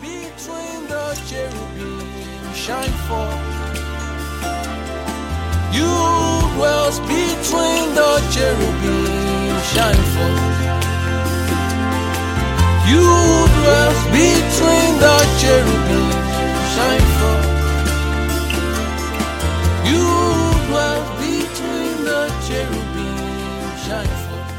between 0.00 0.88
the 0.88 1.06
cherubim 1.28 2.00
shine 2.54 2.96
forth. 3.06 3.60
You 5.72 5.92
dwells 6.56 6.98
between 7.00 7.94
the 7.94 8.12
cherubim 8.32 9.60
shine 9.72 10.04
forth. 10.14 10.60
You 12.88 13.06
dwells 13.56 14.02
between 14.16 14.92
the 15.04 15.16
cherubim 15.40 16.10
shine 16.74 17.06
forth. 17.18 17.48
You 19.90 20.06
dwells 20.66 21.08
between 21.20 21.94
the 22.08 22.22
cherubim 22.46 23.16
shine 23.84 24.14
forth. 24.24 24.50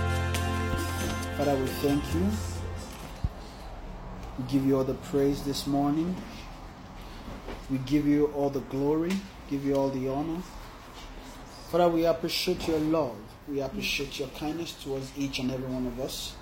Father, 1.37 1.55
we 1.55 1.67
thank 1.81 2.03
you. 2.13 2.50
We 4.41 4.47
give 4.51 4.65
you 4.65 4.77
all 4.77 4.83
the 4.83 4.95
praise 4.95 5.43
this 5.43 5.67
morning. 5.67 6.15
We 7.69 7.77
give 7.79 8.07
you 8.07 8.25
all 8.35 8.49
the 8.49 8.61
glory, 8.61 9.11
give 9.51 9.63
you 9.63 9.75
all 9.75 9.89
the 9.89 10.07
honor. 10.07 10.41
Father, 11.69 11.87
we 11.87 12.05
appreciate 12.05 12.67
your 12.67 12.79
love. 12.79 13.15
We 13.47 13.61
appreciate 13.61 14.17
your 14.17 14.29
kindness 14.29 14.73
towards 14.83 15.11
each 15.15 15.37
and 15.37 15.51
every 15.51 15.67
one 15.67 15.85
of 15.85 15.99
us. 15.99 16.33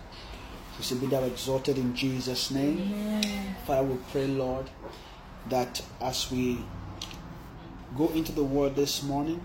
We 0.77 0.85
say, 0.85 0.95
Be 0.95 1.07
thou 1.07 1.23
exalted 1.23 1.77
in 1.77 1.93
Jesus' 1.93 2.51
name. 2.51 3.21
Father, 3.65 3.83
we 3.83 3.97
pray, 4.13 4.27
Lord, 4.27 4.69
that 5.49 5.81
as 5.99 6.31
we 6.31 6.63
go 7.97 8.07
into 8.09 8.31
the 8.31 8.45
world 8.45 8.77
this 8.77 9.03
morning, 9.03 9.43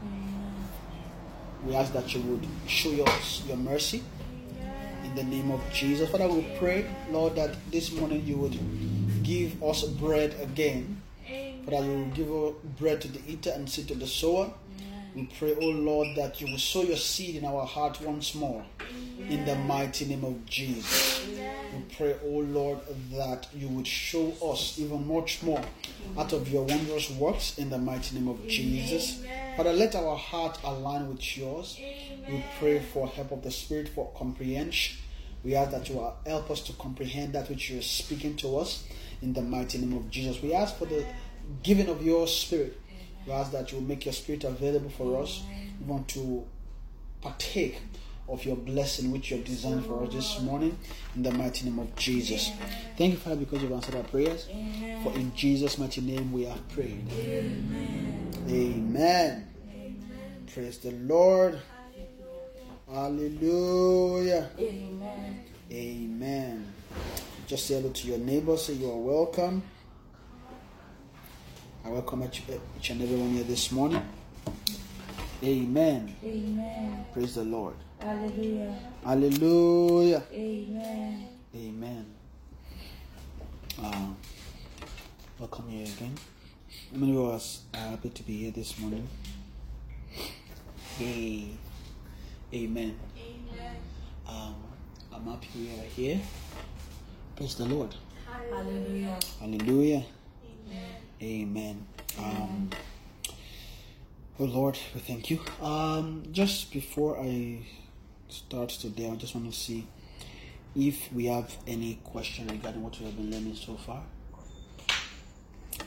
we 1.66 1.74
ask 1.74 1.92
that 1.92 2.14
you 2.14 2.20
would 2.20 2.46
show 2.68 3.02
us 3.02 3.42
your 3.48 3.56
mercy 3.56 4.04
in 5.04 5.14
the 5.14 5.24
name 5.24 5.50
of 5.50 5.60
Jesus. 5.72 6.10
Father, 6.10 6.28
we 6.28 6.42
pray, 6.58 6.86
Lord, 7.10 7.36
that 7.36 7.54
this 7.70 7.92
morning 7.92 8.24
you 8.26 8.36
would 8.36 8.58
give 9.22 9.62
us 9.62 9.84
bread 9.84 10.34
again. 10.40 11.00
Father, 11.64 11.84
you 11.84 12.24
will 12.24 12.52
give 12.52 12.76
bread 12.78 13.00
to 13.02 13.08
the 13.08 13.20
eater 13.26 13.50
and 13.54 13.68
seed 13.68 13.88
to 13.88 13.94
the 13.94 14.06
sower. 14.06 14.52
We 15.14 15.28
pray, 15.38 15.54
oh 15.60 15.66
Lord, 15.66 16.16
that 16.16 16.40
you 16.40 16.48
will 16.48 16.58
sow 16.58 16.82
your 16.82 16.96
seed 16.96 17.36
in 17.36 17.44
our 17.44 17.64
heart 17.64 18.00
once 18.00 18.34
more. 18.34 18.64
In 19.28 19.44
the 19.44 19.54
mighty 19.54 20.06
name 20.06 20.24
of 20.24 20.44
Jesus. 20.44 21.24
We 21.28 21.94
pray, 21.96 22.16
oh 22.24 22.40
Lord, 22.40 22.80
that 23.12 23.46
you 23.54 23.68
would 23.68 23.86
show 23.86 24.32
us 24.42 24.76
even 24.78 25.06
much 25.06 25.42
more 25.42 25.62
out 26.18 26.32
of 26.32 26.48
your 26.48 26.64
wondrous 26.64 27.10
works 27.10 27.58
in 27.58 27.70
the 27.70 27.78
mighty 27.78 28.16
name 28.16 28.26
of 28.28 28.44
Jesus. 28.48 29.22
Father, 29.56 29.72
let 29.72 29.94
our 29.94 30.16
heart 30.16 30.58
align 30.64 31.08
with 31.08 31.36
yours. 31.36 31.78
We 32.28 32.44
pray 32.58 32.80
for 32.80 33.06
help 33.06 33.30
of 33.30 33.42
the 33.42 33.52
Spirit 33.52 33.88
for 33.90 34.10
comprehension. 34.16 34.98
We 35.44 35.54
ask 35.54 35.70
that 35.70 35.88
you 35.88 35.96
will 35.96 36.16
help 36.26 36.50
us 36.50 36.60
to 36.62 36.72
comprehend 36.72 37.34
that 37.34 37.48
which 37.48 37.70
you 37.70 37.78
are 37.78 37.82
speaking 37.82 38.34
to 38.38 38.58
us 38.58 38.84
in 39.22 39.32
the 39.32 39.42
mighty 39.42 39.78
name 39.78 39.96
of 39.96 40.10
Jesus. 40.10 40.42
We 40.42 40.54
ask 40.54 40.76
for 40.76 40.86
the 40.86 41.04
giving 41.62 41.88
of 41.88 42.04
your 42.04 42.26
Spirit. 42.26 42.80
We 43.26 43.32
ask 43.32 43.52
that 43.52 43.72
you 43.72 43.80
make 43.80 44.04
your 44.04 44.12
Spirit 44.14 44.44
available 44.44 44.90
for 44.90 45.22
us. 45.22 45.42
We 45.80 45.86
want 45.86 46.08
to 46.08 46.44
partake 47.20 47.80
of 48.28 48.44
your 48.44 48.56
blessing 48.56 49.10
which 49.12 49.30
you 49.30 49.36
have 49.36 49.46
designed 49.46 49.84
for 49.84 50.02
us 50.04 50.12
this 50.12 50.40
morning 50.40 50.78
in 51.14 51.22
the 51.22 51.30
mighty 51.32 51.64
name 51.68 51.78
of 51.78 51.94
Jesus. 51.96 52.50
Thank 52.96 53.12
you, 53.12 53.18
Father, 53.18 53.36
because 53.36 53.62
you've 53.62 53.72
answered 53.72 53.96
our 53.96 54.02
prayers. 54.04 54.46
For 55.02 55.12
in 55.14 55.34
Jesus' 55.34 55.76
mighty 55.78 56.00
name 56.00 56.32
we 56.32 56.44
have 56.44 56.68
prayed. 56.70 57.06
Amen. 58.48 59.48
Praise 60.52 60.78
the 60.78 60.92
Lord. 60.92 61.60
Hallelujah. 62.90 64.50
Amen. 64.58 65.44
Amen. 65.72 66.72
Just 67.46 67.66
say 67.66 67.74
hello 67.74 67.90
to 67.90 68.06
your 68.06 68.18
neighbor. 68.18 68.56
Say 68.56 68.74
you 68.74 68.90
are 68.90 68.96
welcome. 68.96 69.62
I 71.86 71.90
welcome 71.90 72.22
each 72.22 72.90
and 72.90 73.02
everyone 73.02 73.28
here 73.32 73.44
this 73.44 73.70
morning. 73.70 74.00
Amen. 75.42 76.16
Amen. 76.24 77.04
Praise 77.12 77.34
the 77.34 77.44
Lord. 77.44 77.74
Hallelujah. 78.00 78.74
Hallelujah. 79.04 80.22
Amen. 80.32 81.28
Amen. 81.54 82.06
Uh, 83.82 84.06
welcome 85.38 85.68
here 85.68 85.84
again. 85.84 86.14
How 86.90 86.98
many 87.00 87.16
of 87.18 87.34
us 87.34 87.64
are 87.74 87.90
happy 87.90 88.08
to 88.08 88.22
be 88.22 88.38
here 88.38 88.50
this 88.50 88.78
morning? 88.78 89.06
Hey. 90.96 91.50
Amen. 92.54 92.98
Um, 94.26 94.54
I'm 95.12 95.26
happy 95.26 95.48
we 95.54 95.68
are 95.68 95.84
here. 95.84 96.20
Praise 97.36 97.56
the 97.56 97.66
Lord. 97.66 97.94
Hallelujah. 98.26 99.18
Hallelujah. 99.38 100.04
Amen. 101.22 101.86
Um, 102.18 102.70
oh 104.38 104.44
Lord, 104.44 104.78
we 104.94 105.00
thank 105.00 105.30
you. 105.30 105.40
Um, 105.62 106.24
just 106.32 106.72
before 106.72 107.18
I 107.18 107.60
start 108.28 108.70
today, 108.70 109.08
I 109.08 109.14
just 109.16 109.34
want 109.34 109.50
to 109.50 109.56
see 109.58 109.86
if 110.76 111.12
we 111.12 111.26
have 111.26 111.56
any 111.66 112.00
question 112.04 112.48
regarding 112.48 112.82
what 112.82 112.98
we 112.98 113.06
have 113.06 113.16
been 113.16 113.30
learning 113.30 113.54
so 113.54 113.74
far. 113.74 114.02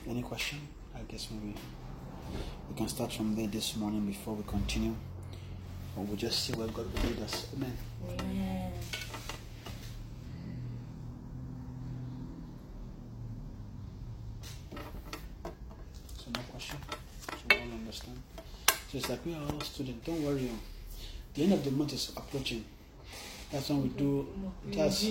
Any 0.08 0.22
question? 0.22 0.60
I 0.96 1.00
guess 1.12 1.28
maybe 1.30 1.56
we 2.70 2.76
can 2.76 2.88
start 2.88 3.12
from 3.12 3.36
there 3.36 3.48
this 3.48 3.76
morning 3.76 4.06
before 4.06 4.34
we 4.34 4.44
continue. 4.44 4.96
Or 5.96 6.04
we'll 6.04 6.16
just 6.16 6.46
see 6.46 6.54
where 6.54 6.68
God 6.68 6.86
will 6.94 7.10
lead 7.10 7.20
us. 7.22 7.48
Amen. 7.56 7.78
Amen. 8.20 8.72
No 16.38 16.44
question. 16.52 16.78
So 17.30 17.36
we 17.50 17.56
all 17.56 17.72
understand. 17.80 18.22
So 18.92 18.98
it's 18.98 19.10
like 19.10 19.26
we 19.26 19.34
are 19.34 19.42
all 19.52 19.60
students. 19.62 20.06
Don't 20.06 20.24
worry. 20.24 20.50
oh. 20.54 20.60
The 21.34 21.44
end 21.44 21.54
of 21.54 21.64
the 21.64 21.72
month 21.72 21.94
is 21.94 22.12
approaching. 22.16 22.64
That's 23.52 23.70
when 23.70 23.82
we 23.84 23.90
do. 23.90 24.28
That's 24.72 25.02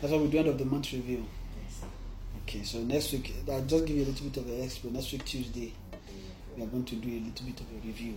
that's 0.00 0.12
what 0.12 0.20
we 0.22 0.28
do 0.28 0.38
end 0.38 0.48
of 0.48 0.58
the 0.58 0.64
month 0.64 0.92
review. 0.92 1.24
Okay, 2.42 2.62
so 2.62 2.78
next 2.78 3.12
week 3.12 3.34
I'll 3.50 3.62
just 3.62 3.86
give 3.86 3.96
you 3.96 4.04
a 4.04 4.06
little 4.06 4.26
bit 4.28 4.36
of 4.38 4.46
an 4.48 4.60
expo. 4.66 4.92
Next 4.92 5.12
week 5.12 5.24
Tuesday, 5.24 5.72
we 6.56 6.62
are 6.62 6.66
going 6.66 6.84
to 6.84 6.94
do 6.94 7.08
a 7.08 7.20
little 7.20 7.46
bit 7.46 7.60
of 7.60 7.66
a 7.72 7.86
review, 7.86 8.14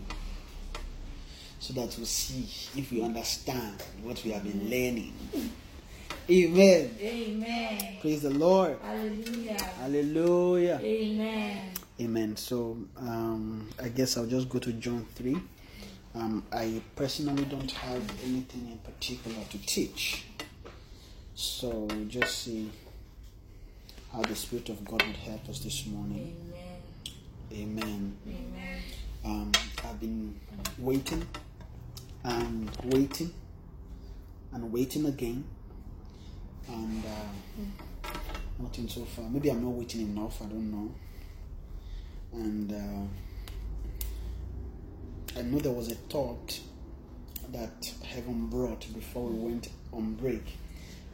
so 1.60 1.74
that 1.74 1.96
we'll 1.98 2.06
see 2.06 2.48
if 2.80 2.92
we 2.92 3.02
understand 3.02 3.82
what 4.04 4.24
we 4.24 4.32
have 4.32 4.44
been 4.44 4.70
learning. 4.70 5.14
Amen. 6.30 6.96
Amen. 7.02 7.98
Praise 8.00 8.22
the 8.22 8.30
Lord. 8.30 8.78
Hallelujah. 8.84 9.62
Hallelujah. 9.80 10.80
Amen. 10.82 11.62
Amen. 12.02 12.36
So 12.36 12.80
um, 12.98 13.70
I 13.80 13.90
guess 13.90 14.18
I'll 14.18 14.26
just 14.26 14.50
go 14.50 14.58
to 14.58 14.74
John 14.74 15.06
3. 15.14 15.38
Um, 16.16 16.44
I 16.52 16.82
personally 16.96 17.46
don't 17.46 17.70
have 17.72 18.02
anything 18.24 18.72
in 18.72 18.80
particular 18.80 19.38
to 19.52 19.58
teach. 19.68 20.26
So 21.36 21.88
just 22.08 22.40
see 22.40 22.72
how 24.12 24.24
the 24.24 24.36
Spirit 24.36 24.70
of 24.70 24.84
God 24.84 25.06
would 25.06 25.16
help 25.16 25.48
us 25.48 25.60
this 25.60 25.86
morning. 25.86 26.36
Amen. 27.54 27.78
Amen. 27.78 28.18
Amen. 28.28 28.82
Um, 29.24 29.52
I've 29.86 30.00
been 30.00 30.40
waiting 30.80 31.28
and 32.24 32.72
waiting 32.86 33.32
and 34.54 34.72
waiting 34.74 35.06
again. 35.06 35.44
And 36.68 37.04
uh, 37.06 38.10
nothing 38.58 38.90
so 38.90 39.06
far. 39.06 39.30
Maybe 39.30 39.52
I'm 39.52 39.64
not 39.64 39.74
waiting 39.74 40.02
enough, 40.02 40.42
I 40.42 40.46
don't 40.46 40.72
know. 40.72 40.92
And 42.34 42.72
uh, 42.72 43.06
I 45.40 45.42
know 45.44 45.60
there 45.60 45.72
was 45.72 45.92
a 45.92 45.96
thought 45.96 46.60
that 47.52 47.94
heaven 48.04 48.48
brought 48.48 48.86
before 48.94 49.28
we 49.28 49.52
went 49.52 49.70
on 49.92 50.14
break. 50.16 50.58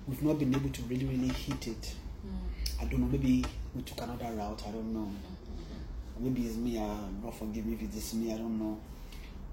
We've 0.08 0.22
not 0.22 0.40
been 0.40 0.56
able 0.56 0.70
to 0.70 0.82
really, 0.84 1.06
really 1.06 1.30
hit 1.30 1.68
it. 1.68 1.96
I 2.80 2.86
don't 2.86 3.00
know, 3.00 3.08
maybe 3.08 3.44
we 3.76 3.82
took 3.82 4.02
another 4.02 4.26
route, 4.36 4.64
I 4.68 4.72
don't 4.72 4.94
know. 4.94 5.10
Maybe 6.20 6.44
it's 6.44 6.56
me, 6.56 6.78
uh, 6.78 6.96
God 7.24 7.34
forgive 7.36 7.66
me 7.66 7.74
if 7.74 7.82
it 7.82 7.96
is 7.96 8.14
me, 8.14 8.34
I 8.34 8.38
don't 8.38 8.60
know. 8.60 8.80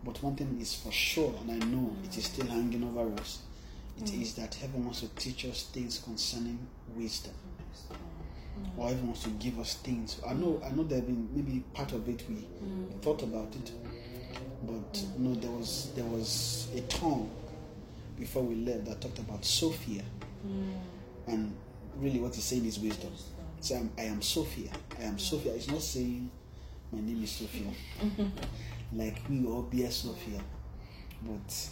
But 0.05 0.23
one 0.23 0.37
thing 0.37 0.59
is 0.61 0.75
for 0.75 0.93
sure, 0.93 1.35
and 1.41 1.51
I 1.63 1.67
know 1.67 1.97
it 2.05 2.17
is 2.17 2.27
still 2.27 2.47
hanging 2.47 2.85
over 2.85 3.13
us. 3.19 3.41
It 3.99 4.13
is 4.13 4.35
that 4.35 4.55
heaven 4.55 4.85
wants 4.85 5.01
to 5.01 5.09
teach 5.09 5.45
us 5.47 5.65
things 5.65 6.01
concerning 6.05 6.59
wisdom. 6.95 7.33
Or 8.77 8.89
heaven 8.89 9.07
wants 9.07 9.23
to 9.25 9.31
give 9.31 9.59
us 9.59 9.75
things. 9.75 10.21
I 10.27 10.35
know 10.35 10.61
I 10.65 10.71
know 10.71 10.83
there 10.83 10.99
have 10.99 11.07
been 11.07 11.29
maybe 11.33 11.63
part 11.73 11.93
of 11.93 12.09
it 12.09 12.25
we, 12.29 12.35
we 12.35 12.95
thought 13.01 13.23
about 13.23 13.55
it. 13.55 13.73
But 14.63 14.93
mm. 14.93 15.19
you 15.19 15.29
know 15.29 15.35
there 15.35 15.51
was 15.51 15.93
there 15.95 16.05
was 16.05 16.69
a 16.75 16.81
tongue 16.83 17.31
before 18.19 18.43
we 18.43 18.57
left 18.57 18.87
that 18.87 19.01
talked 19.01 19.19
about 19.19 19.45
Sophia. 19.45 20.03
Mm. 20.47 20.75
And 21.27 21.57
really 21.97 22.21
what 22.21 22.35
he's 22.35 22.45
saying 22.45 22.65
is 22.67 22.79
wisdom. 22.79 23.13
So 23.61 23.77
I'm, 23.77 23.91
I 23.97 24.03
am 24.03 24.21
Sophia. 24.23 24.71
I 25.01 25.05
am 25.05 25.19
Sophia. 25.19 25.55
It's 25.55 25.69
not 25.69 25.83
saying 25.83 26.31
my 26.93 27.01
name 27.01 27.23
is 27.23 27.31
Sophia. 27.31 27.71
like 28.93 29.21
we 29.29 29.47
all 29.47 29.63
bear 29.63 29.91
Sophia. 29.91 30.41
But 31.23 31.69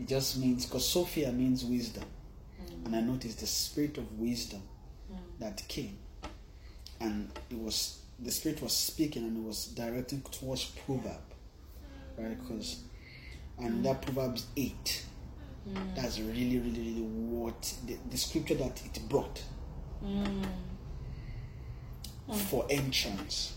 it 0.00 0.08
just 0.08 0.38
means 0.38 0.66
because 0.66 0.88
Sophia 0.88 1.32
means 1.32 1.64
wisdom. 1.64 2.04
And 2.84 2.96
I 2.96 3.00
noticed 3.00 3.40
the 3.40 3.46
spirit 3.46 3.98
of 3.98 4.18
wisdom 4.18 4.62
that 5.42 5.66
came. 5.68 5.98
And 7.00 7.30
it 7.50 7.58
was 7.58 7.98
the 8.18 8.30
spirit 8.30 8.62
was 8.62 8.72
speaking 8.72 9.24
and 9.24 9.36
it 9.36 9.42
was 9.46 9.66
directing 9.66 10.22
towards 10.22 10.64
proverb 10.64 11.20
right? 12.18 12.38
Because 12.40 12.82
and 13.58 13.84
that 13.84 14.02
proverbs 14.02 14.46
8 14.56 15.04
mm. 15.68 15.94
that's 15.94 16.18
really 16.18 16.58
really 16.58 16.80
really 16.80 17.02
what 17.02 17.74
the, 17.86 17.96
the 18.10 18.16
scripture 18.16 18.54
that 18.54 18.82
it 18.84 19.08
brought 19.08 19.42
mm. 20.04 20.44
for 22.48 22.66
entrance. 22.70 23.54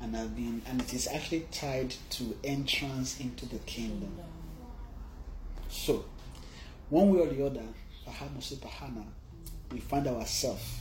And 0.00 0.16
i've 0.16 0.34
been 0.34 0.62
and 0.66 0.80
it 0.80 0.92
is 0.94 1.06
actually 1.06 1.46
tied 1.52 1.94
to 2.10 2.36
entrance 2.44 3.20
into 3.20 3.46
the 3.46 3.58
kingdom. 3.60 4.18
So 5.68 6.04
one 6.90 7.10
way 7.10 7.20
or 7.20 7.26
the 7.28 7.46
other 7.46 7.62
Pahana, 8.06 9.04
we 9.72 9.80
find 9.80 10.06
ourselves 10.06 10.80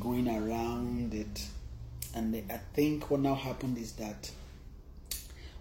going 0.00 0.28
around 0.28 1.14
it 1.14 1.46
and 2.14 2.36
I 2.50 2.58
think 2.74 3.10
what 3.10 3.20
now 3.20 3.34
happened 3.34 3.76
is 3.76 3.92
that 3.92 4.30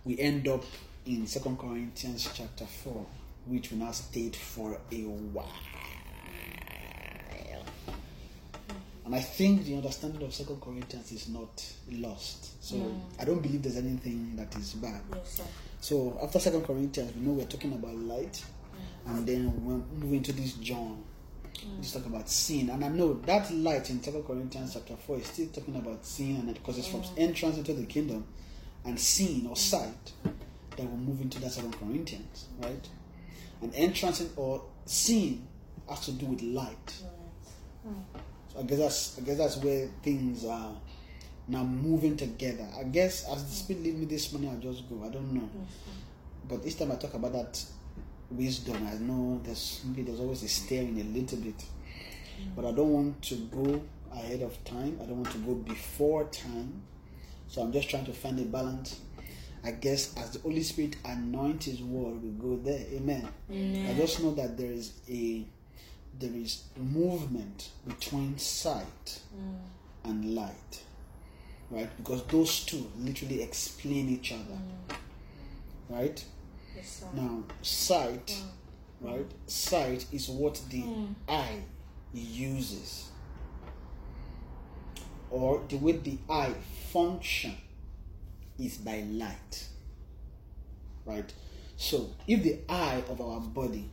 we 0.05 0.19
end 0.19 0.47
up 0.47 0.63
in 1.05 1.25
Second 1.25 1.57
Corinthians 1.57 2.29
chapter 2.33 2.65
4, 2.65 3.05
which 3.47 3.71
we 3.71 3.77
now 3.77 3.91
stayed 3.91 4.35
for 4.35 4.77
a 4.91 5.01
while. 5.01 5.51
And 9.05 9.15
I 9.15 9.19
think 9.19 9.65
the 9.65 9.75
understanding 9.75 10.21
of 10.23 10.33
Second 10.33 10.61
Corinthians 10.61 11.11
is 11.11 11.27
not 11.27 11.65
lost. 11.91 12.63
So 12.63 12.95
I 13.19 13.25
don't 13.25 13.41
believe 13.41 13.63
there's 13.63 13.77
anything 13.77 14.35
that 14.35 14.55
is 14.55 14.73
bad. 14.73 15.01
Yes. 15.13 15.41
So 15.81 16.17
after 16.21 16.39
Second 16.39 16.65
Corinthians, 16.65 17.13
we 17.15 17.21
know 17.21 17.33
we're 17.33 17.45
talking 17.45 17.73
about 17.73 17.95
light, 17.95 18.43
and 19.07 19.27
then 19.27 19.65
we 19.65 19.73
move 20.05 20.13
into 20.13 20.31
this 20.31 20.53
John. 20.53 21.03
Let's 21.77 21.91
talk 21.93 22.05
about 22.05 22.29
sin, 22.29 22.69
and 22.69 22.83
I 22.83 22.87
know 22.89 23.13
that 23.13 23.53
light 23.53 23.89
in 23.89 24.01
Second 24.01 24.23
Corinthians 24.23 24.73
chapter 24.73 24.95
four 24.95 25.17
is 25.17 25.27
still 25.27 25.47
talking 25.47 25.75
about 25.75 26.05
sin, 26.05 26.35
and 26.37 26.53
because 26.53 26.77
it's 26.77 26.87
from 26.87 27.03
entrance 27.17 27.57
into 27.57 27.73
the 27.73 27.85
kingdom, 27.85 28.25
and 28.85 28.99
sin 28.99 29.45
or 29.49 29.55
sight, 29.55 30.11
that 30.23 30.89
will 30.89 30.97
move 30.97 31.21
into 31.21 31.39
that 31.41 31.51
Second 31.51 31.77
Corinthians, 31.79 32.47
right? 32.59 32.87
And 33.61 33.73
entrance 33.75 34.21
in, 34.21 34.29
or 34.35 34.63
sin 34.85 35.47
has 35.89 36.05
to 36.05 36.11
do 36.11 36.25
with 36.25 36.41
light. 36.41 36.93
So 38.53 38.59
I 38.59 38.63
guess 38.63 38.79
that's 38.79 39.17
I 39.19 39.21
guess 39.21 39.37
that's 39.37 39.57
where 39.57 39.87
things 40.01 40.45
are 40.45 40.75
now 41.47 41.63
moving 41.63 42.17
together. 42.17 42.67
I 42.77 42.83
guess 42.83 43.25
as 43.29 43.43
the 43.43 43.51
spirit 43.51 43.83
lead 43.83 43.99
me 43.99 44.05
this 44.05 44.31
morning, 44.31 44.49
I'll 44.49 44.71
just 44.71 44.89
go. 44.89 45.03
I 45.05 45.09
don't 45.09 45.33
know. 45.33 45.49
But 46.47 46.65
each 46.65 46.77
time 46.77 46.91
I 46.91 46.95
talk 46.95 47.13
about 47.13 47.33
that 47.33 47.63
wisdom, 48.31 48.87
I 48.87 48.95
know 48.95 49.41
there's 49.43 49.81
maybe 49.85 50.03
there's 50.03 50.19
always 50.19 50.43
a 50.43 50.47
staring 50.47 50.99
a 50.99 51.03
little 51.03 51.37
bit. 51.39 51.63
But 52.55 52.65
I 52.65 52.71
don't 52.71 52.91
want 52.91 53.21
to 53.23 53.35
go 53.35 53.81
ahead 54.11 54.41
of 54.41 54.63
time. 54.63 54.99
I 55.01 55.05
don't 55.05 55.21
want 55.21 55.31
to 55.31 55.37
go 55.39 55.53
before 55.55 56.25
time. 56.25 56.81
So 57.47 57.61
I'm 57.61 57.71
just 57.71 57.89
trying 57.89 58.05
to 58.05 58.13
find 58.13 58.39
a 58.39 58.43
balance. 58.43 58.99
I 59.63 59.71
guess 59.71 60.15
as 60.17 60.31
the 60.31 60.39
Holy 60.39 60.63
Spirit 60.63 60.97
anoints 61.05 61.67
His 61.67 61.81
word, 61.81 62.21
we 62.21 62.29
go 62.31 62.57
there. 62.57 62.85
Amen. 62.93 63.27
I 63.49 63.93
just 63.93 64.21
know 64.21 64.33
that 64.33 64.57
there 64.57 64.71
is 64.71 64.93
a 65.09 65.45
there 66.19 66.33
is 66.33 66.63
movement 66.77 67.69
between 67.87 68.37
sight 68.37 69.19
mm. 69.35 69.57
and 70.03 70.35
light, 70.35 70.81
right? 71.71 71.89
Because 71.97 72.23
those 72.25 72.65
two 72.65 72.91
literally 72.99 73.41
explain 73.41 74.09
each 74.09 74.31
other, 74.31 74.59
mm. 74.59 74.95
right? 75.89 76.23
Yes. 76.75 77.05
Now, 77.13 77.43
sight, 77.61 78.27
mm. 78.27 79.11
right? 79.11 79.31
Sight 79.47 80.05
is 80.11 80.29
what 80.29 80.61
the 80.69 80.81
mm. 80.83 81.13
eye 81.27 81.61
uses, 82.13 83.09
or 85.29 85.61
the 85.69 85.77
way 85.77 85.93
the 85.93 86.17
eye 86.29 86.53
function 86.91 87.55
is 88.59 88.77
by 88.77 89.03
light, 89.09 89.67
right? 91.05 91.31
So, 91.77 92.09
if 92.27 92.43
the 92.43 92.59
eye 92.69 93.03
of 93.09 93.21
our 93.21 93.39
body, 93.39 93.89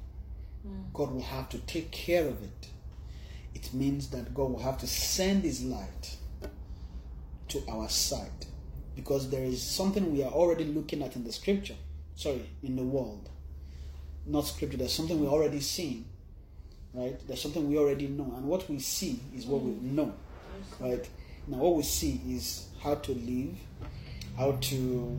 mm. 0.67 0.93
God 0.93 1.13
will 1.13 1.23
have 1.23 1.49
to 1.51 1.59
take 1.59 1.91
care 1.91 2.27
of 2.27 2.43
it. 2.43 2.69
It 3.55 3.75
means 3.75 4.09
that 4.11 4.33
God 4.35 4.51
will 4.53 4.63
have 4.63 4.79
to 4.79 4.87
send 4.87 5.43
His 5.45 5.63
light 5.65 6.17
to 7.49 7.63
our 7.69 7.89
sight 7.89 8.47
because 8.95 9.29
there 9.31 9.45
is 9.45 9.63
something 9.63 10.13
we 10.13 10.23
are 10.23 10.31
already 10.31 10.65
looking 10.65 11.03
at 11.03 11.17
in 11.17 11.25
the 11.25 11.33
scripture 11.33 11.75
sorry 12.21 12.49
in 12.63 12.77
the 12.77 12.83
world. 12.83 13.29
Not 14.27 14.47
scripture. 14.47 14.77
There's 14.77 14.93
something 14.93 15.19
we 15.21 15.27
already 15.27 15.61
seen 15.61 16.05
right? 16.95 17.19
There's 17.27 17.41
something 17.41 17.69
we 17.69 17.79
already 17.79 18.09
know. 18.09 18.33
And 18.37 18.45
what 18.45 18.69
we 18.69 18.79
see 18.79 19.21
is 19.35 19.47
what 19.47 19.63
we 19.63 19.73
know 19.89 20.13
right? 20.79 21.09
Now 21.47 21.59
what 21.59 21.77
we 21.77 21.83
see 21.83 22.21
is 22.29 22.67
how 22.83 22.97
to 22.97 23.13
live 23.13 23.57
how 24.37 24.53
to 24.53 25.19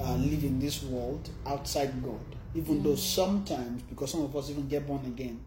uh, 0.00 0.14
live 0.16 0.42
in 0.44 0.58
this 0.58 0.82
world 0.82 1.28
outside 1.46 2.02
god. 2.02 2.20
Even 2.54 2.82
though 2.82 2.96
sometimes 2.96 3.82
because 3.82 4.12
some 4.12 4.22
of 4.22 4.36
us 4.36 4.50
even 4.50 4.68
get 4.68 4.86
born 4.86 5.04
again 5.06 5.40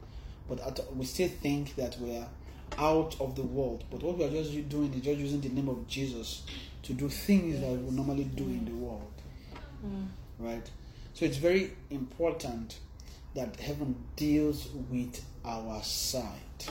but 0.48 0.60
at, 0.60 0.96
we 0.96 1.06
still 1.06 1.30
think 1.30 1.76
that 1.76 1.98
we're 2.00 2.26
out 2.78 3.16
of 3.20 3.36
the 3.36 3.42
world. 3.42 3.84
But 3.90 4.04
what 4.04 4.18
we 4.18 4.26
are 4.26 4.30
just 4.30 4.52
doing 4.70 4.94
is 4.94 5.02
just 5.02 5.20
using 5.20 5.42
the 5.42 5.50
name 5.50 5.70
of 5.70 5.88
jesus 5.88 6.44
to 6.84 6.94
do 6.94 7.10
things 7.10 7.60
that 7.62 7.70
we 7.70 7.96
normally 7.96 8.26
do 8.26 8.44
in 8.44 8.66
the 8.66 8.72
world 8.72 9.12
right? 10.40 10.70
So 11.14 11.26
it's 11.26 11.38
very 11.38 11.72
important 11.90 12.80
that 13.36 13.60
heaven 13.60 13.96
deals 14.16 14.68
with 14.90 15.24
our 15.44 15.82
sight. 15.84 16.70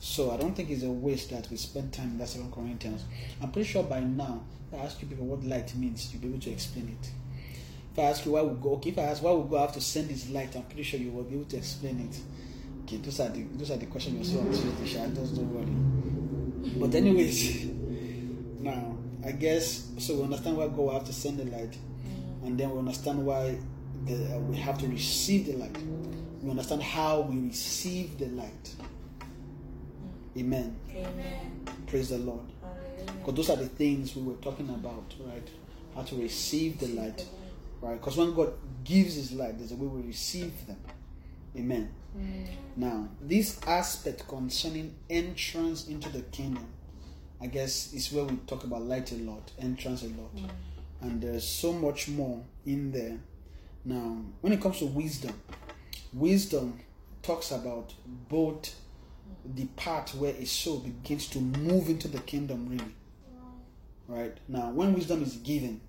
So 0.00 0.30
I 0.30 0.36
don't 0.36 0.54
think 0.54 0.70
it's 0.70 0.82
a 0.82 0.90
waste 0.90 1.30
that 1.30 1.50
we 1.50 1.56
spend 1.56 1.92
time 1.92 2.10
in 2.10 2.18
that 2.18 2.28
Second 2.28 2.52
Corinthians. 2.52 3.04
I'm 3.42 3.50
pretty 3.50 3.68
sure 3.68 3.82
by 3.82 4.00
now, 4.00 4.42
if 4.70 4.78
I 4.78 4.84
ask 4.84 5.00
you 5.02 5.08
people 5.08 5.26
what 5.26 5.44
light 5.44 5.74
means, 5.74 6.12
you'll 6.12 6.22
be 6.22 6.28
able 6.28 6.40
to 6.40 6.50
explain 6.50 6.96
it. 7.00 7.10
If 7.92 7.98
I 7.98 8.02
ask 8.02 8.24
you 8.24 8.32
why 8.32 8.42
we 8.42 8.54
go, 8.60 8.74
okay, 8.74 8.90
if 8.90 8.98
I 8.98 9.02
ask 9.02 9.22
why 9.22 9.32
we 9.32 9.48
go 9.48 9.58
I 9.58 9.62
have 9.62 9.72
to 9.72 9.80
send 9.80 10.08
this 10.08 10.30
light, 10.30 10.54
I'm 10.54 10.62
pretty 10.62 10.84
sure 10.84 11.00
you 11.00 11.10
will 11.10 11.24
be 11.24 11.34
able 11.34 11.46
to 11.46 11.56
explain 11.56 12.00
it. 12.00 12.20
Okay, 12.84 12.98
those 12.98 13.20
are 13.20 13.28
the 13.28 13.42
those 13.54 13.70
are 13.70 13.76
the 13.76 13.86
questions 13.86 14.30
you 14.30 14.38
saw 14.38 14.40
on 14.40 15.14
just 15.14 15.34
don't 15.34 15.52
worry. 15.52 16.78
But 16.78 16.94
anyways, 16.94 17.64
now 18.60 18.96
I 19.26 19.32
guess 19.32 19.88
so 19.98 20.14
we 20.14 20.22
understand 20.22 20.56
why 20.56 20.68
God 20.68 20.78
will 20.78 20.92
have 20.92 21.04
to 21.04 21.12
send 21.12 21.38
the 21.38 21.44
light, 21.44 21.76
and 22.44 22.58
then 22.58 22.70
we 22.70 22.78
understand 22.78 23.24
why 23.24 23.58
the, 24.04 24.34
uh, 24.34 24.38
we 24.40 24.56
have 24.56 24.78
to 24.78 24.88
receive 24.88 25.46
the 25.46 25.54
light. 25.54 25.76
We 26.42 26.50
understand 26.50 26.82
how 26.82 27.20
we 27.20 27.48
receive 27.48 28.18
the 28.18 28.26
light. 28.26 28.74
Amen. 30.36 30.76
Amen. 30.90 31.66
Praise 31.86 32.10
the 32.10 32.18
Lord. 32.18 32.46
Because 33.18 33.34
those 33.34 33.50
are 33.50 33.56
the 33.56 33.68
things 33.68 34.14
we 34.14 34.22
were 34.22 34.40
talking 34.40 34.68
about, 34.68 35.14
right? 35.20 35.48
How 35.94 36.02
to 36.02 36.16
receive 36.16 36.78
the 36.78 36.88
light, 36.88 37.26
right? 37.80 37.94
Because 37.94 38.16
when 38.16 38.34
God 38.34 38.52
gives 38.84 39.14
His 39.14 39.32
light, 39.32 39.58
there's 39.58 39.72
a 39.72 39.76
way 39.76 39.86
we 39.86 40.06
receive 40.06 40.66
them. 40.66 40.78
Amen. 41.56 41.90
Now, 42.76 43.08
this 43.20 43.60
aspect 43.66 44.26
concerning 44.28 44.94
entrance 45.10 45.88
into 45.88 46.08
the 46.08 46.22
kingdom, 46.22 46.66
I 47.40 47.46
guess, 47.46 47.92
is 47.92 48.12
where 48.12 48.24
we 48.24 48.36
talk 48.46 48.64
about 48.64 48.82
light 48.82 49.12
a 49.12 49.16
lot, 49.16 49.50
entrance 49.58 50.02
a 50.02 50.08
lot. 50.08 50.30
And 51.00 51.20
there's 51.20 51.46
so 51.46 51.72
much 51.72 52.08
more 52.08 52.42
in 52.66 52.90
there. 52.90 53.18
Now, 53.84 54.24
when 54.40 54.52
it 54.52 54.60
comes 54.60 54.78
to 54.78 54.86
wisdom, 54.86 55.40
wisdom 56.12 56.80
talks 57.22 57.50
about 57.52 57.94
both 58.28 58.74
the 59.44 59.66
part 59.76 60.10
where 60.10 60.34
a 60.34 60.44
soul 60.44 60.80
begins 60.80 61.28
to 61.28 61.38
move 61.38 61.88
into 61.88 62.08
the 62.08 62.18
kingdom, 62.20 62.68
really. 62.68 62.94
Right? 64.08 64.36
Now, 64.48 64.70
when 64.70 64.94
wisdom 64.94 65.22
is 65.22 65.36
given, 65.36 65.80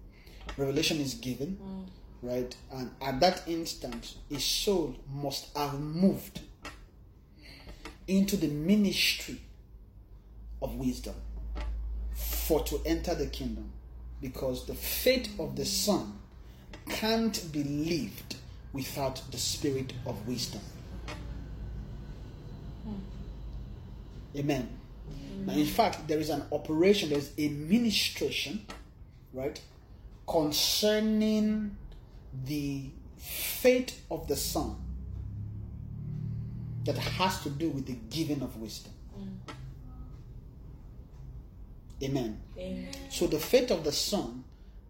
revelation 0.58 1.00
is 1.00 1.14
given, 1.16 1.58
mm. 1.62 1.86
right? 2.22 2.56
And 2.72 2.92
at 3.02 3.20
that 3.22 3.44
instant, 3.48 4.16
a 4.30 4.40
soul 4.40 4.96
must 5.12 5.56
have 5.58 5.80
moved 5.80 6.42
into 8.08 8.36
the 8.36 8.48
ministry 8.48 9.40
of 10.62 10.76
wisdom 10.76 11.16
for 12.14 12.64
to 12.64 12.82
enter 12.86 13.16
the 13.16 13.28
kingdom 13.28 13.72
because 14.22 14.66
the 14.66 14.76
faith 14.76 15.40
of 15.40 15.56
the 15.56 15.66
son 15.66 16.20
can't 16.90 17.52
be 17.52 17.64
lived 17.64 18.36
without 18.74 19.22
the 19.32 19.38
spirit 19.38 19.94
of 20.06 20.28
wisdom. 20.28 20.62
Amen. 24.36 24.70
Now 25.46 25.54
in 25.54 25.66
fact 25.66 26.08
there 26.08 26.20
is 26.20 26.30
an 26.30 26.44
operation 26.52 27.10
there's 27.10 27.32
a 27.38 27.48
ministration 27.48 28.66
right 29.34 29.60
concerning 30.28 31.76
the 32.46 32.90
faith 33.18 34.02
of 34.12 34.28
the 34.28 34.36
son 34.36 34.76
that 36.86 36.98
has 36.98 37.42
to 37.42 37.50
do 37.50 37.70
with 37.70 37.86
the 37.86 37.98
giving 38.10 38.42
of 38.42 38.56
wisdom 38.58 38.94
amen 42.04 42.40
Amen. 42.58 42.88
so 43.10 43.28
the 43.28 43.40
faith 43.40 43.72
of 43.72 43.84
the 43.84 43.92
Son 43.92 44.44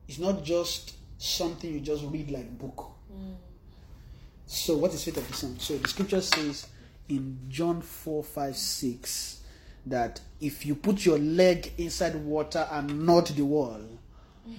is 0.07 0.19
not 0.19 0.43
just 0.43 0.93
something 1.19 1.71
you 1.71 1.79
just 1.81 2.03
read 2.05 2.31
like 2.31 2.57
book. 2.57 2.91
Mm. 3.13 3.35
So 4.47 4.77
what 4.77 4.93
is 4.93 5.03
faith 5.03 5.17
of 5.17 5.27
the 5.27 5.33
Son? 5.33 5.59
So 5.59 5.77
the 5.77 5.87
scripture 5.87 6.21
says 6.21 6.65
in 7.07 7.37
John 7.47 7.81
4, 7.81 8.23
5, 8.23 8.55
6 8.55 9.41
that 9.85 10.19
if 10.41 10.65
you 10.65 10.75
put 10.75 11.05
your 11.05 11.19
leg 11.19 11.73
inside 11.77 12.15
water 12.15 12.67
and 12.71 13.05
not 13.05 13.27
the 13.27 13.43
wall, 13.43 13.81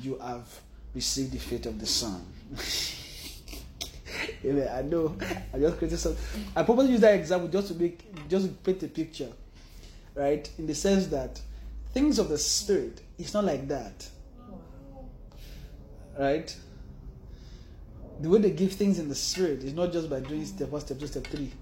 you 0.00 0.19
have 0.19 0.49
received 0.95 1.33
the 1.33 1.38
fate 1.38 1.66
of 1.66 1.80
the 1.80 1.87
Son. 1.87 2.25
Amen. 4.45 4.69
I 4.73 4.83
know. 4.83 5.16
I 5.52 5.59
just 5.59 5.78
created 5.78 5.99
some. 5.99 6.16
I 6.54 6.62
probably 6.62 6.90
use 6.90 7.00
that 7.00 7.14
example 7.14 7.49
just 7.49 7.69
to 7.69 7.75
make, 7.75 8.28
just 8.28 8.47
to 8.47 8.52
paint 8.52 8.83
a 8.83 8.88
picture, 8.88 9.33
right? 10.14 10.49
In 10.59 10.66
the 10.66 10.75
sense 10.75 11.07
that 11.09 11.40
things 11.92 12.18
of 12.18 12.28
the 12.28 12.38
spirit, 12.38 13.02
it's 13.18 13.35
not 13.35 13.44
like 13.44 13.68
that, 13.68 14.09
right? 16.18 16.54
The 18.20 18.28
way 18.28 18.38
they 18.38 18.50
give 18.50 18.73
things 18.73 18.99
in 18.99 19.09
the 19.09 19.14
spirit 19.14 19.64
is 19.64 19.73
not 19.73 19.92
just 19.92 20.11
by 20.11 20.20
doing 20.20 20.44
step 20.44 20.68
one, 20.68 20.80
step 20.80 20.99
two, 20.99 21.06
step 21.06 21.26
three. 21.26 21.52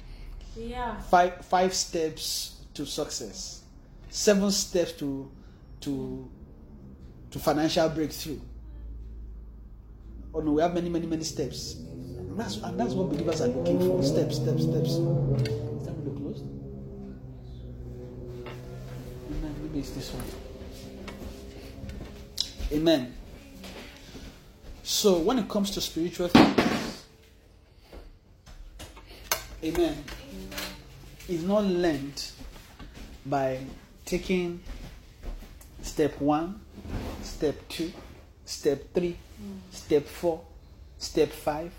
Yeah. 0.56 0.98
Five 1.02 1.44
five 1.44 1.72
steps 1.72 2.62
to 2.74 2.84
success, 2.84 3.62
seven 4.10 4.50
steps 4.50 4.92
to 4.92 5.30
to 5.82 6.28
to 7.30 7.38
financial 7.38 7.88
breakthrough. 7.88 8.40
Oh 10.34 10.40
no, 10.40 10.52
we 10.52 10.62
have 10.62 10.74
many, 10.74 10.88
many, 10.88 11.06
many 11.06 11.24
steps. 11.24 11.74
And 11.74 12.38
that's 12.38 12.56
and 12.56 12.78
that's 12.78 12.94
what 12.94 13.08
believers 13.10 13.40
are 13.40 13.48
looking 13.48 13.78
for. 13.78 14.02
Steps, 14.02 14.36
steps, 14.36 14.64
steps. 14.64 14.98
It's 19.78 19.90
this 19.90 20.10
one. 20.12 20.24
Amen. 22.72 23.14
So 24.82 25.20
when 25.20 25.38
it 25.38 25.48
comes 25.48 25.70
to 25.70 25.80
spiritual 25.80 26.26
things, 26.26 27.04
Amen. 29.62 30.04
is 31.28 31.44
not 31.44 31.62
learned 31.62 32.24
by 33.24 33.60
taking 34.04 34.60
step 35.82 36.20
one, 36.20 36.60
step 37.22 37.54
two, 37.68 37.92
step 38.46 38.82
three, 38.92 39.16
step 39.70 40.06
four, 40.06 40.40
step 40.98 41.28
five. 41.28 41.72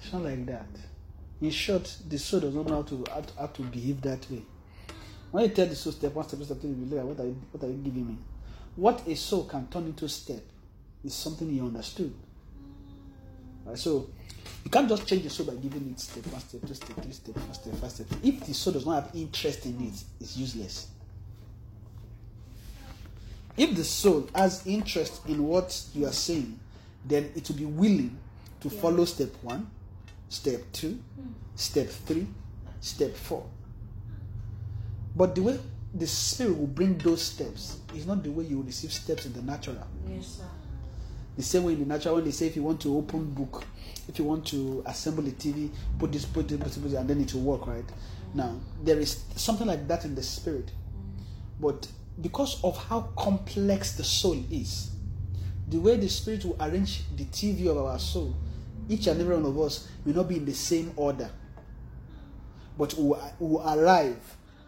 It's 0.00 0.12
not 0.12 0.22
like 0.22 0.46
that. 0.46 0.68
In 1.40 1.50
short, 1.50 1.96
the 2.08 2.18
soul 2.20 2.38
does 2.38 2.54
not 2.54 2.66
know 2.66 2.76
how 2.76 2.82
to, 2.82 3.04
how 3.10 3.20
to, 3.20 3.34
how 3.36 3.46
to 3.46 3.62
behave 3.62 4.00
that 4.02 4.30
way. 4.30 4.42
When 5.34 5.42
you 5.42 5.50
tell 5.50 5.66
the 5.66 5.74
soul 5.74 5.92
step 5.92 6.14
one, 6.14 6.24
step 6.28 6.38
two, 6.38 6.44
step 6.44 6.60
three, 6.60 6.70
you 6.70 6.96
at 6.96 7.04
what 7.04 7.18
are 7.18 7.26
you, 7.26 7.36
what 7.50 7.64
are 7.64 7.66
you 7.66 7.78
giving 7.78 8.06
me? 8.06 8.16
What 8.76 9.04
a 9.08 9.16
soul 9.16 9.42
can 9.46 9.66
turn 9.66 9.86
into 9.86 10.08
step 10.08 10.40
is 11.04 11.12
something 11.12 11.50
he 11.50 11.60
understood. 11.60 12.14
Right, 13.64 13.76
so 13.76 14.10
you 14.62 14.70
can't 14.70 14.88
just 14.88 15.08
change 15.08 15.24
the 15.24 15.30
soul 15.30 15.46
by 15.46 15.54
giving 15.54 15.90
it 15.90 15.98
step 15.98 16.24
one, 16.28 16.40
step 16.40 16.60
two, 16.60 16.74
step 16.74 17.02
three, 17.02 17.12
step 17.12 17.34
four, 17.34 17.52
step 17.52 17.74
five, 17.74 17.90
step. 17.90 18.06
If 18.22 18.46
the 18.46 18.54
soul 18.54 18.74
does 18.74 18.86
not 18.86 19.02
have 19.02 19.16
interest 19.16 19.66
in 19.66 19.80
it, 19.88 20.04
it's 20.20 20.36
useless. 20.36 20.86
If 23.56 23.74
the 23.74 23.82
soul 23.82 24.28
has 24.36 24.64
interest 24.68 25.26
in 25.26 25.42
what 25.42 25.82
you 25.96 26.06
are 26.06 26.12
saying, 26.12 26.60
then 27.04 27.32
it 27.34 27.48
will 27.48 27.56
be 27.56 27.64
willing 27.64 28.16
to 28.60 28.70
follow 28.70 29.04
step 29.04 29.30
one, 29.42 29.68
step 30.28 30.60
two, 30.70 30.90
hmm. 30.90 31.32
step 31.56 31.88
three, 31.88 32.28
step 32.80 33.16
four. 33.16 33.44
But 35.16 35.34
the 35.34 35.42
way 35.42 35.58
the 35.94 36.06
spirit 36.06 36.58
will 36.58 36.66
bring 36.66 36.98
those 36.98 37.22
steps 37.22 37.78
is 37.94 38.06
not 38.06 38.22
the 38.22 38.30
way 38.30 38.44
you 38.44 38.62
receive 38.62 38.92
steps 38.92 39.26
in 39.26 39.32
the 39.32 39.42
natural. 39.42 39.86
Yes, 40.08 40.38
sir. 40.38 40.44
The 41.36 41.42
same 41.42 41.64
way 41.64 41.72
in 41.72 41.80
the 41.80 41.86
natural, 41.86 42.16
when 42.16 42.24
they 42.24 42.30
say 42.30 42.46
if 42.46 42.56
you 42.56 42.62
want 42.62 42.80
to 42.82 42.96
open 42.96 43.32
book, 43.32 43.64
if 44.08 44.18
you 44.18 44.24
want 44.24 44.46
to 44.48 44.82
assemble 44.86 45.26
a 45.26 45.30
TV, 45.30 45.70
put 45.98 46.12
this, 46.12 46.24
put 46.24 46.48
this, 46.48 46.58
put 46.58 46.66
this, 46.66 46.78
put 46.78 46.90
this, 46.90 46.98
and 46.98 47.08
then 47.08 47.20
it 47.20 47.32
will 47.34 47.42
work, 47.42 47.66
right? 47.66 47.86
Mm-hmm. 47.86 48.38
Now, 48.38 48.60
there 48.82 48.98
is 48.98 49.24
something 49.36 49.66
like 49.66 49.86
that 49.88 50.04
in 50.04 50.14
the 50.14 50.22
spirit. 50.22 50.66
Mm-hmm. 50.66 51.20
But 51.60 51.88
because 52.20 52.62
of 52.62 52.76
how 52.76 53.12
complex 53.16 53.96
the 53.96 54.04
soul 54.04 54.42
is, 54.50 54.90
the 55.68 55.78
way 55.78 55.96
the 55.96 56.08
spirit 56.08 56.44
will 56.44 56.56
arrange 56.60 57.02
the 57.16 57.24
TV 57.24 57.66
of 57.66 57.78
our 57.78 57.98
soul, 57.98 58.36
each 58.88 59.06
and 59.06 59.20
every 59.20 59.34
one 59.34 59.46
of 59.46 59.58
us 59.58 59.88
will 60.04 60.14
not 60.14 60.28
be 60.28 60.36
in 60.36 60.44
the 60.44 60.54
same 60.54 60.92
order. 60.96 61.30
But 62.76 62.94
we 62.94 63.04
will, 63.04 63.32
will 63.40 63.68
arrive 63.68 64.18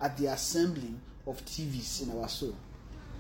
at 0.00 0.17
the 0.17 0.26
assembling 0.26 1.00
of 1.26 1.45
TVs 1.45 2.03
in 2.03 2.19
our 2.19 2.29
soul. 2.29 2.55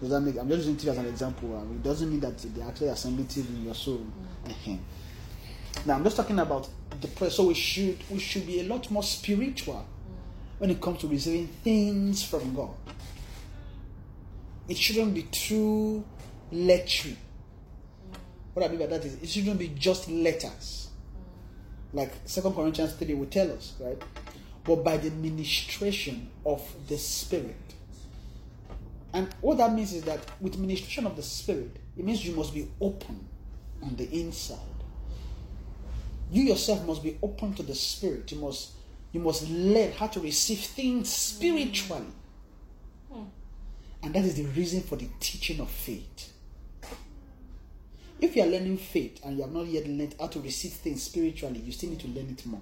Does 0.00 0.10
that 0.10 0.20
make? 0.20 0.36
I'm 0.36 0.48
just 0.48 0.66
using 0.66 0.76
TV 0.76 0.90
as 0.92 0.98
an 0.98 1.06
example. 1.06 1.56
um, 1.56 1.70
It 1.72 1.82
doesn't 1.82 2.10
mean 2.10 2.20
that 2.20 2.36
they 2.38 2.60
actually 2.62 2.88
assembly 2.88 3.24
TV 3.24 3.48
in 3.48 3.64
your 3.64 3.74
soul. 3.74 4.04
Mm. 4.44 4.50
Ehem. 4.52 4.78
Now 5.86 5.94
I'm 5.94 6.04
just 6.04 6.16
talking 6.16 6.38
about 6.38 6.68
the 7.00 7.08
prayer. 7.08 7.30
So 7.30 7.46
we 7.46 7.54
should 7.54 7.98
we 8.10 8.18
should 8.18 8.46
be 8.46 8.60
a 8.60 8.64
lot 8.64 8.90
more 8.90 9.02
spiritual 9.02 9.74
mm. 9.86 10.60
when 10.60 10.70
it 10.70 10.80
comes 10.80 11.00
to 11.00 11.08
receiving 11.08 11.46
things 11.64 12.22
from 12.22 12.54
God. 12.54 12.74
It 14.68 14.76
shouldn't 14.76 15.14
be 15.14 15.22
too 15.22 16.04
lettery. 16.52 17.16
Mm. 17.16 18.18
What 18.52 18.66
I 18.66 18.68
mean 18.68 18.80
by 18.80 18.86
that 18.86 19.04
is 19.04 19.14
it 19.22 19.28
shouldn't 19.30 19.58
be 19.58 19.68
just 19.68 20.10
letters. 20.10 20.88
Like 21.94 22.12
Second 22.26 22.54
Corinthians 22.54 22.92
3 22.94 23.14
will 23.14 23.26
tell 23.26 23.50
us, 23.52 23.72
right? 23.80 24.02
But 24.66 24.82
by 24.82 24.96
the 24.96 25.10
ministration 25.10 26.28
of 26.44 26.62
the 26.88 26.98
Spirit. 26.98 27.54
And 29.12 29.32
what 29.40 29.58
that 29.58 29.72
means 29.72 29.92
is 29.92 30.02
that 30.04 30.20
with 30.40 30.58
ministration 30.58 31.06
of 31.06 31.16
the 31.16 31.22
Spirit, 31.22 31.76
it 31.96 32.04
means 32.04 32.26
you 32.26 32.34
must 32.34 32.52
be 32.52 32.68
open 32.80 33.26
on 33.82 33.96
the 33.96 34.10
inside. 34.10 34.58
You 36.30 36.42
yourself 36.42 36.84
must 36.84 37.02
be 37.02 37.16
open 37.22 37.54
to 37.54 37.62
the 37.62 37.74
Spirit. 37.74 38.30
You 38.32 38.38
must 38.38 38.72
you 39.12 39.20
must 39.20 39.48
learn 39.48 39.92
how 39.92 40.08
to 40.08 40.20
receive 40.20 40.58
things 40.58 41.08
spiritually. 41.08 42.12
Hmm. 43.10 43.22
And 44.02 44.14
that 44.14 44.24
is 44.24 44.34
the 44.34 44.44
reason 44.44 44.82
for 44.82 44.96
the 44.96 45.08
teaching 45.20 45.60
of 45.60 45.70
faith. 45.70 46.32
If 48.20 48.34
you 48.34 48.42
are 48.42 48.46
learning 48.46 48.78
faith 48.78 49.20
and 49.24 49.36
you 49.36 49.42
have 49.42 49.52
not 49.52 49.66
yet 49.66 49.86
learned 49.86 50.16
how 50.18 50.26
to 50.26 50.40
receive 50.40 50.72
things 50.72 51.02
spiritually, 51.02 51.60
you 51.60 51.72
still 51.72 51.90
need 51.90 52.00
to 52.00 52.08
learn 52.08 52.28
it 52.30 52.44
more. 52.44 52.60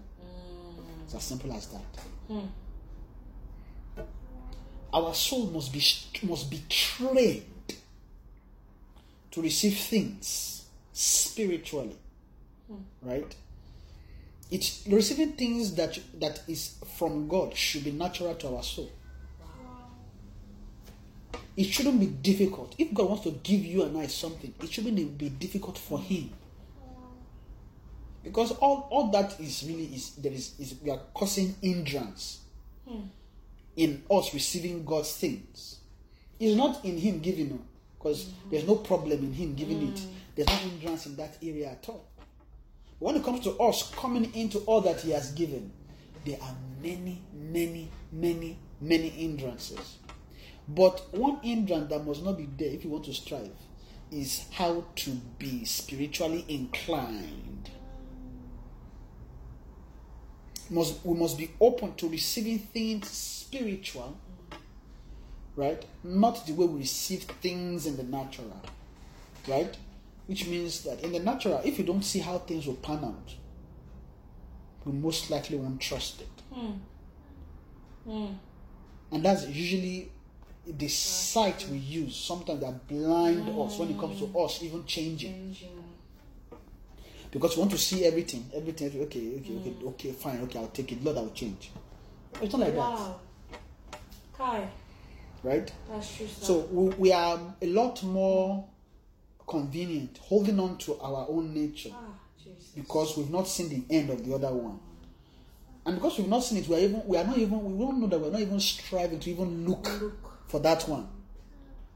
It's 1.15 1.23
as 1.23 1.29
simple 1.29 1.53
as 1.53 1.67
that. 1.69 1.81
Hmm. 2.29 2.47
Our 4.93 5.15
soul 5.15 5.47
must 5.47 5.73
be 5.73 5.81
must 6.27 6.51
be 6.51 6.61
trained 6.69 7.45
to 9.31 9.43
receive 9.43 9.77
things 9.77 10.65
spiritually, 10.93 11.97
hmm. 12.69 12.83
right? 13.03 13.35
It's 14.51 14.85
receiving 14.89 15.33
things 15.33 15.75
that 15.77 15.99
that 16.19 16.43
is 16.49 16.75
from 16.97 17.29
God 17.29 17.57
should 17.57 17.85
be 17.85 17.93
natural 17.93 18.35
to 18.35 18.57
our 18.57 18.63
soul. 18.65 18.91
It 21.57 21.65
shouldn't 21.67 22.01
be 22.01 22.07
difficult. 22.07 22.75
If 22.77 22.93
God 22.93 23.09
wants 23.09 23.23
to 23.25 23.31
give 23.31 23.65
you 23.65 23.85
and 23.85 23.97
I 23.97 24.09
something, 24.09 24.53
it 24.61 24.73
shouldn't 24.73 25.17
be 25.17 25.29
difficult 25.29 25.79
for 25.79 26.01
Him. 26.01 26.31
Because 28.25 28.53
all, 28.53 28.89
all 28.91 29.11
that 29.11 29.39
is 29.39 29.63
really 29.67 29.85
is 29.85 30.13
there 30.17 30.33
is, 30.33 30.59
is 30.59 30.75
we 30.83 30.91
are 30.91 31.01
causing 31.13 31.55
hindrance 31.61 32.41
hmm. 32.89 33.03
in 33.77 34.03
us 34.11 34.33
receiving 34.33 34.85
God's 34.85 35.15
things. 35.15 35.81
It's 36.41 36.57
not 36.57 36.85
in 36.85 36.99
Him 36.99 37.21
giving 37.21 37.63
because 37.99 38.25
hmm. 38.25 38.51
there's 38.51 38.67
no 38.67 38.77
problem 38.77 39.19
in 39.21 39.33
Him 39.35 39.55
giving 39.55 39.89
it. 39.89 39.99
Hmm. 39.99 40.13
There's 40.35 40.49
no 40.49 40.55
hindrance 40.55 41.07
in 41.07 41.17
that 41.17 41.37
area 41.43 41.71
at 41.71 41.87
all. 41.89 42.09
When 42.99 43.17
it 43.17 43.25
comes 43.25 43.41
to 43.41 43.51
us 43.59 43.93
coming 43.95 44.35
into 44.35 44.59
all 44.61 44.81
that 44.81 45.03
He 45.03 45.11
has 45.11 45.31
given, 45.33 45.71
there 46.25 46.39
are 46.41 46.57
many, 46.83 47.21
many, 47.35 47.91
many, 48.11 48.57
many 48.81 49.11
hindrances. 49.11 49.99
But 50.67 51.03
one 51.13 51.37
hindrance 51.43 51.91
that 51.91 52.07
must 52.07 52.25
not 52.25 52.39
be 52.39 52.49
there 52.57 52.71
if 52.73 52.85
you 52.85 52.91
want 52.91 53.05
to 53.05 53.13
strive 53.13 53.51
is 54.11 54.47
how 54.53 54.85
to 54.97 55.11
be 55.39 55.67
spiritually 55.67 56.45
inclined. 56.49 57.71
Must, 60.71 61.05
we 61.05 61.19
must 61.19 61.37
be 61.37 61.51
open 61.61 61.95
to 61.97 62.09
receiving 62.09 62.59
things 62.59 63.09
spiritual, 63.09 64.17
right? 65.57 65.85
Not 66.03 66.47
the 66.47 66.55
way 66.55 66.67
we 66.67 66.81
receive 66.81 67.23
things 67.23 67.87
in 67.87 67.97
the 67.97 68.03
natural, 68.03 68.61
right? 69.47 69.77
Which 70.27 70.47
means 70.47 70.83
that 70.85 71.01
in 71.03 71.13
the 71.13 71.21
natural, 71.21 71.61
if 71.65 71.79
you 71.79 71.85
don't 71.85 72.03
see 72.03 72.21
how 72.21 72.39
things 72.39 72.67
will 72.67 72.77
pan 72.77 73.05
out, 73.05 73.35
we 74.85 74.93
most 74.93 75.31
likely 75.31 75.59
won't 75.59 75.81
trust 75.81 76.23
it. 76.23 76.29
Hmm. 76.53 76.73
Hmm. 78.09 78.33
And 79.13 79.25
that's 79.25 79.47
usually 79.47 80.11
the 80.67 80.89
sight 80.89 81.67
we 81.71 81.77
use 81.77 82.17
sometimes 82.17 82.61
that 82.61 82.89
blind 82.89 83.49
us 83.49 83.79
when 83.79 83.91
it 83.91 83.99
comes 83.99 84.19
to 84.19 84.27
hmm. 84.27 84.45
us 84.45 84.63
even 84.63 84.85
changing 84.87 85.57
because 87.35 87.57
we 87.57 87.61
want 87.61 87.73
to 87.73 87.79
see 87.79 88.05
everything 88.07 88.49
everything 88.55 88.89
okay 89.03 89.35
okay 89.37 89.55
okay 89.61 89.75
okay 89.87 90.13
fine 90.13 90.41
okay 90.43 90.59
i'll 90.59 90.69
take 90.69 90.91
it 90.93 91.05
lord 91.05 91.19
i'll 91.19 91.31
change 91.31 91.71
it's 92.41 92.53
not 92.55 92.61
like 92.63 92.75
Wow. 92.75 93.21
Kai, 94.39 94.61
that 94.61 95.49
right 95.49 95.73
that's 95.91 96.17
true. 96.17 96.27
Sir. 96.27 96.45
so 96.47 96.59
we, 96.71 96.89
we 96.97 97.13
are 97.13 97.39
a 97.61 97.67
lot 97.67 98.03
more 98.05 98.65
convenient 99.47 100.19
holding 100.23 100.59
on 100.59 100.79
to 100.79 100.99
our 101.01 101.27
own 101.29 101.53
nature 101.53 101.91
ah, 101.93 102.15
Jesus. 102.43 102.71
because 102.75 103.17
we've 103.19 103.31
not 103.31 103.47
seen 103.47 103.69
the 103.69 103.95
end 103.95 104.09
of 104.11 104.25
the 104.25 104.35
other 104.35 104.53
one 104.53 104.79
And 105.87 105.97
because 105.97 106.17
we've 106.19 106.29
not 106.29 106.43
seen 106.43 106.59
it, 106.59 106.69
we 106.69 106.77
are 106.77 106.81
even 106.81 107.03
we 107.07 107.17
are 107.19 107.25
not 107.27 107.37
even 107.37 107.77
we 107.77 107.85
don't 107.85 108.01
know 108.01 108.07
that 108.07 108.19
we're 108.19 108.31
not 108.31 108.41
even 108.41 108.59
striving 108.59 109.21
to 109.21 109.31
even 109.31 109.67
look, 109.69 109.85
Look. 110.01 110.15
for 110.49 110.59
that 110.61 110.89
one. 110.89 111.07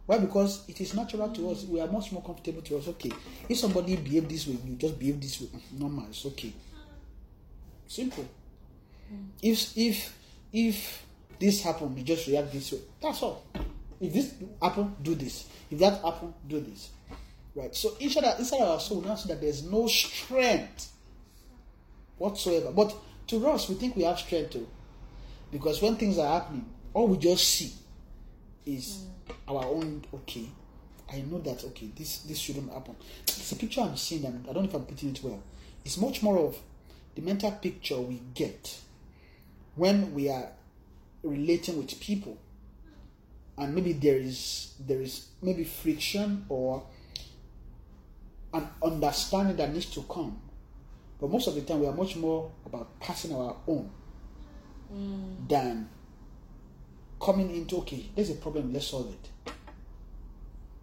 Why? 0.09 0.17
Because 0.17 0.65
it 0.67 0.81
is 0.81 0.95
natural 0.95 1.29
to 1.29 1.51
us. 1.51 1.65
We 1.65 1.83
are 1.83 1.87
much 1.87 2.13
more 2.13 2.23
comfortable 2.23 2.63
to 2.63 2.79
us. 2.79 2.89
Okay, 2.89 3.13
if 3.47 3.59
somebody 3.59 3.95
behave 3.95 4.27
this 4.27 4.47
way, 4.47 4.57
you 4.65 4.75
just 4.77 4.99
behave 4.99 5.21
this 5.21 5.39
way. 5.39 5.49
Mm, 5.49 5.81
normal, 5.81 6.07
it's 6.09 6.25
okay. 6.25 6.51
Simple. 7.87 8.25
Hmm. 9.11 9.25
If 9.43 9.77
if 9.77 10.17
if 10.51 11.05
this 11.39 11.63
happen, 11.63 11.95
you 11.95 12.05
just 12.05 12.27
react 12.27 12.51
this 12.51 12.73
way. 12.73 12.79
That's 13.03 13.23
all. 13.23 13.45
If 14.01 14.15
this 14.15 14.33
happen, 14.63 14.97
do 15.03 15.15
this. 15.15 15.45
If 15.71 15.79
that 15.81 16.03
happen, 16.03 16.33
do 16.49 16.61
this. 16.61 16.89
Right. 17.55 17.75
So 17.77 17.95
inside 18.01 18.25
our, 18.25 18.39
inside 18.39 18.63
our 18.63 18.81
soul, 18.81 19.03
now 19.03 19.15
see 19.15 19.29
that 19.29 19.43
there's 19.43 19.63
no 19.63 19.89
strength 19.89 20.91
whatsoever. 22.17 22.73
But 22.73 22.97
to 23.27 23.47
us, 23.49 23.69
we 23.69 23.75
think 23.75 23.95
we 23.95 24.05
have 24.05 24.19
strength 24.19 24.53
too, 24.53 24.67
because 25.53 25.83
when 25.83 25.97
things 25.97 26.17
are 26.17 26.41
happening, 26.41 26.65
all 26.95 27.09
we 27.09 27.19
just 27.19 27.47
see 27.47 27.75
is 28.65 29.03
hmm. 29.03 29.18
Our 29.47 29.65
own. 29.65 30.05
Okay, 30.15 30.47
I 31.13 31.21
know 31.23 31.39
that. 31.41 31.65
Okay, 31.65 31.91
this 31.97 32.19
this 32.19 32.39
shouldn't 32.39 32.73
happen. 32.73 32.97
It's 33.23 33.53
a 33.53 33.57
picture 33.57 33.81
I'm 33.83 33.97
seeing, 33.97 34.25
and 34.25 34.47
I 34.49 34.53
don't 34.53 34.65
know 34.65 34.69
if 34.69 34.75
I'm 34.75 34.87
putting 34.87 35.11
it 35.11 35.21
well. 35.23 35.43
It's 35.85 35.97
much 35.99 36.23
more 36.23 36.39
of 36.39 36.59
the 37.15 37.23
mental 37.23 37.51
picture 37.53 37.99
we 37.99 38.21
get 38.35 38.79
when 39.75 40.15
we 40.15 40.29
are 40.29 40.49
relating 41.23 41.79
with 41.79 41.99
people 42.01 42.39
and 43.59 43.75
maybe 43.75 43.93
there 43.93 44.17
is 44.17 44.73
there 44.79 45.01
is 45.01 45.29
maybe 45.43 45.65
friction 45.65 46.45
or 46.49 46.85
an 48.55 48.69
understanding 48.83 49.57
that 49.57 49.73
needs 49.73 49.87
to 49.87 50.03
come 50.03 50.41
but 51.21 51.29
most 51.31 51.49
of 51.49 51.55
the 51.55 51.63
time 51.63 51.81
we 51.81 51.87
are 51.87 51.93
much 51.93 52.17
more 52.17 52.51
about 52.67 52.99
passing 53.01 53.35
our 53.35 53.57
own 53.67 53.91
mm. 54.93 55.49
than 55.49 55.89
coming 57.21 57.55
into 57.55 57.79
okay 57.79 58.07
there's 58.15 58.31
a 58.31 58.35
problem 58.35 58.73
let's 58.73 58.87
solve 58.89 59.13
it. 59.13 59.53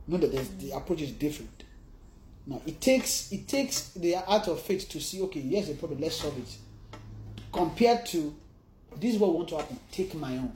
Know 0.08 0.18
that 0.18 0.60
the 0.60 0.72
approach 0.72 1.02
is 1.02 1.12
different. 1.12 1.64
Now 2.46 2.62
it 2.66 2.80
takes 2.80 3.32
it 3.32 3.48
takes 3.48 3.90
the 3.90 4.16
art 4.16 4.48
of 4.48 4.62
faith 4.62 4.88
to 4.90 5.00
see 5.00 5.22
okay 5.24 5.42
here's 5.42 5.70
a 5.70 5.76
problem 5.76 6.02
let's 6.02 6.16
solve 6.18 6.38
it. 6.38 6.58
Compared 7.52 8.06
to 8.08 8.36
this 8.98 9.16
is 9.16 9.20
what 9.20 9.34
want 9.34 9.50
to 9.50 9.58
happen 9.58 9.80
take 9.92 10.14
my 10.16 10.38
own. 10.38 10.52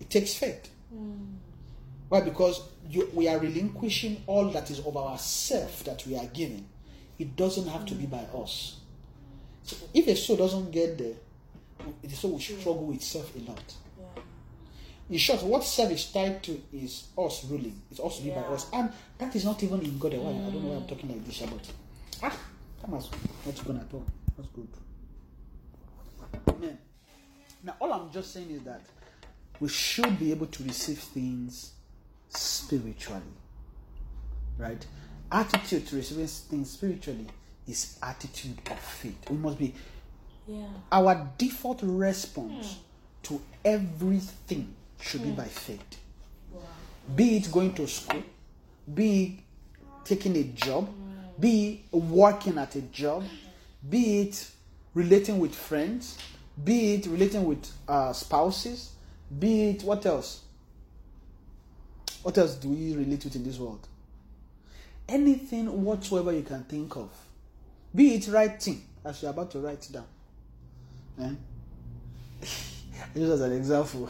It 0.00 0.10
takes 0.10 0.34
faith. 0.34 0.68
Why? 2.08 2.20
Because 2.20 2.60
you, 2.90 3.08
we 3.14 3.26
are 3.28 3.38
relinquishing 3.38 4.22
all 4.26 4.50
that 4.50 4.70
is 4.70 4.80
of 4.80 4.96
ourself 4.96 5.82
that 5.84 6.06
we 6.06 6.16
are 6.16 6.26
giving. 6.26 6.66
It 7.18 7.36
doesn't 7.36 7.68
have 7.68 7.86
to 7.86 7.94
be 7.94 8.04
by 8.04 8.26
us. 8.34 8.76
So 9.62 9.76
if 9.94 10.06
a 10.08 10.16
soul 10.16 10.36
doesn't 10.36 10.72
get 10.72 10.98
there 10.98 11.14
the 12.02 12.10
soul 12.10 12.32
will 12.32 12.40
struggle 12.40 12.86
with 12.86 13.02
self 13.02 13.34
a 13.36 13.38
lot 13.40 13.74
Yeah. 13.98 14.22
in 15.10 15.18
short, 15.18 15.42
what 15.42 15.64
self 15.64 15.90
is 15.90 16.04
tied 16.12 16.42
to 16.44 16.60
is 16.72 17.08
us 17.18 17.44
ruling. 17.44 17.80
It's 17.90 18.00
us 18.00 18.18
to 18.18 18.22
be 18.24 18.30
by 18.30 18.40
us. 18.42 18.66
And 18.72 18.90
that 19.18 19.34
is 19.36 19.44
not 19.44 19.62
even 19.62 19.80
in 19.80 19.98
God. 19.98 20.14
Why? 20.14 20.30
I 20.30 20.32
don't 20.50 20.62
know 20.62 20.68
why 20.70 20.76
I'm 20.76 20.86
talking 20.86 21.08
like 21.10 21.24
this 21.26 21.40
about. 21.42 21.66
Ah, 22.22 22.36
that 22.80 22.90
was 22.90 23.10
not 23.46 23.64
good 23.64 23.76
at 23.76 23.94
all. 23.94 24.04
That's 24.36 24.48
good. 24.50 24.68
Amen. 26.48 26.78
Now, 27.64 27.76
all 27.80 27.92
I'm 27.92 28.10
just 28.12 28.32
saying 28.32 28.50
is 28.50 28.62
that 28.62 28.80
we 29.60 29.68
should 29.68 30.18
be 30.18 30.30
able 30.32 30.46
to 30.46 30.64
receive 30.64 30.98
things 30.98 31.72
spiritually. 32.28 33.22
Right? 34.58 34.84
Attitude 35.30 35.86
to 35.88 35.96
receiving 35.96 36.26
things 36.26 36.70
spiritually 36.70 37.26
is 37.66 37.98
attitude 38.02 38.58
of 38.70 38.78
faith. 38.78 39.30
We 39.30 39.36
must 39.36 39.58
be 39.58 39.74
Yeah. 40.46 40.66
our 40.90 41.30
default 41.38 41.80
response 41.82 42.74
hmm. 42.74 42.80
to 43.24 43.40
everything 43.64 44.74
should 45.00 45.22
be 45.22 45.30
hmm. 45.30 45.36
by 45.36 45.44
faith. 45.44 45.98
Be 47.16 47.36
it 47.36 47.50
going 47.50 47.74
to 47.74 47.86
school, 47.86 48.22
be 48.92 49.22
it 49.24 50.04
taking 50.04 50.36
a 50.36 50.44
job, 50.44 50.88
hmm. 50.88 51.40
be 51.40 51.84
it 51.92 51.96
working 51.96 52.58
at 52.58 52.74
a 52.76 52.82
job, 52.82 53.24
be 53.88 54.22
it 54.22 54.50
relating 54.94 55.38
with 55.38 55.54
friends, 55.54 56.18
be 56.64 56.94
it 56.94 57.06
relating 57.06 57.44
with 57.44 57.70
uh, 57.88 58.12
spouses, 58.12 58.92
be 59.38 59.70
it 59.70 59.82
what 59.82 60.04
else? 60.06 60.42
What 62.22 62.38
else 62.38 62.54
do 62.54 62.68
we 62.68 62.94
relate 62.94 63.24
with 63.24 63.34
in 63.36 63.42
this 63.44 63.58
world? 63.58 63.86
Anything 65.08 65.84
whatsoever 65.84 66.32
you 66.32 66.42
can 66.42 66.62
think 66.64 66.96
of, 66.96 67.10
be 67.94 68.14
it 68.14 68.28
writing, 68.28 68.82
as 69.04 69.22
you're 69.22 69.30
about 69.30 69.50
to 69.52 69.58
write 69.58 69.88
down. 69.90 70.04
Eh? 71.20 71.30
Just 73.14 73.32
as 73.32 73.40
an 73.40 73.52
example. 73.52 74.08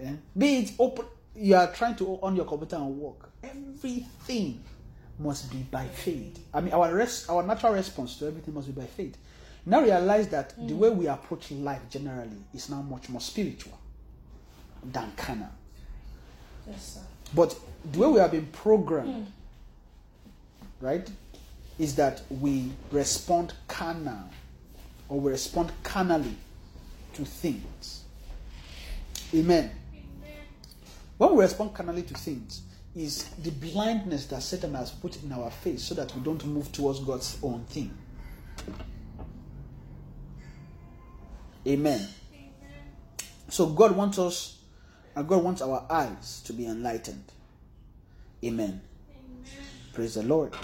Eh? 0.00 0.12
Be 0.36 0.56
it 0.58 0.72
open, 0.78 1.04
you 1.34 1.54
are 1.54 1.72
trying 1.72 1.96
to 1.96 2.18
on 2.22 2.36
your 2.36 2.44
computer 2.44 2.76
and 2.76 2.98
work. 2.98 3.30
Everything 3.42 4.62
must 5.18 5.50
be 5.50 5.58
by 5.58 5.86
faith. 5.86 6.38
I 6.52 6.60
mean, 6.60 6.72
our 6.74 6.92
res- 6.94 7.28
our 7.28 7.42
natural 7.42 7.72
response 7.72 8.18
to 8.18 8.26
everything 8.26 8.54
must 8.54 8.66
be 8.66 8.72
by 8.80 8.86
faith. 8.86 9.16
Now 9.64 9.80
realize 9.82 10.28
that 10.28 10.54
the 10.68 10.74
way 10.74 10.90
we 10.90 11.06
approach 11.08 11.50
life 11.50 11.82
generally 11.90 12.36
is 12.54 12.68
now 12.70 12.82
much 12.82 13.08
more 13.08 13.20
spiritual 13.20 13.76
than 14.84 15.10
carnal. 15.16 15.48
Yes, 16.68 16.94
sir. 16.94 17.00
But 17.34 17.58
the 17.92 17.98
way 17.98 18.08
we 18.08 18.18
have 18.20 18.30
been 18.30 18.46
programmed, 18.46 19.26
right, 20.80 21.08
is 21.78 21.96
that 21.96 22.22
we 22.30 22.72
respond 22.92 23.54
carnal 23.66 24.30
or 25.08 25.20
we 25.20 25.30
respond 25.30 25.72
carnally 25.82 26.36
to 27.14 27.24
things. 27.24 28.04
Amen. 29.34 29.70
When 31.18 31.34
we 31.34 31.42
respond 31.42 31.74
carnally 31.74 32.02
to 32.02 32.14
things, 32.14 32.62
is 32.96 33.24
the 33.42 33.50
blindness 33.50 34.26
that 34.26 34.42
Satan 34.42 34.74
has 34.74 34.90
put 34.90 35.22
in 35.22 35.30
our 35.30 35.50
face 35.50 35.84
so 35.84 35.94
that 35.94 36.14
we 36.14 36.22
don't 36.22 36.42
move 36.46 36.72
towards 36.72 37.00
God's 37.00 37.36
own 37.42 37.62
thing. 37.64 37.94
Amen. 41.66 42.08
So 43.48 43.66
God 43.66 43.94
wants 43.94 44.18
us, 44.18 44.58
and 45.14 45.28
God 45.28 45.44
wants 45.44 45.60
our 45.60 45.84
eyes 45.90 46.40
to 46.46 46.54
be 46.54 46.66
enlightened. 46.66 47.24
Amen. 48.42 48.80
Praise 49.92 50.14
the 50.14 50.22
Lord. 50.22 50.54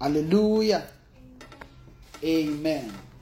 Hallelujah. 0.00 0.84
Amen. 2.22 2.90
Hmm. 2.90 3.13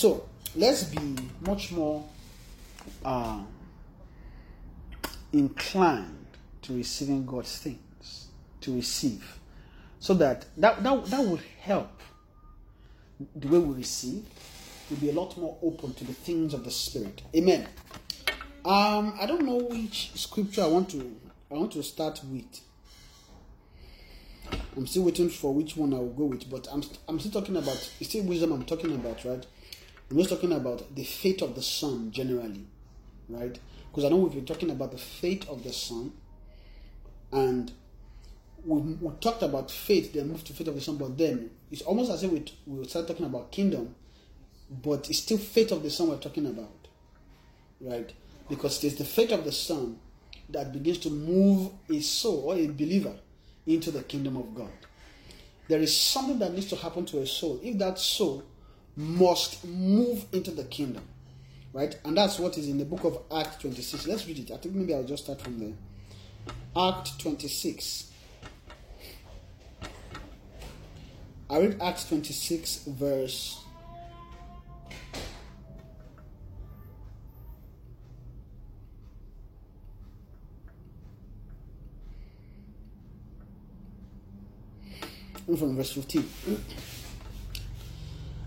So 0.00 0.26
let's 0.56 0.84
be 0.84 1.14
much 1.42 1.72
more 1.72 2.02
uh, 3.04 3.42
inclined 5.30 6.26
to 6.62 6.72
receiving 6.72 7.26
God's 7.26 7.58
things, 7.58 8.28
to 8.62 8.74
receive, 8.76 9.38
so 9.98 10.14
that 10.14 10.46
that 10.56 10.82
that, 10.82 11.04
that 11.04 11.20
would 11.22 11.42
help 11.60 12.00
the 13.36 13.48
way 13.48 13.58
we 13.58 13.74
receive. 13.74 14.24
We'll 14.88 15.00
be 15.00 15.10
a 15.10 15.12
lot 15.12 15.36
more 15.36 15.58
open 15.62 15.92
to 15.92 16.04
the 16.04 16.14
things 16.14 16.54
of 16.54 16.64
the 16.64 16.70
Spirit. 16.70 17.20
Amen. 17.36 17.68
Um, 18.64 19.18
I 19.20 19.26
don't 19.26 19.44
know 19.44 19.56
which 19.56 20.12
scripture 20.14 20.62
I 20.62 20.68
want 20.68 20.88
to 20.92 21.14
I 21.50 21.54
want 21.56 21.72
to 21.72 21.82
start 21.82 22.22
with. 22.24 22.62
I'm 24.78 24.86
still 24.86 25.02
waiting 25.02 25.28
for 25.28 25.52
which 25.52 25.76
one 25.76 25.92
I 25.92 25.98
will 25.98 26.08
go 26.08 26.24
with, 26.24 26.48
but 26.48 26.68
I'm 26.72 26.82
I'm 27.06 27.20
still 27.20 27.32
talking 27.32 27.58
about 27.58 27.92
it's 28.00 28.08
still 28.08 28.24
wisdom 28.24 28.52
I'm 28.52 28.64
talking 28.64 28.94
about, 28.94 29.26
right? 29.26 29.44
I'm 30.10 30.16
just 30.18 30.30
talking 30.30 30.52
about 30.52 30.94
the 30.94 31.04
fate 31.04 31.40
of 31.40 31.54
the 31.54 31.62
son 31.62 32.10
generally, 32.10 32.66
right? 33.28 33.56
Because 33.90 34.04
I 34.04 34.08
know 34.08 34.16
we've 34.16 34.34
been 34.34 34.44
talking 34.44 34.70
about 34.70 34.90
the 34.90 34.98
fate 34.98 35.46
of 35.48 35.62
the 35.62 35.72
son, 35.72 36.12
and 37.30 37.70
we, 38.64 38.80
we 38.80 39.12
talked 39.20 39.42
about 39.42 39.70
faith, 39.70 40.12
then 40.12 40.28
moved 40.28 40.48
to 40.48 40.52
faith 40.52 40.66
of 40.66 40.74
the 40.74 40.80
son, 40.80 40.96
but 40.96 41.16
then 41.16 41.50
it's 41.70 41.82
almost 41.82 42.10
as 42.10 42.24
if 42.24 42.30
we 42.32 42.44
we 42.66 42.84
start 42.88 43.06
talking 43.06 43.26
about 43.26 43.52
kingdom, 43.52 43.94
but 44.82 45.08
it's 45.08 45.20
still 45.20 45.38
faith 45.38 45.70
of 45.70 45.84
the 45.84 45.90
son 45.90 46.08
we're 46.08 46.16
talking 46.16 46.46
about, 46.46 46.88
right? 47.80 48.12
Because 48.48 48.82
it's 48.82 48.96
the 48.96 49.04
faith 49.04 49.30
of 49.30 49.44
the 49.44 49.52
son 49.52 49.96
that 50.48 50.72
begins 50.72 50.98
to 50.98 51.10
move 51.10 51.70
a 51.88 52.00
soul 52.00 52.46
or 52.46 52.56
a 52.56 52.66
believer 52.66 53.14
into 53.64 53.92
the 53.92 54.02
kingdom 54.02 54.36
of 54.36 54.52
God. 54.56 54.72
There 55.68 55.78
is 55.78 55.96
something 55.96 56.40
that 56.40 56.52
needs 56.52 56.66
to 56.70 56.76
happen 56.76 57.06
to 57.06 57.20
a 57.20 57.26
soul. 57.28 57.60
If 57.62 57.78
that 57.78 57.96
soul 58.00 58.42
must 59.00 59.64
move 59.64 60.26
into 60.32 60.50
the 60.50 60.64
kingdom, 60.64 61.02
right? 61.72 61.98
And 62.04 62.16
that's 62.16 62.38
what 62.38 62.58
is 62.58 62.68
in 62.68 62.76
the 62.76 62.84
book 62.84 63.04
of 63.04 63.18
Acts 63.34 63.56
26. 63.56 64.06
Let's 64.06 64.26
read 64.26 64.38
it. 64.38 64.50
I 64.50 64.58
think 64.58 64.74
maybe 64.74 64.94
I'll 64.94 65.04
just 65.04 65.24
start 65.24 65.40
from 65.40 65.58
there. 65.58 65.72
Act 66.76 67.18
26. 67.18 68.10
I 71.48 71.58
read 71.58 71.80
Acts 71.80 72.08
26, 72.08 72.84
verse. 72.88 73.64
from 85.56 85.74
verse 85.74 85.92
15. 85.92 86.28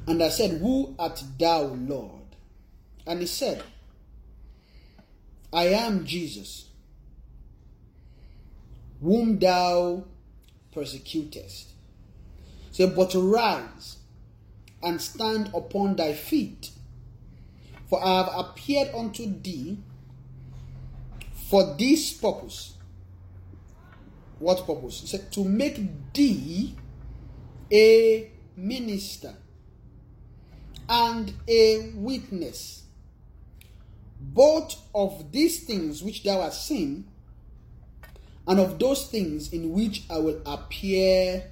And 0.08 0.22
I 0.22 0.30
said, 0.30 0.60
Who 0.60 0.96
art 1.00 1.24
thou, 1.40 1.64
Lord? 1.64 2.22
And 3.06 3.20
he 3.20 3.26
said, 3.26 3.64
I 5.52 5.66
am 5.68 6.06
Jesus, 6.06 6.66
whom 9.02 9.38
thou 9.38 10.06
persecutest. 10.74 11.70
Say, 12.72 12.90
but 12.90 13.14
arise 13.14 13.98
and 14.82 15.00
stand 15.00 15.52
upon 15.54 15.96
thy 15.96 16.14
feet, 16.14 16.72
for 17.88 18.04
I 18.04 18.18
have 18.18 18.30
appeared 18.34 18.90
unto 18.96 19.26
thee 19.42 19.78
for 21.50 21.76
this 21.78 22.14
purpose. 22.14 22.74
What 24.40 24.66
purpose? 24.66 25.02
He 25.02 25.08
said, 25.08 25.32
to 25.34 25.44
make 25.44 25.80
thee 26.14 26.76
a 27.72 28.32
minister 28.58 29.36
and 30.90 31.34
a 31.48 31.92
witness 31.96 32.84
both 34.32 34.76
of 34.96 35.32
these 35.32 35.64
things 35.64 36.02
which 36.02 36.24
thou 36.24 36.42
hast 36.42 36.66
seen 36.66 37.06
and 38.48 38.60
of 38.60 38.80
those 38.80 39.08
things 39.08 39.52
in 39.52 39.72
which 39.72 40.04
I 40.10 40.18
will 40.20 40.42
appear 40.46 41.52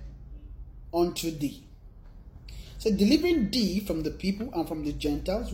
unto 0.93 1.31
thee. 1.31 1.63
So 2.77 2.91
delivering 2.91 3.51
thee 3.51 3.79
from 3.81 4.03
the 4.03 4.11
people 4.11 4.49
and 4.53 4.67
from 4.67 4.83
the 4.83 4.93
Gentiles, 4.93 5.53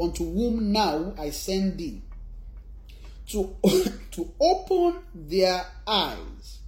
unto 0.00 0.24
whom 0.24 0.72
now 0.72 1.14
I 1.18 1.30
send 1.30 1.78
thee, 1.78 2.02
to, 3.28 3.56
to 4.12 4.32
open 4.40 5.02
their 5.14 5.66
eyes 5.86 6.58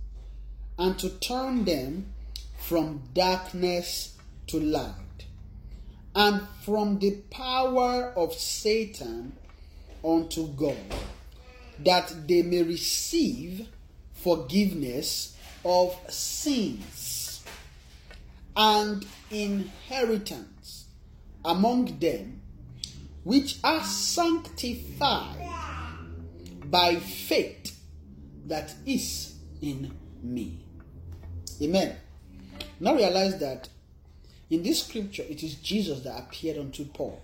and 0.78 0.98
to 0.98 1.10
turn 1.20 1.64
them 1.64 2.12
from 2.58 3.02
darkness 3.14 4.16
to 4.48 4.60
light, 4.60 5.05
and 6.16 6.40
from 6.62 6.98
the 6.98 7.10
power 7.30 8.12
of 8.16 8.32
Satan 8.32 9.36
unto 10.02 10.48
God, 10.48 10.76
that 11.80 12.26
they 12.26 12.40
may 12.40 12.62
receive 12.62 13.68
forgiveness 14.14 15.36
of 15.62 15.94
sins 16.08 17.44
and 18.56 19.06
inheritance 19.30 20.86
among 21.44 21.98
them 21.98 22.40
which 23.22 23.58
are 23.62 23.84
sanctified 23.84 25.36
by 26.64 26.96
faith 26.96 27.78
that 28.46 28.74
is 28.86 29.34
in 29.60 29.92
me. 30.22 30.60
Amen. 31.60 31.96
Now 32.80 32.94
realize 32.94 33.38
that 33.40 33.68
in 34.50 34.62
this 34.62 34.84
scripture 34.84 35.24
it 35.28 35.42
is 35.42 35.56
Jesus 35.56 36.02
that 36.02 36.18
appeared 36.18 36.58
unto 36.58 36.84
Paul. 36.84 37.20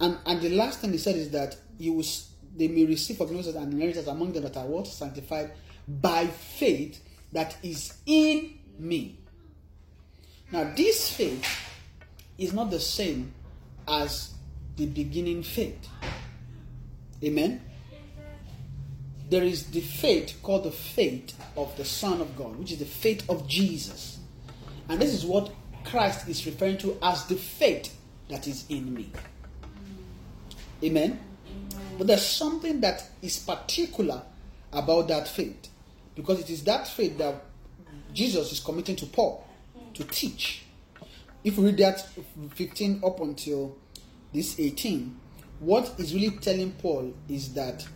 And 0.00 0.18
and 0.26 0.40
the 0.40 0.50
last 0.50 0.80
thing 0.80 0.92
he 0.92 0.98
said 0.98 1.16
is 1.16 1.30
that 1.30 1.56
he 1.78 1.90
was 1.90 2.30
they 2.56 2.68
may 2.68 2.84
receive 2.84 3.16
forgiveness 3.16 3.46
and 3.48 3.72
inheritance 3.72 4.06
among 4.06 4.32
them 4.32 4.44
that 4.44 4.56
are 4.56 4.66
what 4.66 4.86
sanctified 4.86 5.50
by 5.88 6.26
faith 6.26 7.02
that 7.32 7.56
is 7.62 7.94
in 8.06 8.54
me. 8.78 9.18
Now, 10.52 10.72
this 10.76 11.12
faith 11.12 11.44
is 12.38 12.52
not 12.52 12.70
the 12.70 12.80
same 12.80 13.34
as 13.88 14.34
the 14.76 14.86
beginning 14.86 15.42
faith. 15.42 15.88
Amen. 17.22 17.60
There 19.30 19.42
is 19.42 19.66
the 19.70 19.80
faith 19.80 20.38
called 20.42 20.64
the 20.64 20.70
faith 20.70 21.34
of 21.56 21.76
the 21.76 21.84
Son 21.84 22.20
of 22.20 22.36
God, 22.36 22.56
which 22.56 22.72
is 22.72 22.78
the 22.78 22.84
faith 22.84 23.28
of 23.28 23.48
Jesus. 23.48 24.18
And 24.88 25.00
this 25.00 25.14
is 25.14 25.24
what 25.24 25.50
Christ 25.84 26.28
is 26.28 26.44
referring 26.46 26.78
to 26.78 26.96
as 27.02 27.26
the 27.26 27.36
faith 27.36 27.96
that 28.28 28.46
is 28.46 28.64
in 28.68 28.92
me. 28.94 29.10
Amen. 30.82 31.20
But 31.96 32.08
there's 32.08 32.26
something 32.26 32.80
that 32.80 33.08
is 33.22 33.38
particular 33.38 34.22
about 34.72 35.08
that 35.08 35.28
faith 35.28 35.68
because 36.14 36.40
it 36.40 36.50
is 36.50 36.64
that 36.64 36.88
faith 36.88 37.18
that 37.18 37.42
Jesus 38.12 38.52
is 38.52 38.60
committing 38.60 38.96
to 38.96 39.06
Paul 39.06 39.46
to 39.94 40.04
teach. 40.04 40.64
If 41.42 41.58
we 41.58 41.66
read 41.66 41.78
that 41.78 42.06
15 42.54 43.02
up 43.04 43.20
until 43.20 43.76
this 44.32 44.58
18, 44.58 45.20
what 45.60 45.94
is 45.98 46.14
really 46.14 46.30
telling 46.30 46.72
Paul 46.72 47.14
is 47.28 47.54
that 47.54 47.86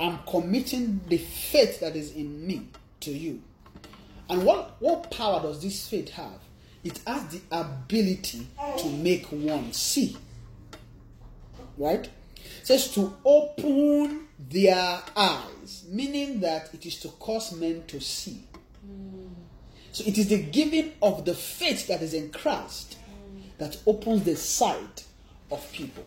I'm 0.00 0.18
committing 0.28 1.00
the 1.08 1.18
faith 1.18 1.80
that 1.80 1.96
is 1.96 2.12
in 2.12 2.46
me 2.46 2.68
to 3.00 3.10
you. 3.10 3.42
And 4.28 4.44
what, 4.44 4.76
what 4.80 5.10
power 5.10 5.40
does 5.42 5.62
this 5.62 5.88
faith 5.88 6.10
have? 6.10 6.40
It 6.84 7.00
has 7.06 7.26
the 7.28 7.40
ability 7.50 8.46
to 8.78 8.88
make 8.88 9.26
one 9.26 9.72
see. 9.72 10.16
Right? 11.76 12.08
It 12.36 12.66
says 12.66 12.92
to 12.94 13.16
open 13.24 14.26
their 14.38 15.00
eyes, 15.16 15.84
meaning 15.88 16.40
that 16.40 16.72
it 16.74 16.86
is 16.86 17.00
to 17.00 17.08
cause 17.08 17.52
men 17.52 17.84
to 17.88 18.00
see. 18.00 18.42
So 19.92 20.04
it 20.06 20.18
is 20.18 20.28
the 20.28 20.42
giving 20.42 20.92
of 21.02 21.24
the 21.24 21.34
faith 21.34 21.86
that 21.88 22.02
is 22.02 22.14
in 22.14 22.30
Christ 22.30 22.96
that 23.58 23.76
opens 23.86 24.24
the 24.24 24.36
sight 24.36 25.04
of 25.50 25.70
people. 25.72 26.06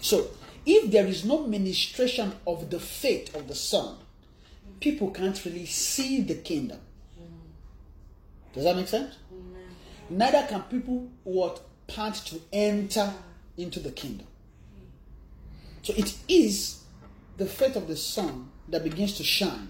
So 0.00 0.30
if 0.66 0.90
there 0.90 1.06
is 1.06 1.24
no 1.24 1.46
ministration 1.46 2.32
of 2.46 2.70
the 2.70 2.80
faith 2.80 3.34
of 3.36 3.46
the 3.48 3.54
Son, 3.54 3.96
people 4.82 5.10
can't 5.10 5.42
really 5.44 5.64
see 5.64 6.20
the 6.20 6.34
kingdom. 6.34 6.80
Does 8.52 8.64
that 8.64 8.76
make 8.76 8.88
sense? 8.88 9.16
Neither 10.10 10.46
can 10.48 10.62
people 10.62 11.08
what 11.24 11.62
part 11.86 12.14
to 12.26 12.40
enter 12.52 13.14
into 13.56 13.80
the 13.80 13.92
kingdom. 13.92 14.26
So 15.82 15.94
it 15.96 16.14
is 16.28 16.82
the 17.38 17.46
faith 17.46 17.76
of 17.76 17.88
the 17.88 17.96
Son 17.96 18.50
that 18.68 18.84
begins 18.84 19.16
to 19.16 19.24
shine 19.24 19.68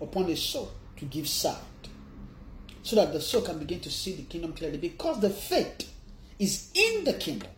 upon 0.00 0.26
the 0.26 0.36
soul 0.36 0.70
to 0.98 1.04
give 1.06 1.28
sight. 1.28 1.58
So 2.82 2.96
that 2.96 3.12
the 3.12 3.20
soul 3.20 3.42
can 3.42 3.58
begin 3.58 3.80
to 3.80 3.90
see 3.90 4.12
the 4.12 4.22
kingdom 4.22 4.52
clearly 4.52 4.78
because 4.78 5.20
the 5.20 5.30
faith 5.30 5.90
is 6.38 6.70
in 6.74 7.04
the 7.04 7.14
kingdom. 7.14 7.50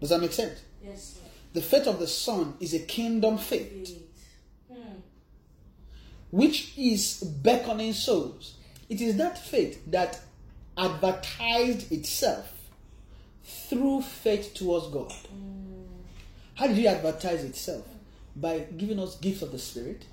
Does 0.00 0.10
that 0.10 0.20
make 0.20 0.32
sense? 0.32 0.60
Yes, 0.82 1.14
sir. 1.14 1.20
The 1.52 1.60
faith 1.60 1.86
of 1.86 1.98
the 1.98 2.06
Son 2.06 2.54
is 2.60 2.72
a 2.72 2.80
kingdom 2.80 3.36
faith. 3.36 4.02
Which 6.32 6.72
is 6.76 7.22
beckoning 7.22 7.92
souls. 7.92 8.54
It 8.88 9.00
is 9.00 9.16
that 9.18 9.38
faith 9.38 9.80
that 9.92 10.18
advertised 10.76 11.92
itself 11.92 12.50
through 13.44 14.02
faith 14.02 14.54
towards 14.54 14.88
God. 14.88 15.12
How 16.54 16.66
did 16.66 16.78
it 16.78 16.86
advertise 16.86 17.44
itself? 17.44 17.86
By 18.34 18.60
giving 18.76 18.98
us 18.98 19.16
gifts 19.18 19.42
of 19.42 19.52
the 19.52 19.58
Spirit, 19.58 20.06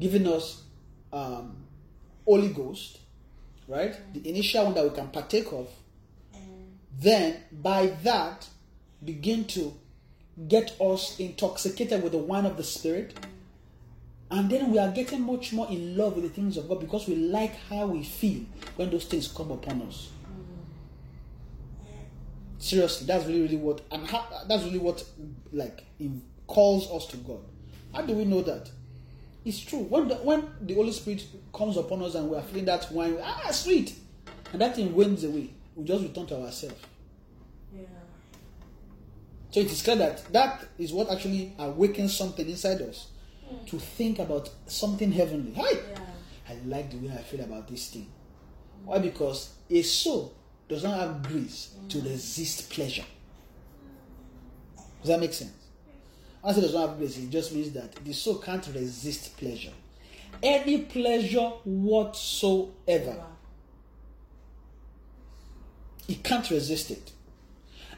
giving 0.00 0.26
us 0.26 0.62
um, 1.12 1.56
Holy 2.24 2.48
Ghost, 2.48 2.98
right? 3.68 3.94
The 4.12 4.28
initial 4.28 4.64
one 4.64 4.74
that 4.74 4.84
we 4.84 4.90
can 4.90 5.08
partake 5.08 5.52
of. 5.52 5.68
Then, 6.98 7.42
by 7.52 7.86
that, 8.02 8.48
begin 9.04 9.44
to 9.46 9.72
get 10.48 10.74
us 10.80 11.18
intoxicated 11.20 12.02
with 12.02 12.12
the 12.12 12.18
wine 12.18 12.44
of 12.44 12.56
the 12.56 12.64
Spirit. 12.64 13.14
And 14.30 14.50
then 14.50 14.70
we 14.70 14.78
are 14.78 14.90
getting 14.90 15.22
much 15.22 15.52
more 15.52 15.68
in 15.68 15.96
love 15.96 16.14
with 16.16 16.24
the 16.24 16.30
things 16.30 16.56
of 16.56 16.68
God 16.68 16.80
because 16.80 17.06
we 17.06 17.14
like 17.14 17.54
how 17.68 17.86
we 17.86 18.02
feel 18.02 18.42
when 18.76 18.90
those 18.90 19.04
things 19.04 19.28
come 19.28 19.50
upon 19.50 19.82
us. 19.82 20.10
Seriously, 22.58 23.06
that's 23.06 23.26
really, 23.26 23.42
really 23.42 23.56
what, 23.56 23.82
and 23.90 24.06
how, 24.06 24.26
that's 24.48 24.64
really 24.64 24.78
what, 24.78 25.04
like, 25.52 25.84
calls 26.46 26.90
us 26.90 27.06
to 27.12 27.18
God. 27.18 27.40
How 27.92 28.02
do 28.02 28.14
we 28.14 28.24
know 28.24 28.42
that? 28.42 28.70
It's 29.44 29.60
true. 29.60 29.80
When 29.80 30.08
the, 30.08 30.14
when 30.16 30.48
the 30.62 30.74
Holy 30.74 30.92
Spirit 30.92 31.26
comes 31.52 31.76
upon 31.76 32.02
us 32.02 32.14
and 32.14 32.30
we 32.30 32.36
are 32.36 32.42
feeling 32.42 32.64
that 32.64 32.90
wine, 32.90 33.18
ah, 33.22 33.50
sweet, 33.50 33.94
and 34.52 34.60
that 34.60 34.74
thing 34.76 34.94
wanes 34.94 35.22
away, 35.24 35.50
we 35.76 35.84
just 35.84 36.02
return 36.02 36.26
to 36.26 36.40
ourselves. 36.40 36.80
Yeah. 37.76 37.82
So 39.50 39.60
it 39.60 39.70
is 39.70 39.82
clear 39.82 39.96
that 39.96 40.24
that 40.32 40.66
is 40.78 40.92
what 40.92 41.10
actually 41.10 41.52
awakens 41.58 42.16
something 42.16 42.48
inside 42.48 42.80
us 42.80 43.08
to 43.66 43.78
think 43.78 44.18
about 44.18 44.50
something 44.66 45.12
heavenly. 45.12 45.54
Hi. 45.56 45.78
I 46.48 46.54
like 46.66 46.90
the 46.90 46.98
way 46.98 47.12
I 47.12 47.22
feel 47.22 47.40
about 47.40 47.68
this 47.68 47.88
thing. 47.88 48.06
Why? 48.84 48.98
Because 48.98 49.54
a 49.70 49.82
soul 49.82 50.34
does 50.68 50.84
not 50.84 50.98
have 50.98 51.22
grace 51.22 51.74
to 51.88 51.98
mm. 51.98 52.04
resist 52.04 52.70
pleasure. 52.70 53.04
Does 55.00 55.08
that 55.08 55.20
make 55.20 55.32
sense? 55.32 55.52
When 56.40 56.52
I 56.52 56.54
say 56.54 56.62
does 56.62 56.74
not 56.74 56.88
have 56.88 56.98
grace, 56.98 57.16
it 57.18 57.30
just 57.30 57.54
means 57.54 57.72
that 57.72 57.94
the 58.04 58.12
soul 58.12 58.36
can't 58.36 58.66
resist 58.74 59.36
pleasure. 59.36 59.72
Any 60.42 60.82
pleasure 60.82 61.52
whatsoever, 61.64 63.16
it 66.08 66.22
can't 66.22 66.48
resist 66.50 66.90
it. 66.90 67.12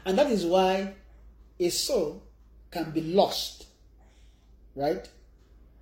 And 0.05 0.17
that 0.17 0.31
is 0.31 0.45
why 0.45 0.93
a 1.59 1.69
soul 1.69 2.23
can 2.71 2.91
be 2.91 3.01
lost, 3.01 3.65
right? 4.75 5.07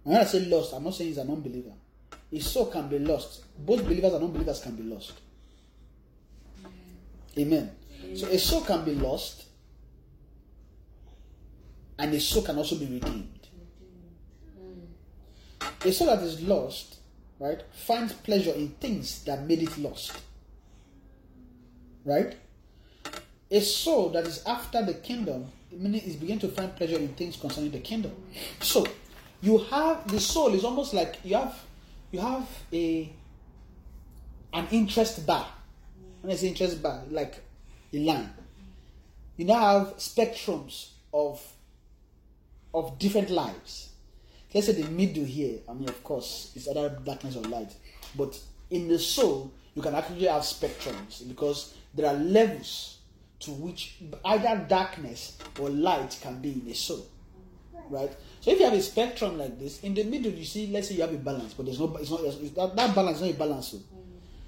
When 0.05 0.17
I 0.17 0.23
say 0.23 0.41
lost, 0.41 0.71
I'm 0.73 0.83
not 0.83 0.93
saying 0.93 1.09
he's 1.09 1.17
an 1.17 1.31
unbeliever. 1.31 1.73
His 2.29 2.45
soul 2.45 2.67
can 2.67 2.87
be 2.87 2.99
lost. 2.99 3.43
Both 3.57 3.83
believers 3.85 4.13
and 4.13 4.23
unbelievers 4.23 4.59
can 4.61 4.75
be 4.75 4.83
lost. 4.83 5.13
Amen. 7.35 7.71
So 8.15 8.27
a 8.27 8.37
soul 8.37 8.61
can 8.61 8.85
be 8.85 8.93
lost, 8.93 9.45
and 11.97 12.13
a 12.13 12.19
soul 12.19 12.43
can 12.43 12.55
also 12.55 12.75
be 12.75 12.85
redeemed. 12.85 13.47
A 15.83 15.91
soul 15.91 16.07
that 16.07 16.21
is 16.21 16.39
lost, 16.43 16.97
right, 17.39 17.63
finds 17.73 18.13
pleasure 18.13 18.53
in 18.53 18.69
things 18.79 19.23
that 19.23 19.47
made 19.47 19.63
it 19.63 19.75
lost. 19.79 20.21
Right? 22.03 22.35
A 23.49 23.59
soul 23.59 24.09
that 24.09 24.27
is 24.27 24.43
after 24.45 24.85
the 24.85 24.93
kingdom, 24.93 25.51
meaning 25.71 26.01
is 26.01 26.15
beginning 26.15 26.41
to 26.41 26.49
find 26.49 26.75
pleasure 26.75 26.97
in 26.97 27.07
things 27.15 27.37
concerning 27.37 27.71
the 27.71 27.79
kingdom. 27.79 28.11
So 28.61 28.85
you 29.45 29.60
have 29.60 30.08
the 30.12 30.19
soul 30.19 30.53
is 30.55 30.63
almost 30.63 30.93
like 30.93 31.17
you 31.23 31.36
have 31.36 31.55
you 32.12 32.19
have 32.19 32.47
a 32.73 33.13
an 34.53 34.67
interest 34.71 35.25
bar. 35.27 35.47
When 36.21 36.34
I 36.34 36.36
say 36.36 36.47
interest 36.47 36.81
bar, 36.81 37.03
like 37.12 37.43
a 37.93 37.99
line. 37.99 38.31
You 39.38 39.45
now 39.45 39.60
have 39.60 39.97
spectrums 39.97 40.89
of 41.13 41.41
of 42.73 42.97
different 42.97 43.29
lives. 43.29 43.89
Let's 44.53 44.67
say 44.67 44.81
the 44.81 44.89
middle 44.89 45.25
here, 45.25 45.60
I 45.69 45.73
mean 45.73 45.89
of 45.89 46.03
course 46.03 46.51
it's 46.55 46.67
either 46.67 46.89
darkness 47.03 47.36
or 47.36 47.43
light. 47.43 47.71
But 48.17 48.39
in 48.71 48.88
the 48.88 48.97
soul, 48.97 49.51
you 49.75 49.81
can 49.84 49.93
actually 49.93 50.25
have 50.25 50.41
spectrums 50.41 51.27
because 51.27 51.75
there 51.93 52.08
are 52.08 52.15
levels 52.15 52.97
to 53.41 53.51
which 53.51 53.97
either 54.23 54.65
darkness 54.67 55.38
or 55.60 55.69
light 55.69 56.17
can 56.21 56.41
be 56.41 56.53
in 56.53 56.71
a 56.71 56.73
soul. 56.73 57.05
Right? 57.89 58.12
So 58.45 58.51
if 58.51 58.60
you 58.60 58.65
have 58.65 58.75
a 58.75 58.81
spectrum 58.84 59.39
like 59.39 59.58
this, 59.58 59.81
in 59.81 59.95
the 59.95 60.03
middle 60.03 60.31
you 60.31 60.45
see, 60.45 60.67
let's 60.67 60.89
say 60.89 60.93
you 60.93 61.01
have 61.01 61.12
a 61.12 61.17
balance, 61.17 61.55
but 61.55 61.65
there's 61.65 61.79
no, 61.79 61.97
it's 61.97 62.12
not, 62.12 62.19
it's, 62.23 62.51
that, 62.51 62.75
that 62.75 62.93
balance 62.93 63.17
is 63.17 63.23
not 63.23 63.31
a 63.31 63.34
balance. 63.34 63.69
So. 63.69 63.79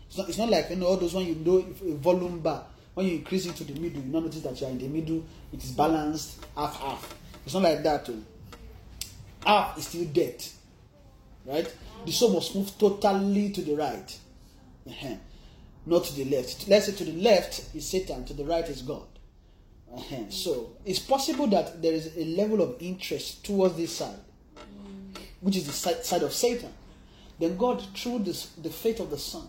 It's 0.08 0.18
not, 0.20 0.30
it's 0.30 0.38
not 0.38 0.50
like 0.52 0.70
you 0.70 0.76
know 0.76 0.86
all 0.86 0.98
those 0.98 1.16
when 1.16 1.26
you 1.26 1.34
know 1.34 1.58
a 1.58 1.96
volume 1.96 2.40
bar. 2.42 2.64
When 2.94 3.08
you 3.08 3.14
increase 3.14 3.48
it 3.48 3.56
to 3.56 3.64
the 3.64 3.74
middle, 3.74 4.00
you 4.04 4.12
not 4.12 4.22
notice 4.22 4.42
that 4.42 4.62
you 4.62 4.68
are 4.68 4.70
in 4.70 4.78
the 4.78 4.88
middle. 4.88 5.26
It 5.52 5.64
is 5.64 5.72
balanced 5.72 6.46
half 6.56 6.80
half. 6.80 7.16
It's 7.44 7.56
not 7.56 7.64
like 7.64 7.82
that. 7.82 8.06
Too. 8.06 8.24
Half 9.44 9.80
is 9.80 9.88
still 9.88 10.06
dead, 10.06 10.46
right? 11.48 11.76
The 12.06 12.12
soul 12.12 12.34
must 12.34 12.54
move 12.54 12.78
totally 12.78 13.50
to 13.50 13.62
the 13.64 13.78
right, 13.78 14.16
uh-huh. 14.88 15.16
not 15.88 16.04
to 16.04 16.14
the 16.14 16.26
left. 16.26 16.68
Let's 16.68 16.86
say 16.86 16.92
to 16.92 17.04
the 17.04 17.20
left 17.20 17.74
is 17.74 17.90
Satan, 17.90 18.26
to 18.26 18.36
the 18.36 18.46
right 18.46 18.70
is 18.70 18.84
God. 18.84 19.08
Uh-huh. 19.94 20.30
So 20.30 20.74
it's 20.86 21.00
possible 21.00 21.48
that 21.48 21.82
there 21.82 21.94
is 21.94 22.16
a 22.18 22.26
level 22.26 22.62
of 22.62 22.76
interest 22.82 23.46
towards 23.46 23.76
this 23.76 23.96
side, 23.96 24.20
which 25.42 25.56
is 25.56 25.66
the 25.66 25.74
side, 25.74 26.04
side 26.06 26.24
of 26.24 26.34
Satan. 26.34 26.72
Then 27.40 27.58
God, 27.58 27.84
through 27.96 28.20
this, 28.20 28.48
the 28.58 28.70
faith 28.70 29.00
of 29.00 29.10
the 29.10 29.18
Son, 29.18 29.48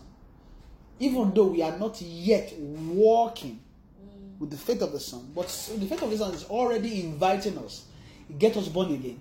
even 0.99 1.33
though 1.33 1.47
we 1.47 1.61
are 1.61 1.77
not 1.77 2.01
yet 2.01 2.53
walking 2.57 3.59
with 4.37 4.51
the 4.51 4.57
faith 4.57 4.81
of 4.81 4.91
the 4.91 4.99
Son, 4.99 5.31
but 5.35 5.47
the 5.77 5.85
faith 5.85 6.01
of 6.01 6.09
the 6.09 6.17
Son 6.17 6.33
is 6.33 6.45
already 6.45 7.03
inviting 7.03 7.57
us, 7.57 7.85
get 8.37 8.55
us 8.57 8.67
born 8.67 8.93
again, 8.93 9.19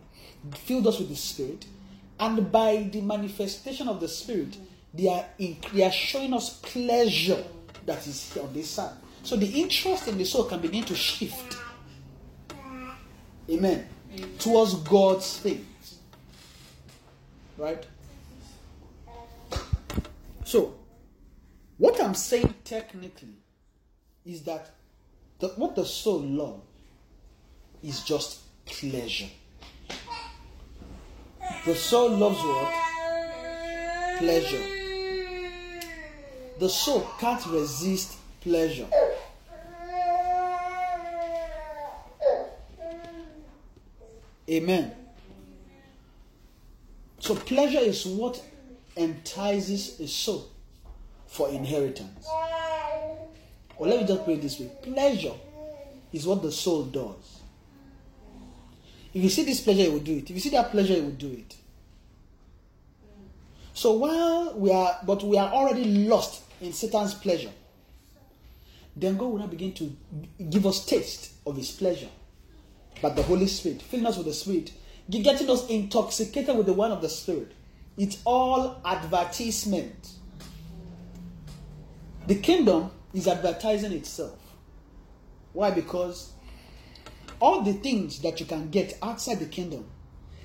filled 0.55 0.87
us 0.87 0.99
with 0.99 1.09
the 1.09 1.17
Spirit, 1.17 1.67
and 2.21 2.51
by 2.51 2.89
the 2.93 3.01
manifestation 3.01 3.89
of 3.89 4.01
the 4.01 4.09
Spirit, 4.09 4.57
they 4.93 5.09
are 5.09 5.25
in, 5.39 5.57
they 5.73 5.85
are 5.85 5.93
showing 5.93 6.33
us 6.35 6.59
pleasure 6.61 7.43
that 7.87 8.07
is 8.07 8.37
on 8.41 8.53
this 8.53 8.71
side. 8.71 8.95
So 9.29 9.37
the 9.37 9.61
interest 9.61 10.09
in 10.09 10.17
the 10.17 10.25
soul 10.25 10.45
can 10.45 10.59
begin 10.59 10.85
to 10.85 10.95
shift. 10.95 11.59
Amen. 13.51 13.87
Towards 14.39 14.77
God's 14.77 15.37
things. 15.37 15.99
Right? 17.59 17.87
So, 20.47 20.77
what 21.77 22.03
I'm 22.03 22.15
saying 22.15 22.55
technically 22.65 23.37
is 24.25 24.45
that 24.45 24.71
the, 25.41 25.49
what 25.49 25.77
the 25.77 25.85
soul 25.85 26.21
loves 26.21 26.63
is 27.83 28.01
just 28.05 28.41
pleasure. 28.65 29.29
The 31.67 31.75
soul 31.75 32.09
loves 32.13 32.39
what? 32.39 32.75
Pleasure. 34.21 34.65
The 36.59 36.69
soul 36.71 37.07
can't 37.21 37.45
resist 37.49 38.17
pleasure. 38.41 38.87
Amen. 44.49 44.93
So, 47.21 47.35
pleasure 47.35 47.81
is 47.81 48.07
what 48.07 48.43
entices 48.97 50.01
a 50.01 50.09
soul 50.09 50.49
for 51.27 51.49
inheritance. 51.51 52.27
Or 53.77 53.87
let 53.87 54.01
me 54.01 54.07
just 54.07 54.25
put 54.25 54.35
it 54.35 54.43
this 54.43 54.59
way 54.59 54.71
pleasure 54.83 55.35
is 56.13 56.27
what 56.27 56.43
the 56.43 56.51
soul 56.51 56.85
does. 56.85 57.41
If 59.15 59.23
you 59.23 59.29
see 59.29 59.45
this 59.45 59.61
pleasure, 59.61 59.83
you 59.83 59.93
will 59.93 60.01
do 60.01 60.17
it. 60.17 60.25
If 60.25 60.31
you 60.31 60.41
see 60.41 60.51
that 60.51 60.71
pleasure, 60.71 60.95
you 60.95 61.03
will 61.05 61.11
do 61.11 61.33
it. 61.33 61.57
So 63.75 63.93
while 63.93 64.55
we 64.59 64.73
are, 64.73 64.99
but 65.07 65.23
we 65.23 65.39
are 65.39 65.53
already 65.53 65.85
lost 65.85 66.43
in 66.61 66.73
Satan's 66.73 67.15
pleasure, 67.15 67.51
then 68.97 69.17
God 69.17 69.27
will 69.27 69.39
now 69.39 69.47
begin 69.47 69.73
to 69.75 69.97
give 70.51 70.67
us 70.67 70.85
taste 70.85 71.33
of 71.47 71.57
his 71.57 71.71
pleasure. 71.71 72.09
But 73.01 73.17
the 73.17 73.23
Holy 73.23 73.47
Spirit, 73.47 73.83
filling 73.83 74.07
us 74.07 74.17
with 74.17 74.27
the 74.27 74.33
Spirit, 74.33 74.73
getting 75.11 75.49
us 75.49 75.69
intoxicated 75.69 76.57
with 76.57 76.67
the 76.67 76.73
wine 76.73 76.91
of 76.91 77.01
the 77.01 77.09
Spirit. 77.09 77.53
It's 77.97 78.19
all 78.25 78.81
advertisement. 78.85 80.11
The 82.27 82.37
kingdom 82.37 82.91
is 83.15 83.27
advertising 83.27 83.93
itself. 83.93 84.39
Why? 85.53 85.71
Because 85.71 86.33
all 87.41 87.63
the 87.63 87.73
things 87.73 88.21
that 88.21 88.41
you 88.41 88.47
can 88.47 88.71
get 88.71 88.99
outside 89.03 89.39
the 89.39 89.47
kingdom, 89.47 89.87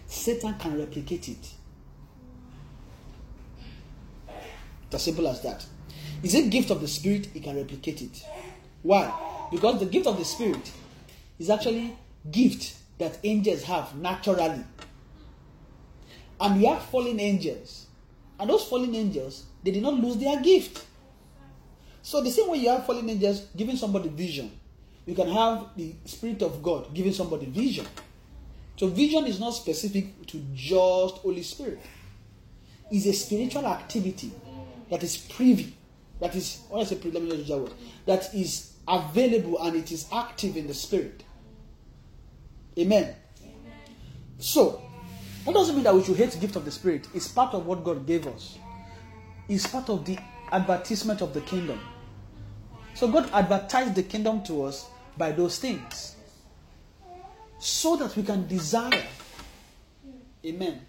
Satan 0.05 0.55
can 0.55 0.77
replicate 0.77 1.29
it. 1.29 1.51
It's 4.85 4.95
as 4.95 5.03
simple 5.03 5.27
as 5.27 5.41
that. 5.41 5.65
Is 6.21 6.35
it 6.35 6.49
gift 6.49 6.69
of 6.69 6.81
the 6.81 6.87
Spirit, 6.87 7.27
he 7.33 7.39
can 7.39 7.55
replicate 7.55 8.01
it. 8.01 8.23
Why? 8.81 9.11
Because 9.51 9.79
the 9.79 9.85
gift 9.85 10.07
of 10.07 10.17
the 10.17 10.25
Spirit 10.25 10.71
is 11.39 11.49
actually 11.49 11.95
gift 12.31 12.75
that 12.97 13.19
angels 13.23 13.63
have 13.63 13.95
naturally. 13.95 14.63
And 16.39 16.57
we 16.59 16.65
have 16.65 16.83
fallen 16.85 17.19
angels. 17.19 17.87
And 18.39 18.49
those 18.49 18.65
fallen 18.65 18.93
angels, 18.95 19.45
they 19.63 19.71
did 19.71 19.83
not 19.83 19.93
lose 19.93 20.17
their 20.17 20.41
gift. 20.41 20.85
So 22.01 22.21
the 22.21 22.31
same 22.31 22.49
way 22.49 22.57
you 22.57 22.69
have 22.69 22.85
fallen 22.85 23.09
angels 23.09 23.47
giving 23.55 23.77
somebody 23.77 24.09
vision, 24.09 24.51
you 25.05 25.15
can 25.15 25.29
have 25.29 25.69
the 25.75 25.93
Spirit 26.05 26.41
of 26.41 26.61
God 26.61 26.93
giving 26.93 27.13
somebody 27.13 27.45
vision. 27.45 27.85
So 28.75 28.87
vision 28.87 29.25
is 29.25 29.39
not 29.39 29.51
specific 29.51 30.25
to 30.27 30.41
just 30.53 31.17
Holy 31.17 31.43
Spirit. 31.43 31.79
It's 32.91 33.05
a 33.05 33.13
spiritual 33.13 33.65
activity 33.65 34.31
that 34.89 35.03
is 35.03 35.17
privy, 35.17 35.75
that 36.19 36.35
is, 36.35 36.61
when 36.69 36.81
I 36.81 36.83
say 36.83 36.97
let 37.03 37.21
me 37.23 37.35
use 37.35 37.47
that 37.47 37.57
word, 37.57 37.73
that 38.05 38.33
is 38.33 38.73
available 38.87 39.61
and 39.63 39.75
it 39.75 39.91
is 39.91 40.07
active 40.11 40.57
in 40.57 40.67
the 40.67 40.73
Spirit. 40.73 41.23
Amen. 42.77 43.03
Amen. 43.03 43.15
So, 44.39 44.81
that 45.45 45.53
doesn't 45.53 45.75
mean 45.75 45.83
that 45.83 45.93
we 45.93 46.03
should 46.03 46.17
hate 46.17 46.31
the 46.31 46.39
gift 46.39 46.55
of 46.55 46.65
the 46.65 46.71
Spirit. 46.71 47.07
It's 47.13 47.27
part 47.27 47.53
of 47.53 47.65
what 47.65 47.83
God 47.83 48.07
gave 48.07 48.27
us. 48.27 48.57
It's 49.49 49.67
part 49.67 49.89
of 49.89 50.05
the 50.05 50.17
advertisement 50.51 51.21
of 51.21 51.33
the 51.33 51.41
kingdom. 51.41 51.79
So 52.93 53.07
God 53.11 53.29
advertised 53.33 53.95
the 53.95 54.03
kingdom 54.03 54.43
to 54.43 54.63
us 54.63 54.87
by 55.17 55.31
those 55.31 55.59
things. 55.59 56.15
So 57.59 57.95
that 57.97 58.15
we 58.15 58.23
can 58.23 58.47
desire, 58.47 59.03
amen, 60.45 60.81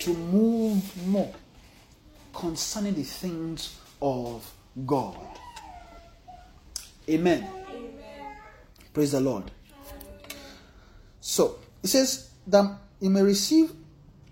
to 0.00 0.14
move 0.14 1.06
more 1.06 1.32
concerning 2.32 2.94
the 2.94 3.02
things 3.02 3.78
of 4.00 4.50
God. 4.86 5.16
Amen. 7.08 7.48
amen. 7.68 7.92
Praise 8.92 9.12
the 9.12 9.20
Lord. 9.20 9.50
So, 11.22 11.60
it 11.84 11.86
says 11.86 12.30
that 12.48 12.78
you 13.00 13.08
may 13.08 13.22
receive 13.22 13.72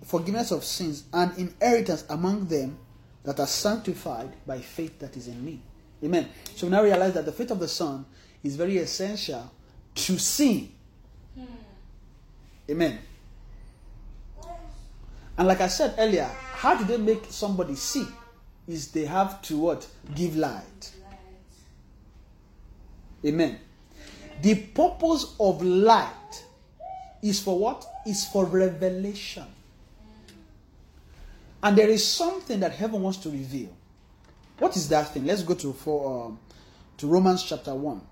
forgiveness 0.05 0.51
of 0.51 0.65
sins 0.65 1.05
and 1.13 1.37
inheritance 1.39 2.05
among 2.11 2.47
them 2.47 2.77
that 3.23 3.39
are 3.39 3.47
sanctified 3.47 4.33
by 4.45 4.59
faith 4.59 4.99
that 4.99 5.17
is 5.17 5.29
in 5.29 5.43
me. 5.45 5.63
Amen. 6.03 6.29
So 6.57 6.67
we 6.67 6.73
now 6.73 6.83
realize 6.83 7.15
that 7.15 7.25
the 7.25 7.33
faith 7.33 7.53
of 7.53 7.61
the 7.61 7.69
Son 7.69 8.05
is 8.43 8.57
very 8.57 8.79
essential 8.79 9.49
to 9.95 10.19
see. 10.19 10.73
Hmm. 11.37 11.45
Amen. 12.71 12.99
And 15.39 15.47
like 15.47 15.61
I 15.61 15.69
said 15.69 15.95
earlier, 15.97 16.29
how 16.55 16.75
do 16.75 16.85
they 16.85 16.97
make 16.97 17.25
somebody 17.29 17.77
see? 17.77 18.07
Is 18.67 18.91
they 18.91 19.05
have 19.05 19.41
to 19.43 19.59
what? 19.59 19.87
Give 20.15 20.37
light. 20.37 20.93
Amen. 23.25 23.61
The 24.43 24.57
purpose 24.57 25.37
of 25.39 25.63
light 25.63 26.45
is 27.23 27.41
for 27.41 27.59
what? 27.59 27.85
Is 28.07 28.25
for 28.27 28.45
revelation. 28.45 29.47
And 31.63 31.77
there 31.77 31.89
is 31.89 32.07
something 32.07 32.61
that 32.61 32.73
heaven 32.73 33.03
wants 33.03 33.19
to 33.19 33.31
reveal. 33.31 33.77
What 34.59 34.77
is 34.77 34.89
that 34.89 35.13
thing? 35.13 35.27
Let's 35.27 35.43
go 35.43 35.55
to 35.55 35.73
for 35.73 36.27
um, 36.27 36.39
to 36.99 37.07
Romans 37.07 37.43
chapter 37.43 37.75
one. 37.75 38.03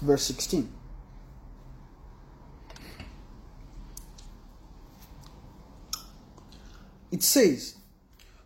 Verse 0.00 0.24
16. 0.24 0.70
It 7.10 7.22
says, 7.22 7.76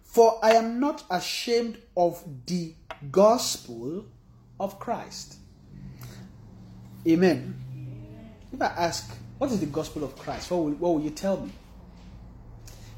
For 0.04 0.38
I 0.42 0.50
am 0.52 0.78
not 0.78 1.02
ashamed 1.10 1.78
of 1.96 2.22
the 2.46 2.74
gospel 3.10 4.04
of 4.60 4.78
Christ. 4.78 5.36
Amen. 7.08 7.54
If 8.52 8.60
I 8.60 8.66
ask, 8.66 9.16
what 9.38 9.50
is 9.50 9.60
the 9.60 9.66
gospel 9.66 10.04
of 10.04 10.16
Christ? 10.18 10.50
What 10.50 10.58
will, 10.58 10.72
what 10.72 10.94
will 10.94 11.02
you 11.02 11.10
tell 11.10 11.40
me? 11.40 11.50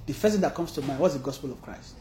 The 0.07 0.13
first 0.13 0.35
thing 0.35 0.41
that 0.43 0.55
comes 0.55 0.73
to 0.73 0.83
mind, 0.83 0.99
what's 0.99 1.15
the 1.15 1.21
gospel 1.21 1.53
of 1.53 1.63
Christ? 1.63 1.95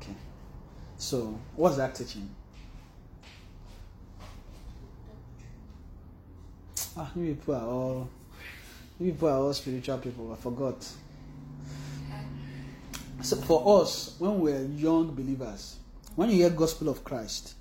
Okay. 0.00 0.14
So, 0.96 1.38
what's 1.54 1.76
that 1.76 1.94
teaching? 1.94 2.30
Ah, 6.96 7.10
you 7.14 7.34
people 7.34 7.54
are 7.54 7.66
all 7.66 8.08
you 8.98 9.12
people 9.12 9.28
are 9.28 9.36
all 9.36 9.52
spiritual 9.52 9.98
people. 9.98 10.32
I 10.32 10.36
forgot. 10.36 10.88
So 13.22 13.36
for 13.36 13.82
us, 13.82 14.14
when 14.18 14.40
we're 14.40 14.64
young 14.64 15.14
believers, 15.14 15.76
when 16.14 16.30
you 16.30 16.36
hear 16.36 16.50
gospel 16.50 16.88
of 16.88 17.04
Christ, 17.04 17.54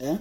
eh? 0.00 0.18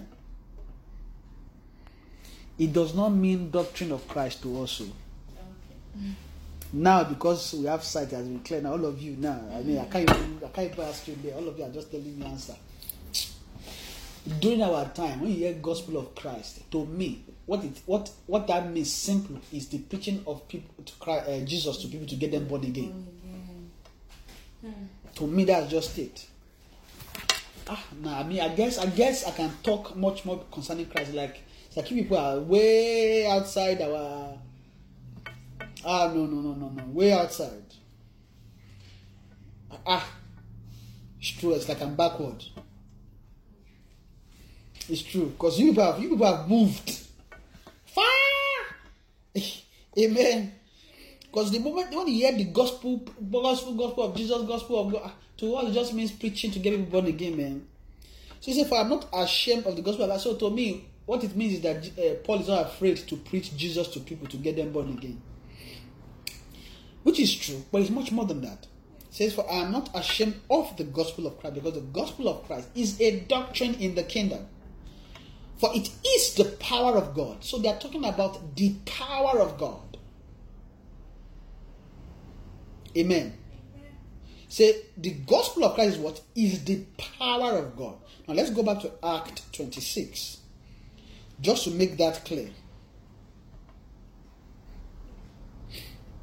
It 2.59 2.71
does 2.71 2.93
not 2.93 3.09
mean 3.09 3.49
doctrine 3.49 3.91
of 3.91 4.07
Christ 4.07 4.41
to 4.43 4.61
us. 4.63 4.81
oh. 4.81 5.99
Now, 6.75 7.03
because 7.03 7.53
we 7.53 7.65
have 7.65 7.83
sight 7.83 8.13
as 8.13 8.25
we 8.27 8.39
clear 8.39 8.61
now, 8.61 8.71
all 8.71 8.85
of 8.85 8.99
you 8.99 9.15
now, 9.17 9.39
I 9.53 9.61
mean, 9.61 9.77
I 9.77 9.85
can't 9.85 10.09
even, 10.09 10.41
I 10.43 10.47
can't 10.47 10.71
even 10.71 10.85
ask 10.85 11.07
you 11.07 11.15
there. 11.21 11.35
All 11.35 11.47
of 11.47 11.57
you 11.57 11.65
are 11.65 11.69
just 11.69 11.91
telling 11.91 12.17
me 12.19 12.25
answer. 12.25 12.55
During 14.39 14.63
our 14.63 14.85
time, 14.89 15.19
when 15.21 15.31
you 15.31 15.37
hear 15.37 15.53
gospel 15.53 15.97
of 15.97 16.15
Christ, 16.15 16.61
to 16.71 16.85
me, 16.85 17.25
what 17.45 17.63
it, 17.63 17.81
what 17.85 18.09
what 18.25 18.47
that 18.47 18.71
means 18.71 18.91
simply 18.91 19.39
is 19.51 19.67
the 19.67 19.79
preaching 19.79 20.23
of 20.25 20.47
people 20.47 20.83
to 20.83 20.93
Christ, 20.93 21.27
uh, 21.27 21.39
Jesus 21.41 21.77
to 21.77 21.87
people 21.89 22.07
to 22.07 22.15
get 22.15 22.31
them 22.31 22.47
born 22.47 22.63
again. 22.63 23.07
To 25.15 25.27
me, 25.27 25.43
that's 25.43 25.69
just 25.69 25.97
it. 25.99 26.25
Ah, 27.67 27.83
nah, 28.01 28.19
I 28.19 28.23
mean, 28.23 28.41
I 28.41 28.49
guess, 28.49 28.77
I 28.77 28.87
guess 28.87 29.25
I 29.25 29.31
can 29.31 29.51
talk 29.63 29.95
much 29.95 30.25
more 30.25 30.43
concerning 30.51 30.87
Christ. 30.87 31.13
Like, 31.13 31.41
like 31.75 31.87
people 31.87 32.17
are 32.17 32.39
way 32.39 33.25
outside 33.27 33.81
our. 33.81 34.37
Ah, 35.85 36.11
no, 36.13 36.25
no, 36.25 36.41
no, 36.41 36.53
no, 36.53 36.69
no, 36.69 36.83
way 36.91 37.13
outside. 37.13 37.63
Ah, 39.85 40.05
it's 41.19 41.29
true. 41.29 41.53
It's 41.53 41.67
like 41.69 41.81
I'm 41.81 41.95
backward. 41.95 42.43
It's 44.89 45.01
true 45.01 45.27
because 45.27 45.57
you 45.59 45.69
people 45.69 45.83
have 45.83 46.01
you 46.01 46.09
people 46.09 46.25
have 46.25 46.49
moved 46.49 46.99
far. 47.85 48.05
Amen. 49.97 50.53
Because 51.21 51.51
the 51.51 51.59
moment 51.59 51.95
when 51.95 52.07
you 52.07 52.13
hear 52.13 52.31
the 52.31 52.43
gospel, 52.45 52.97
gospel, 53.31 53.73
gospel 53.73 54.03
of 54.03 54.15
Jesus, 54.15 54.43
gospel 54.43 54.85
of 54.85 54.91
God, 54.91 55.11
to 55.43 55.55
us 55.55 55.69
it 55.69 55.73
just 55.73 55.93
means 55.93 56.11
preaching 56.11 56.51
to 56.51 56.59
get 56.59 56.71
people 56.71 56.85
born 56.85 57.05
again, 57.05 57.35
man. 57.35 57.67
So 58.39 58.51
he 58.51 58.53
said, 58.53 58.67
"For 58.67 58.77
I'm 58.77 58.89
not 58.89 59.07
ashamed 59.13 59.65
of 59.65 59.75
the 59.75 59.81
gospel." 59.81 60.17
So 60.19 60.35
to 60.35 60.49
me, 60.49 60.85
what 61.05 61.23
it 61.23 61.35
means 61.35 61.55
is 61.55 61.61
that 61.61 61.85
uh, 61.99 62.15
Paul 62.23 62.39
is 62.39 62.47
not 62.47 62.67
afraid 62.67 62.97
to 62.97 63.17
preach 63.17 63.55
Jesus 63.57 63.89
to 63.89 63.99
people 63.99 64.27
to 64.27 64.37
get 64.37 64.55
them 64.55 64.71
born 64.71 64.89
again, 64.89 65.21
which 67.03 67.19
is 67.19 67.35
true, 67.35 67.63
but 67.71 67.81
it's 67.81 67.89
much 67.89 68.11
more 68.11 68.25
than 68.25 68.41
that. 68.41 68.67
Says, 69.09 69.33
"For 69.33 69.49
I 69.51 69.57
am 69.57 69.71
not 69.71 69.89
ashamed 69.93 70.39
of 70.49 70.75
the 70.77 70.85
gospel 70.85 71.27
of 71.27 71.39
Christ, 71.39 71.55
because 71.55 71.73
the 71.73 71.81
gospel 71.81 72.29
of 72.29 72.45
Christ 72.47 72.69
is 72.73 72.99
a 73.01 73.19
doctrine 73.19 73.75
in 73.75 73.95
the 73.95 74.03
kingdom." 74.03 74.47
For 75.57 75.69
it 75.73 75.89
is 76.05 76.33
the 76.33 76.45
power 76.45 76.97
of 76.97 77.13
God. 77.15 77.43
So 77.43 77.57
they 77.57 77.69
are 77.69 77.79
talking 77.79 78.03
about 78.03 78.55
the 78.55 78.73
power 78.85 79.39
of 79.39 79.57
God. 79.57 79.97
Amen. 82.97 83.37
Say 84.53 84.83
the 84.95 85.09
gospel 85.09 85.65
of 85.65 85.73
Christ 85.73 85.95
is 85.95 85.97
what? 85.97 86.21
Is 86.35 86.63
the 86.63 86.83
power 87.17 87.57
of 87.57 87.75
God. 87.75 87.95
Now 88.27 88.35
let's 88.35 88.51
go 88.51 88.61
back 88.61 88.81
to 88.81 88.91
Act 89.03 89.51
26. 89.51 90.37
Just 91.41 91.63
to 91.63 91.71
make 91.71 91.97
that 91.97 92.23
clear. 92.23 92.51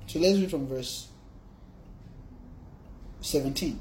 So 0.07 0.21
let's 0.21 0.39
read 0.39 0.49
from 0.49 0.69
verse 0.69 1.09
17. 3.21 3.81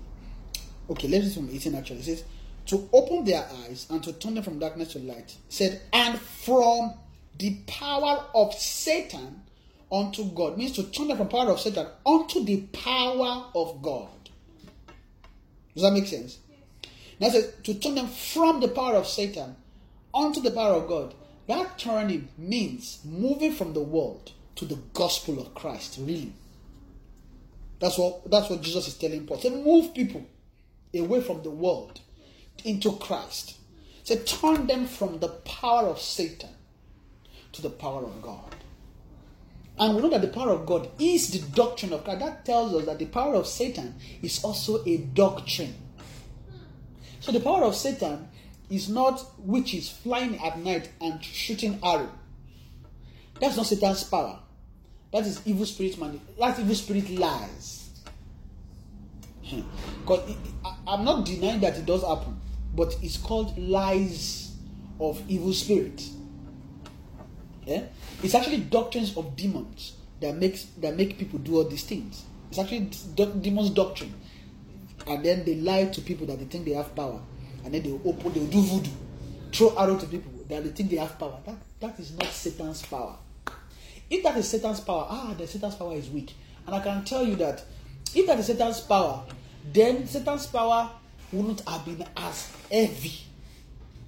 Okay, 0.89 1.07
let's 1.07 1.25
read 1.25 1.33
from 1.35 1.49
18 1.51 1.75
actually. 1.75 1.99
It 1.99 2.05
says, 2.05 2.23
to 2.65 2.89
open 2.91 3.25
their 3.25 3.47
eyes 3.67 3.85
and 3.91 4.03
to 4.03 4.13
turn 4.13 4.33
them 4.33 4.43
from 4.43 4.57
darkness 4.57 4.93
to 4.93 4.99
light. 4.99 5.31
Said, 5.49 5.79
and 5.93 6.17
from 6.19 6.95
the 7.37 7.55
power 7.67 8.25
of 8.33 8.55
Satan 8.55 9.43
unto 9.91 10.25
God. 10.31 10.57
Means 10.57 10.71
to 10.71 10.89
turn 10.89 11.09
them 11.09 11.17
from 11.17 11.27
power 11.27 11.51
of 11.51 11.59
Satan 11.59 11.85
unto 12.03 12.43
the 12.43 12.61
power 12.73 13.45
of 13.53 13.83
God. 13.83 14.18
Does 15.73 15.83
that 15.83 15.93
make 15.93 16.07
sense? 16.07 16.39
Now 17.19 17.27
it 17.27 17.31
says 17.31 17.53
to 17.63 17.73
turn 17.73 17.95
them 17.95 18.07
from 18.07 18.59
the 18.59 18.67
power 18.67 18.95
of 18.95 19.07
Satan 19.07 19.55
onto 20.13 20.41
the 20.41 20.51
power 20.51 20.73
of 20.73 20.87
God. 20.87 21.13
That 21.47 21.77
turning 21.79 22.29
means 22.37 22.99
moving 23.03 23.53
from 23.53 23.73
the 23.73 23.81
world 23.81 24.31
to 24.55 24.65
the 24.65 24.79
gospel 24.93 25.39
of 25.39 25.53
Christ, 25.55 25.97
really. 25.99 26.33
That's 27.79 27.97
what 27.97 28.29
that's 28.29 28.49
what 28.49 28.61
Jesus 28.61 28.87
is 28.87 28.93
telling 28.95 29.25
Paul. 29.25 29.39
Say 29.39 29.49
move 29.49 29.93
people 29.93 30.25
away 30.93 31.21
from 31.21 31.43
the 31.43 31.49
world 31.49 32.01
into 32.65 32.91
Christ. 32.97 33.57
Say 34.03 34.17
turn 34.17 34.67
them 34.67 34.85
from 34.85 35.19
the 35.19 35.29
power 35.29 35.87
of 35.87 35.99
Satan 35.99 36.49
to 37.53 37.61
the 37.61 37.69
power 37.69 38.03
of 38.03 38.21
God. 38.21 38.55
And 39.79 39.95
we 39.95 40.01
know 40.01 40.09
that 40.09 40.21
the 40.21 40.27
power 40.27 40.51
of 40.51 40.65
God 40.65 40.89
is 40.99 41.31
the 41.31 41.39
doctrine 41.55 41.93
of 41.93 42.03
Christ. 42.03 42.19
That 42.19 42.45
tells 42.45 42.73
us 42.73 42.85
that 42.85 42.99
the 42.99 43.05
power 43.05 43.35
of 43.35 43.47
Satan 43.47 43.95
is 44.21 44.43
also 44.43 44.83
a 44.85 44.97
doctrine. 44.97 45.73
So 47.21 47.31
the 47.31 47.39
power 47.39 47.63
of 47.63 47.75
Satan 47.75 48.27
is 48.69 48.89
not 48.89 49.25
witches 49.39 49.89
flying 49.89 50.37
at 50.39 50.59
night 50.59 50.89
and 50.99 51.23
shooting 51.23 51.79
arrow. 51.81 52.11
That's 53.39 53.55
not 53.55 53.67
Satan's 53.67 54.03
power. 54.03 54.39
That 55.13 55.25
is 55.25 55.41
evil 55.45 55.65
spirit 55.65 55.97
money. 55.97 56.21
That 56.37 56.59
evil 56.59 56.75
spirit 56.75 57.09
lies. 57.09 57.89
Hmm. 59.45 59.61
Because 60.01 60.35
I'm 60.87 61.05
not 61.05 61.25
denying 61.25 61.61
that 61.61 61.77
it 61.77 61.85
does 61.85 62.03
happen, 62.03 62.39
but 62.75 62.95
it's 63.01 63.17
called 63.17 63.57
lies 63.57 64.53
of 64.99 65.21
evil 65.29 65.53
spirit. 65.53 66.03
Yeah? 67.65 67.83
It's 68.21 68.35
actually 68.35 68.59
doctrines 68.59 69.15
of 69.15 69.35
demons 69.35 69.93
that 70.19 70.35
makes 70.35 70.65
that 70.79 70.95
make 70.95 71.17
people 71.17 71.39
do 71.39 71.57
all 71.57 71.63
these 71.63 71.83
things. 71.83 72.23
It's 72.49 72.59
actually 72.59 72.89
do- 73.15 73.33
demons' 73.39 73.69
doctrine, 73.69 74.13
and 75.07 75.23
then 75.23 75.45
they 75.45 75.55
lie 75.55 75.85
to 75.85 76.01
people 76.01 76.27
that 76.27 76.39
they 76.39 76.45
think 76.45 76.65
they 76.65 76.73
have 76.73 76.93
power, 76.95 77.21
and 77.63 77.73
then 77.73 77.83
they 77.83 77.91
open, 77.91 78.33
they 78.33 78.45
do 78.45 78.61
voodoo, 78.61 78.91
throw 79.53 79.75
arrow 79.77 79.97
to 79.97 80.05
people 80.07 80.31
that 80.49 80.63
they 80.63 80.69
think 80.71 80.89
they 80.89 80.97
have 80.97 81.17
power. 81.17 81.39
That 81.45 81.55
that 81.79 81.99
is 81.99 82.11
not 82.17 82.27
Satan's 82.27 82.81
power. 82.85 83.15
If 84.09 84.23
that 84.23 84.35
is 84.37 84.49
Satan's 84.49 84.81
power, 84.81 85.05
ah, 85.09 85.35
the 85.37 85.47
Satan's 85.47 85.75
power 85.75 85.93
is 85.93 86.09
weak. 86.09 86.33
And 86.65 86.75
I 86.75 86.81
can 86.81 87.03
tell 87.05 87.25
you 87.25 87.35
that 87.37 87.63
if 88.13 88.27
that 88.27 88.39
is 88.39 88.47
Satan's 88.47 88.81
power, 88.81 89.23
then 89.71 90.07
Satan's 90.07 90.47
power 90.47 90.89
wouldn't 91.31 91.61
have 91.67 91.85
been 91.85 92.03
as 92.17 92.51
heavy 92.71 93.19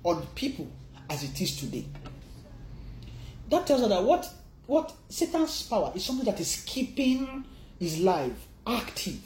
on 0.04 0.26
people 0.34 0.68
as 1.10 1.24
it 1.24 1.40
is 1.40 1.56
today. 1.58 1.86
That 3.52 3.68
tells 3.68 3.82
us 3.82 3.90
that 3.90 4.04
what 4.04 4.30
what 4.66 4.94
Satan's 5.10 5.64
power 5.64 5.92
is 5.94 6.06
something 6.06 6.26
that 6.26 6.40
is 6.40 6.64
keeping 6.66 7.44
his 7.78 8.00
life 8.00 8.48
active 8.66 9.20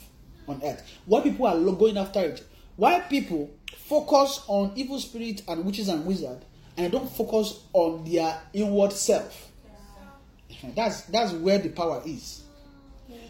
on 0.48 0.60
earth. 0.64 0.82
Why 1.04 1.20
people 1.20 1.46
are 1.46 1.56
going 1.72 1.96
after 1.96 2.20
it? 2.20 2.44
Why 2.74 2.98
people 3.00 3.50
focus 3.76 4.42
on 4.48 4.72
evil 4.74 4.98
spirit 4.98 5.42
and 5.46 5.64
witches 5.64 5.88
and 5.88 6.04
wizards 6.04 6.44
and 6.76 6.90
don't 6.90 7.08
focus 7.08 7.60
on 7.72 8.04
their 8.04 8.36
inward 8.52 8.92
self? 8.92 9.52
That's 10.74 11.02
that's 11.02 11.32
where 11.32 11.58
the 11.58 11.68
power 11.68 12.02
is. 12.04 12.42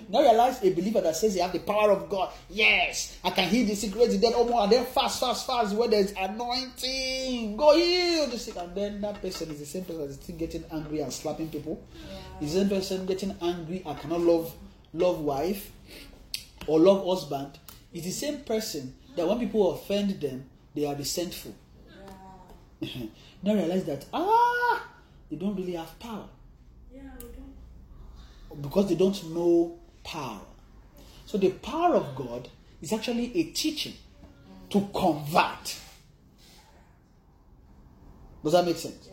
Now 0.09 0.21
realize 0.21 0.63
a 0.63 0.73
believer 0.73 1.01
that 1.01 1.17
says 1.17 1.35
they 1.35 1.41
have 1.41 1.53
the 1.53 1.59
power 1.59 1.91
of 1.91 2.09
God. 2.09 2.33
Yes, 2.49 3.19
I 3.25 3.31
can 3.31 3.49
heal 3.49 3.67
the 3.67 3.75
sick, 3.75 3.95
raise 3.97 4.13
the 4.13 4.19
dead, 4.19 4.35
oh 4.37 4.49
more, 4.49 4.63
and 4.63 4.71
then 4.73 4.85
fast, 4.87 5.19
fast, 5.21 5.47
fast, 5.47 5.75
where 5.75 5.89
there's 5.89 6.13
anointing. 6.13 7.57
Go 7.57 7.77
heal 7.77 8.27
the 8.29 8.39
sick, 8.39 8.57
and 8.57 8.75
then 8.75 9.01
that 9.01 9.21
person 9.21 9.51
is 9.51 9.59
the 9.59 9.67
same 9.67 9.85
person 9.85 10.07
that's 10.07 10.23
still 10.23 10.37
getting 10.37 10.65
angry 10.73 11.01
and 11.01 11.13
slapping 11.13 11.49
people. 11.49 11.83
Is 12.41 12.55
the 12.55 12.61
same 12.61 12.69
person 12.69 13.07
getting 13.07 13.35
angry 13.43 13.83
I 13.87 13.95
cannot 13.95 14.21
love 14.21 14.55
love 14.95 15.21
wife 15.21 15.73
or 16.67 16.79
love 16.79 17.05
husband. 17.07 17.59
It's 17.93 18.05
the 18.05 18.13
same 18.13 18.41
person 18.41 18.95
that 19.17 19.27
when 19.27 19.39
people 19.39 19.73
offend 19.73 20.21
them, 20.21 20.45
they 20.75 20.85
are 20.87 20.95
resentful. 20.95 21.55
now 23.43 23.55
realize 23.55 23.85
that 23.85 24.05
ah 24.13 24.87
they 25.31 25.37
don't 25.37 25.57
really 25.57 25.73
have 25.73 25.99
power 25.99 26.27
Yeah, 26.95 27.01
we 27.19 27.29
don't. 27.29 28.63
because 28.63 28.89
they 28.91 28.95
don't 28.97 29.35
know 29.35 29.79
power. 30.07 30.41
So 31.27 31.37
the 31.37 31.51
power 31.51 31.97
of 31.97 32.15
God 32.15 32.49
is 32.81 32.93
actually 32.93 33.37
a 33.37 33.45
teaching 33.51 33.95
to 34.71 34.89
convert. 34.95 35.77
Does 38.43 38.53
that 38.53 38.65
make 38.65 38.77
sense? 38.77 39.09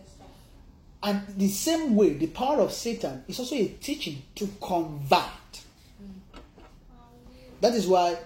And 1.02 1.28
the 1.36 1.50
same 1.50 1.96
way, 1.96 2.14
the 2.14 2.28
power 2.28 2.60
of 2.62 2.72
Satan 2.72 3.24
is 3.28 3.39
also 3.39 3.56
a 3.56 3.68
teaching 3.68 4.22
to 4.36 4.48
convert. 4.62 5.64
That 7.60 7.74
is 7.74 7.88
why 7.88 8.18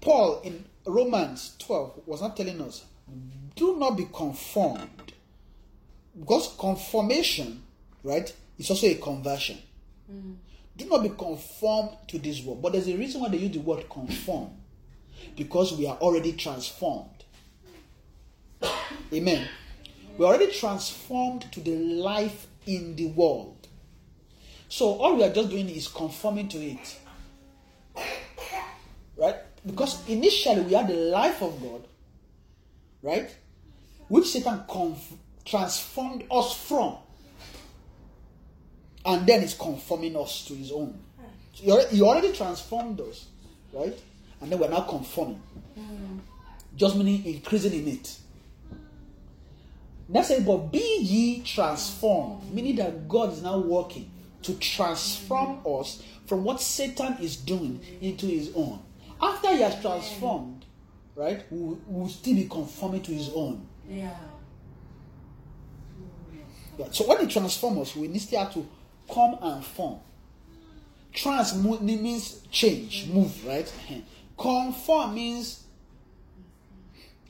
Paul 0.00 0.40
in 0.42 0.64
Romans 0.84 1.54
12 1.60 2.02
was 2.06 2.20
not 2.20 2.36
telling 2.36 2.60
us, 2.60 2.84
do 3.54 3.76
not 3.78 3.96
be 3.96 4.08
conformed. 4.12 5.12
Because 6.18 6.54
conformation, 6.58 7.62
right, 8.02 8.34
is 8.58 8.70
also 8.70 8.88
a 8.88 8.94
conversion. 8.96 9.58
Mm. 10.12 10.36
Do 10.78 10.86
not 10.86 11.02
be 11.02 11.08
conformed 11.10 11.90
to 12.08 12.18
this 12.18 12.42
world. 12.42 12.62
But 12.62 12.72
there's 12.72 12.88
a 12.88 12.96
reason 12.96 13.20
why 13.20 13.28
they 13.28 13.38
use 13.38 13.52
the 13.52 13.60
word 13.60 13.90
conform. 13.90 14.52
Because 15.36 15.76
we 15.76 15.86
are 15.86 15.96
already 15.96 16.32
transformed. 16.32 17.24
Amen. 19.12 19.48
We're 20.16 20.26
already 20.26 20.52
transformed 20.52 21.50
to 21.52 21.60
the 21.60 21.76
life 21.76 22.46
in 22.66 22.94
the 22.94 23.06
world. 23.06 23.66
So 24.68 24.94
all 24.94 25.16
we 25.16 25.24
are 25.24 25.32
just 25.32 25.50
doing 25.50 25.68
is 25.68 25.88
conforming 25.88 26.48
to 26.50 26.58
it. 26.58 26.98
Right? 29.16 29.36
Because 29.66 30.08
initially 30.08 30.62
we 30.62 30.74
had 30.74 30.86
the 30.86 30.94
life 30.94 31.42
of 31.42 31.60
God, 31.60 31.88
right? 33.02 33.34
Which 34.06 34.26
Satan 34.26 34.62
conf- 34.68 35.14
transformed 35.44 36.24
us 36.30 36.54
from. 36.54 36.98
And 39.04 39.26
then 39.26 39.42
is 39.42 39.54
conforming 39.54 40.16
us 40.16 40.44
to 40.46 40.54
his 40.54 40.72
own. 40.72 40.98
So 41.54 41.86
he 41.90 42.02
already, 42.02 42.32
transformed 42.32 43.00
us, 43.00 43.26
right? 43.72 43.98
And 44.40 44.50
then 44.52 44.58
we're 44.58 44.68
now 44.68 44.82
conforming. 44.82 45.40
Just 46.76 46.96
meaning 46.96 47.24
increasing 47.24 47.72
in 47.72 47.88
it. 47.88 48.16
That's 50.08 50.30
it, 50.30 50.46
but 50.46 50.72
be 50.72 50.98
ye 51.00 51.42
transformed, 51.42 52.54
meaning 52.54 52.76
that 52.76 53.08
God 53.08 53.32
is 53.32 53.42
now 53.42 53.58
working 53.58 54.10
to 54.42 54.54
transform 54.54 55.60
us 55.66 56.02
from 56.26 56.44
what 56.44 56.60
Satan 56.60 57.16
is 57.20 57.36
doing 57.36 57.80
into 58.00 58.26
his 58.26 58.50
own. 58.54 58.78
After 59.20 59.52
he 59.54 59.60
has 59.62 59.80
transformed, 59.82 60.64
right, 61.14 61.44
we 61.50 61.76
will 61.86 62.08
still 62.08 62.36
be 62.36 62.46
conforming 62.48 63.02
to 63.02 63.12
his 63.12 63.30
own. 63.34 63.66
Yeah. 63.88 64.14
Yeah, 66.78 66.86
So 66.92 67.06
when 67.08 67.18
he 67.20 67.26
transforms 67.26 67.78
us, 67.80 67.96
we 67.96 68.06
need 68.08 68.20
still 68.20 68.38
have 68.38 68.54
to 68.54 68.64
come 69.12 69.38
and 69.40 69.64
form. 69.64 69.98
Trans 71.12 71.54
means 71.54 72.42
change, 72.50 73.06
move, 73.08 73.44
right? 73.46 73.72
Conform 74.36 75.14
means 75.14 75.64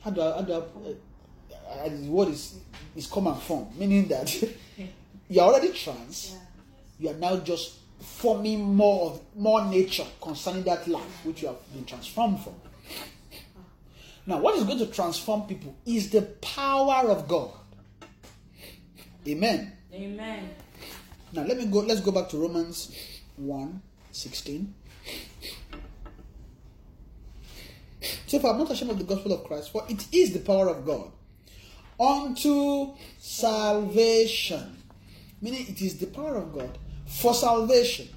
how 0.01 0.11
do 0.11 0.21
I, 0.21 0.35
how 0.35 0.41
do 0.41 0.53
I, 0.53 1.85
uh, 1.85 1.89
the 1.89 2.21
is 2.29 2.59
is 2.95 3.07
come 3.07 3.27
and 3.27 3.41
form, 3.41 3.67
meaning 3.77 4.07
that 4.07 4.35
you're 5.29 5.43
already 5.43 5.71
trans, 5.71 6.35
you 6.99 7.09
are 7.09 7.15
now 7.15 7.37
just 7.37 7.75
forming 7.99 8.75
more 8.75 9.11
of 9.11 9.21
more 9.35 9.65
nature 9.65 10.05
concerning 10.21 10.63
that 10.63 10.87
life 10.87 11.25
which 11.25 11.41
you 11.41 11.47
have 11.49 11.73
been 11.73 11.85
transformed 11.85 12.39
from. 12.41 12.53
Now, 14.25 14.39
what 14.39 14.55
is 14.57 14.63
going 14.63 14.77
to 14.79 14.87
transform 14.87 15.43
people 15.43 15.75
is 15.85 16.11
the 16.11 16.21
power 16.21 17.09
of 17.09 17.27
God. 17.27 17.51
Amen. 19.27 19.73
Amen. 19.93 20.49
Now 21.33 21.43
let 21.43 21.57
me 21.57 21.65
go. 21.65 21.79
Let's 21.79 22.01
go 22.01 22.11
back 22.11 22.29
to 22.29 22.37
Romans 22.37 22.95
1 23.37 23.81
16. 24.11 24.73
So, 28.27 28.39
for 28.39 28.51
I'm 28.51 28.57
not 28.57 28.71
ashamed 28.71 28.91
of 28.91 28.97
the 28.97 29.03
gospel 29.03 29.33
of 29.33 29.43
Christ, 29.43 29.71
for 29.71 29.83
it 29.89 30.05
is 30.13 30.33
the 30.33 30.39
power 30.39 30.69
of 30.69 30.85
God 30.85 31.11
unto 31.99 32.93
salvation. 33.17 34.77
Meaning, 35.41 35.65
it 35.67 35.81
is 35.81 35.97
the 35.97 36.07
power 36.07 36.37
of 36.37 36.53
God 36.53 36.77
for 37.07 37.33
salvation 37.33 38.07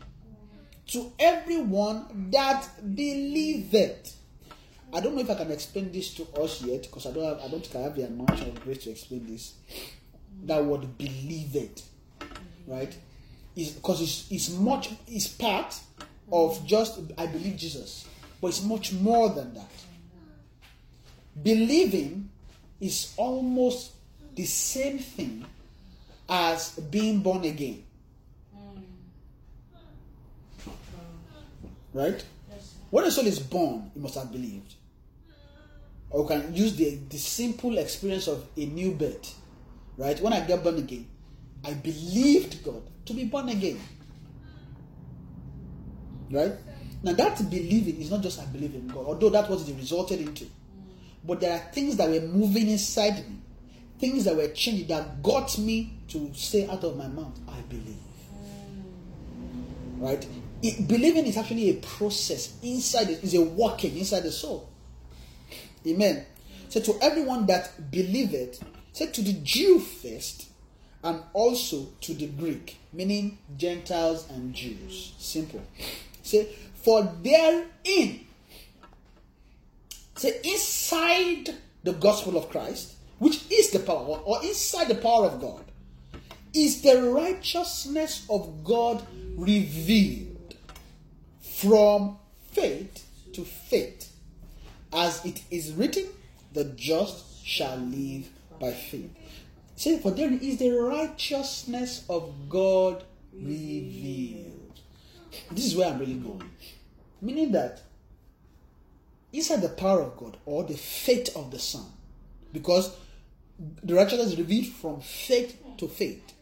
to 0.88 1.12
everyone 1.18 2.28
that 2.30 2.68
believeth. 2.94 4.16
I 4.92 5.00
don't 5.00 5.14
know 5.14 5.22
if 5.22 5.30
I 5.30 5.34
can 5.34 5.50
explain 5.50 5.90
this 5.90 6.12
to 6.14 6.24
us 6.38 6.62
yet 6.62 6.82
because 6.82 7.06
I 7.06 7.12
don't 7.12 7.24
have, 7.24 7.40
I 7.40 7.48
don't 7.48 7.64
think 7.64 7.76
I 7.76 7.80
have 7.80 7.96
the 7.96 8.06
amount 8.06 8.42
of 8.42 8.62
grace 8.62 8.84
to 8.84 8.90
explain 8.90 9.26
this. 9.26 9.54
That 10.44 10.62
word 10.64 10.98
believeth, 10.98 11.88
right? 12.66 12.94
Is 13.54 13.70
because 13.70 14.00
it's, 14.00 14.30
it's 14.30 14.50
much 14.58 14.90
it's 15.06 15.28
part 15.28 15.78
of 16.30 16.64
just 16.66 17.00
I 17.18 17.26
believe 17.26 17.56
Jesus, 17.56 18.06
but 18.40 18.48
it's 18.48 18.62
much 18.62 18.92
more 18.92 19.28
than 19.30 19.54
that. 19.54 19.70
Believing 21.42 22.30
is 22.80 23.14
almost 23.16 23.92
the 24.34 24.44
same 24.44 24.98
thing 24.98 25.44
as 26.28 26.70
being 26.90 27.20
born 27.20 27.44
again. 27.44 27.84
Right? 31.92 32.24
When 32.90 33.04
a 33.04 33.10
soul 33.10 33.26
is 33.26 33.38
born, 33.38 33.90
he 33.94 34.00
must 34.00 34.14
have 34.14 34.32
believed. 34.32 34.74
Or 36.10 36.22
we 36.22 36.28
can 36.28 36.54
use 36.54 36.76
the, 36.76 36.98
the 37.08 37.18
simple 37.18 37.78
experience 37.78 38.28
of 38.28 38.44
a 38.56 38.66
new 38.66 38.92
birth. 38.92 39.34
Right? 39.96 40.20
When 40.20 40.32
I 40.32 40.40
get 40.40 40.62
born 40.62 40.78
again, 40.78 41.06
I 41.64 41.74
believed 41.74 42.64
God 42.64 42.82
to 43.06 43.14
be 43.14 43.24
born 43.24 43.48
again. 43.48 43.80
Right? 46.30 46.52
Now 47.02 47.12
that 47.12 47.38
believing 47.50 48.00
is 48.00 48.10
not 48.10 48.22
just 48.22 48.40
I 48.40 48.46
believe 48.46 48.74
in 48.74 48.88
God, 48.88 49.06
although 49.06 49.30
that 49.30 49.48
was 49.48 49.68
it 49.68 49.76
resulted 49.76 50.20
into. 50.20 50.46
But 51.24 51.40
there 51.40 51.52
are 51.52 51.72
things 51.72 51.96
that 51.96 52.08
were 52.08 52.20
moving 52.20 52.68
inside 52.68 53.18
me, 53.28 53.36
things 53.98 54.24
that 54.24 54.36
were 54.36 54.48
changing 54.48 54.88
that 54.88 55.22
got 55.22 55.56
me 55.58 55.98
to 56.08 56.32
say 56.34 56.68
out 56.68 56.82
of 56.84 56.96
my 56.96 57.06
mouth, 57.06 57.38
I 57.48 57.60
believe. 57.62 57.96
Right? 59.98 60.26
It, 60.62 60.88
believing 60.88 61.26
is 61.26 61.36
actually 61.36 61.70
a 61.70 61.74
process 61.74 62.56
inside 62.62 63.10
it, 63.10 63.22
is 63.22 63.34
a 63.34 63.42
working 63.42 63.96
inside 63.96 64.20
the 64.20 64.32
soul. 64.32 64.68
Amen. 65.86 66.24
So 66.68 66.80
to 66.80 66.98
everyone 67.02 67.46
that 67.46 67.90
believeth, 67.90 68.62
say 68.92 69.06
to 69.06 69.22
the 69.22 69.32
Jew 69.34 69.78
first, 69.78 70.48
and 71.02 71.20
also 71.32 71.88
to 72.00 72.14
the 72.14 72.26
Greek, 72.26 72.78
meaning 72.92 73.38
Gentiles 73.56 74.28
and 74.30 74.54
Jews. 74.54 75.14
Simple. 75.18 75.62
Say, 76.22 76.48
for 76.74 77.02
therein, 77.22 78.26
say 80.16 80.40
inside 80.44 81.50
the 81.82 81.92
gospel 81.92 82.36
of 82.36 82.48
Christ, 82.48 82.94
which 83.18 83.40
is 83.50 83.70
the 83.70 83.80
power, 83.80 84.18
or- 84.24 84.42
inside 84.44 84.88
the 84.88 84.94
power 84.94 85.26
of 85.26 85.40
God, 85.40 85.64
is 86.54 86.82
the 86.82 87.02
righteousness 87.10 88.24
of 88.28 88.62
God 88.62 89.04
revealed 89.36 90.54
from 91.40 92.18
faith 92.50 93.04
to 93.32 93.44
faith. 93.44 94.12
As 94.92 95.24
it 95.24 95.42
is 95.50 95.72
written, 95.72 96.06
the 96.52 96.64
just 96.64 97.44
shall 97.44 97.76
live 97.78 98.28
by 98.60 98.72
faith. 98.72 99.10
Say, 99.74 99.98
for 99.98 100.10
there 100.10 100.32
is 100.32 100.58
the 100.58 100.70
righteousness 100.70 102.04
of 102.08 102.32
God 102.48 103.04
revealed. 103.32 104.80
This 105.50 105.66
is 105.66 105.76
where 105.76 105.88
I'm 105.88 105.98
really 105.98 106.14
going. 106.14 106.50
Meaning 107.20 107.52
that 107.52 107.82
the 109.32 109.74
power 109.76 110.02
of 110.02 110.16
God 110.16 110.36
or 110.44 110.64
the 110.64 110.76
faith 110.76 111.34
of 111.36 111.50
the 111.50 111.58
Son, 111.58 111.86
because 112.52 112.94
the 113.82 113.94
righteousness 113.94 114.32
is 114.32 114.38
revealed 114.38 114.66
from 114.66 115.00
faith 115.00 115.56
to 115.78 115.88
faith. 115.88 116.32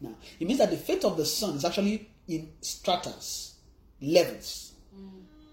Now, 0.00 0.14
it 0.38 0.46
means 0.46 0.58
that 0.58 0.70
the 0.70 0.76
faith 0.76 1.04
of 1.04 1.16
the 1.16 1.24
Son 1.24 1.56
is 1.56 1.64
actually 1.64 2.10
in 2.26 2.50
stratas, 2.60 3.54
levels. 4.00 4.72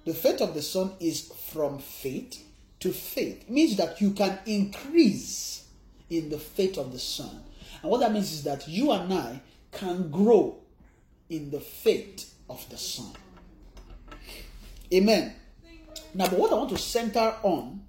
The 0.05 0.13
faith 0.13 0.41
of 0.41 0.53
the 0.53 0.61
Son 0.61 0.93
is 0.99 1.31
from 1.51 1.79
faith 1.79 2.43
to 2.79 2.91
faith. 2.91 3.43
It 3.43 3.49
means 3.49 3.77
that 3.77 4.01
you 4.01 4.11
can 4.11 4.39
increase 4.45 5.62
in 6.09 6.29
the 6.29 6.37
faith 6.37 6.77
of 6.77 6.91
the 6.91 6.99
Son. 6.99 7.43
And 7.81 7.91
what 7.91 7.99
that 8.01 8.11
means 8.11 8.31
is 8.31 8.43
that 8.43 8.67
you 8.67 8.91
and 8.91 9.13
I 9.13 9.41
can 9.71 10.09
grow 10.09 10.57
in 11.29 11.51
the 11.51 11.59
faith 11.59 12.33
of 12.49 12.67
the 12.69 12.77
Son. 12.77 13.13
Amen. 14.93 15.35
Now, 16.13 16.27
but 16.27 16.37
what 16.37 16.51
I 16.51 16.55
want 16.55 16.69
to 16.69 16.77
center 16.77 17.33
on 17.41 17.83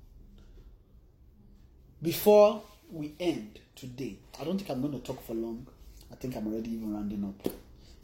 before 2.00 2.62
we 2.90 3.14
end 3.20 3.58
today, 3.76 4.18
I 4.40 4.44
don't 4.44 4.56
think 4.56 4.70
I'm 4.70 4.80
going 4.80 4.94
to 4.94 5.00
talk 5.00 5.24
for 5.26 5.34
long. 5.34 5.66
I 6.10 6.16
think 6.16 6.36
I'm 6.36 6.46
already 6.46 6.70
even 6.72 6.94
rounding 6.94 7.24
up. 7.24 7.52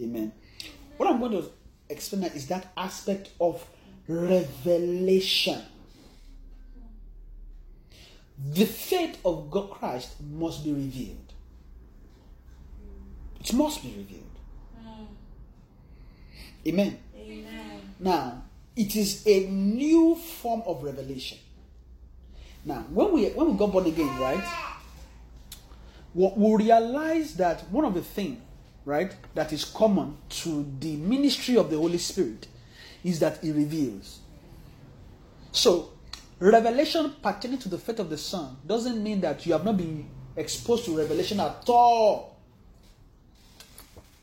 Amen. 0.00 0.32
What 0.96 1.08
I'm 1.08 1.18
going 1.20 1.32
to 1.32 1.50
explain 1.88 2.24
is 2.24 2.46
that 2.48 2.72
aspect 2.76 3.30
of 3.40 3.64
revelation. 4.06 5.62
The 8.48 8.64
faith 8.64 9.18
of 9.24 9.50
God 9.50 9.70
Christ 9.70 10.20
must 10.20 10.64
be 10.64 10.72
revealed. 10.72 11.32
It 13.40 13.52
must 13.52 13.82
be 13.82 13.90
revealed. 13.96 14.24
Amen. 16.66 16.98
Amen. 17.16 17.80
Now, 17.98 18.42
it 18.76 18.96
is 18.96 19.26
a 19.26 19.46
new 19.46 20.14
form 20.14 20.62
of 20.66 20.82
revelation. 20.82 21.38
Now, 22.64 22.84
when 22.90 23.12
we 23.12 23.28
when 23.30 23.52
we 23.52 23.58
got 23.58 23.72
born 23.72 23.86
again, 23.86 24.18
right, 24.20 24.44
we 26.14 26.30
we 26.36 26.64
realize 26.64 27.34
that 27.36 27.62
one 27.70 27.84
of 27.86 27.94
the 27.94 28.02
things, 28.02 28.38
right, 28.84 29.14
that 29.34 29.52
is 29.52 29.64
common 29.64 30.18
to 30.42 30.70
the 30.80 30.96
ministry 30.96 31.56
of 31.56 31.70
the 31.70 31.76
Holy 31.76 31.98
Spirit 31.98 32.46
is 33.02 33.18
that 33.20 33.38
He 33.42 33.52
reveals. 33.52 34.20
So, 35.52 35.90
revelation 36.40 37.14
pertaining 37.22 37.58
to 37.58 37.68
the 37.68 37.78
faith 37.78 38.00
of 38.00 38.10
the 38.10 38.18
Son 38.18 38.56
doesn't 38.66 39.02
mean 39.02 39.20
that 39.20 39.44
you 39.46 39.52
have 39.52 39.64
not 39.64 39.76
been 39.76 40.08
exposed 40.36 40.86
to 40.86 40.96
revelation 40.96 41.38
at 41.38 41.62
all 41.68 42.38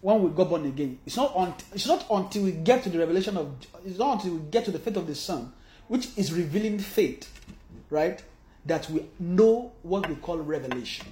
when 0.02 0.22
we 0.24 0.30
got 0.32 0.50
born 0.50 0.66
again. 0.66 1.00
It's 1.06 1.16
not, 1.16 1.64
it's 1.74 1.88
not 1.88 2.06
until 2.10 2.44
we 2.44 2.52
get 2.52 2.84
to 2.84 2.90
the 2.90 3.00
revelation 3.00 3.38
of, 3.38 3.56
it's 3.86 4.00
not 4.00 4.16
until 4.16 4.38
we 4.38 4.50
get 4.50 4.66
to 4.66 4.72
the 4.72 4.80
faith 4.80 4.98
of 4.98 5.08
the 5.08 5.16
Son, 5.16 5.54
which 5.88 6.10
is 6.18 6.34
revealing 6.34 6.80
faith, 6.80 7.32
right, 7.90 8.22
that 8.66 8.90
we 8.90 9.06
know 9.20 9.72
what 9.84 10.10
we 10.10 10.16
call 10.16 10.38
revelation. 10.38 11.08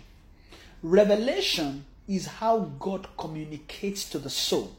Revelation 0.82 1.86
is 2.08 2.26
how 2.28 2.72
God 2.80 3.08
communicates 3.18 4.10
to 4.10 4.20
the 4.20 4.30
soul. 4.30 4.76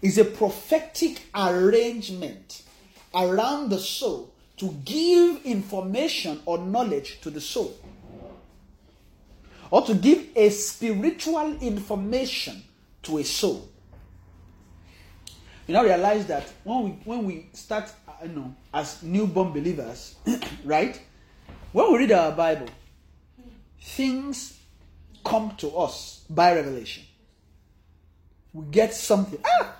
Is 0.00 0.18
a 0.18 0.24
prophetic 0.24 1.22
arrangement 1.34 2.62
around 3.14 3.70
the 3.70 3.78
soul 3.78 4.31
to 4.62 4.68
give 4.84 5.44
information 5.44 6.40
or 6.46 6.56
knowledge 6.56 7.20
to 7.20 7.30
the 7.30 7.40
soul. 7.40 7.76
Or 9.72 9.82
to 9.82 9.92
give 9.92 10.28
a 10.36 10.50
spiritual 10.50 11.56
information 11.60 12.62
to 13.02 13.18
a 13.18 13.24
soul. 13.24 13.68
You 15.66 15.74
now 15.74 15.82
realize 15.82 16.26
that 16.26 16.44
when 16.62 16.84
we 16.84 16.90
when 17.04 17.24
we 17.24 17.48
start, 17.54 17.92
uh, 18.06 18.12
you 18.22 18.28
know, 18.28 18.54
as 18.72 19.02
newborn 19.02 19.52
believers, 19.52 20.14
right? 20.64 21.00
When 21.72 21.92
we 21.92 21.98
read 21.98 22.12
our 22.12 22.30
Bible, 22.30 22.68
things 23.80 24.60
come 25.24 25.56
to 25.56 25.76
us 25.76 26.24
by 26.30 26.54
revelation. 26.54 27.02
We 28.52 28.66
get 28.70 28.94
something. 28.94 29.40
Ah, 29.44 29.74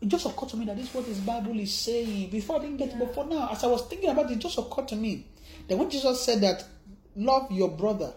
it 0.00 0.08
just 0.08 0.24
occurred 0.26 0.48
to 0.50 0.56
me 0.56 0.64
that 0.66 0.76
this 0.76 0.88
is 0.88 0.94
what 0.94 1.06
this 1.06 1.18
Bible 1.18 1.58
is 1.58 1.72
saying. 1.72 2.30
Before 2.30 2.56
I 2.56 2.60
didn't 2.60 2.78
get 2.78 2.90
it, 2.90 2.98
but 2.98 3.14
for 3.14 3.26
now, 3.26 3.50
as 3.52 3.62
I 3.64 3.66
was 3.66 3.86
thinking 3.86 4.08
about 4.08 4.30
it, 4.30 4.34
it 4.34 4.38
just 4.38 4.58
occurred 4.58 4.88
to 4.88 4.96
me 4.96 5.26
that 5.68 5.76
when 5.76 5.90
Jesus 5.90 6.22
said 6.22 6.40
that 6.40 6.64
love 7.16 7.52
your 7.52 7.68
brother, 7.68 8.12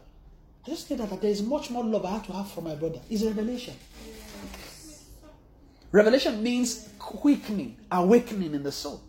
I 0.66 0.70
just 0.70 0.88
think 0.88 1.02
that, 1.02 1.10
that 1.10 1.22
there 1.22 1.32
is 1.32 1.42
much 1.42 1.70
more 1.70 1.84
love 1.84 2.06
I 2.06 2.12
have 2.12 2.26
to 2.28 2.34
have 2.34 2.50
for 2.50 2.62
my 2.62 2.76
brother. 2.76 3.00
Is 3.10 3.26
revelation. 3.26 3.74
Revelation 5.92 6.42
means 6.42 6.90
quickening, 6.98 7.78
awakening 7.92 8.56
in 8.56 8.64
the 8.64 8.72
soul. 8.72 9.02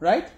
Right? 0.00 0.28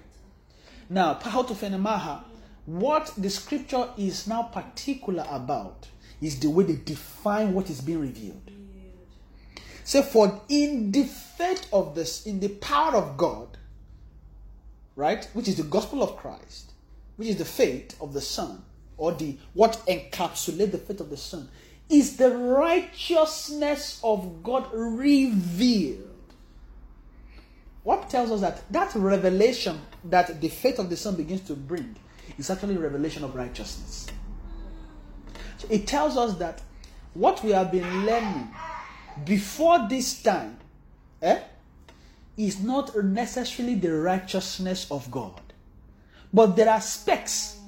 Now, 0.90 1.14
to 1.14 1.28
Fenemaha, 1.30 2.22
what 2.66 3.12
the 3.16 3.30
scripture 3.30 3.88
is 3.96 4.26
now 4.26 4.42
particular 4.42 5.26
about 5.30 5.88
is 6.20 6.38
the 6.38 6.51
way 6.51 6.64
they 6.64 6.76
define 6.76 7.55
what 7.55 7.70
is 7.70 7.80
being 7.80 8.01
revealed. 8.01 8.51
Say, 9.89 10.03
for 10.03 10.43
in 10.51 10.93
the 10.93 11.05
faith 11.05 11.66
of 11.72 11.95
this, 11.95 12.26
in 12.26 12.41
the 12.41 12.51
power 12.51 12.95
of 12.95 13.16
God, 13.16 13.57
right, 14.97 15.24
which 15.32 15.49
is 15.49 15.57
the 15.57 15.62
gospel 15.62 16.03
of 16.03 16.18
Christ, 16.18 16.72
which 17.16 17.28
is 17.28 17.36
the 17.36 17.47
faith 17.47 17.97
of 17.99 18.12
the 18.12 18.20
Son, 18.20 18.62
or 18.99 19.12
the 19.12 19.39
what 19.55 19.80
encapsulate 19.89 20.72
the 20.72 20.76
faith 20.76 21.01
of 21.01 21.09
the 21.09 21.16
Son, 21.16 21.49
is 21.89 22.18
the 22.18 22.36
righteousness 22.36 23.99
of 24.05 24.43
God 24.43 24.70
revealed. 24.74 26.34
What 27.82 28.11
tells 28.11 28.30
us 28.30 28.43
that 28.43 28.70
that 28.70 28.95
revelation 28.95 29.80
that 30.05 30.43
the 30.43 30.51
faith 30.51 30.78
of 30.78 30.91
the 30.91 30.99
Son 30.99 31.16
begins 31.16 31.41
to 31.47 31.55
bring 31.55 31.97
is 32.36 32.51
actually 32.51 32.76
revelation 32.76 33.24
of 33.24 33.34
righteousness. 33.34 34.07
So 35.57 35.66
it 35.70 35.86
tells 35.86 36.18
us 36.18 36.34
that 36.34 36.61
what 37.14 37.43
we 37.43 37.53
have 37.53 37.72
been 37.72 38.05
learning 38.05 38.49
before 39.24 39.88
this 39.88 40.22
time 40.22 40.58
eh, 41.22 41.40
is 42.36 42.62
not 42.62 42.96
necessarily 43.04 43.74
the 43.74 43.92
righteousness 43.92 44.90
of 44.90 45.10
God. 45.10 45.40
But 46.32 46.56
there 46.56 46.68
are 46.68 46.80
specks 46.80 47.58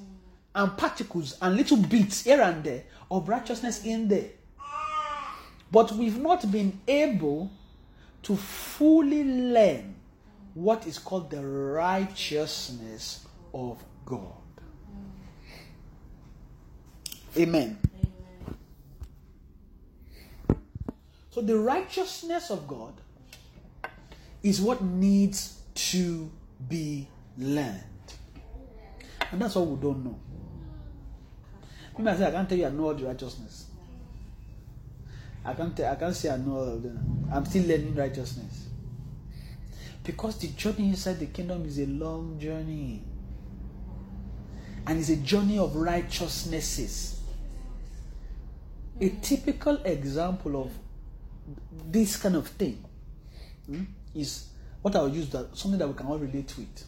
and 0.53 0.77
particles 0.77 1.37
and 1.41 1.55
little 1.55 1.77
bits 1.77 2.23
here 2.23 2.41
and 2.41 2.63
there 2.63 2.83
of 3.09 3.27
righteousness 3.27 3.83
in 3.83 4.07
there. 4.07 4.29
But 5.71 5.91
we've 5.93 6.19
not 6.19 6.51
been 6.51 6.79
able 6.87 7.49
to 8.23 8.35
fully 8.35 9.23
learn 9.23 9.95
what 10.53 10.85
is 10.85 10.99
called 10.99 11.29
the 11.29 11.41
righteousness 11.45 13.25
of 13.53 13.83
God. 14.05 14.33
Amen. 17.37 17.79
So 21.31 21.41
the 21.41 21.57
righteousness 21.57 22.49
of 22.51 22.67
God 22.67 22.93
is 24.43 24.61
what 24.61 24.81
needs 24.81 25.61
to 25.73 26.29
be 26.67 27.07
learned. 27.37 27.83
And 29.31 29.41
that's 29.41 29.55
what 29.55 29.67
we 29.67 29.81
don't 29.81 30.03
know. 30.03 30.19
Say, 32.17 32.25
I 32.25 32.31
can't 32.31 32.49
tell 32.49 32.57
you 32.57 32.65
I 32.65 32.69
know 32.69 32.85
all 32.85 32.93
the 32.93 33.05
righteousness. 33.05 33.67
I 35.45 35.53
can't 35.53 35.75
tell, 35.75 35.91
I 35.91 35.95
can't 35.95 36.15
say 36.15 36.29
I 36.29 36.37
know 36.37 36.57
all 36.57 36.67
of 36.67 36.83
them. 36.83 37.29
I'm 37.31 37.45
still 37.45 37.65
learning 37.65 37.95
righteousness. 37.95 38.67
Because 40.03 40.37
the 40.37 40.47
journey 40.49 40.89
inside 40.89 41.19
the 41.19 41.27
kingdom 41.27 41.65
is 41.65 41.79
a 41.79 41.85
long 41.85 42.39
journey. 42.39 43.03
And 44.87 44.99
it's 44.99 45.09
a 45.09 45.17
journey 45.17 45.59
of 45.59 45.75
righteousnesses. 45.75 47.21
A 48.99 49.09
typical 49.09 49.77
example 49.83 50.61
of 50.61 50.71
this 51.89 52.17
kind 52.17 52.35
of 52.35 52.47
thing 52.47 52.83
hmm, 53.65 53.83
is 54.15 54.47
what 54.81 54.95
I'll 54.95 55.09
use 55.09 55.29
that 55.29 55.55
something 55.55 55.79
that 55.79 55.87
we 55.87 55.93
can 55.93 56.07
all 56.07 56.17
relate 56.19 56.53
with. 56.57 56.85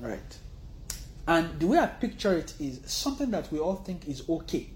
Right. 0.00 0.38
And 1.28 1.58
the 1.58 1.66
way 1.66 1.78
I 1.78 1.86
picture 1.86 2.36
it 2.36 2.54
is 2.60 2.80
something 2.86 3.30
that 3.32 3.50
we 3.50 3.58
all 3.58 3.76
think 3.76 4.06
is 4.08 4.22
okay. 4.28 4.70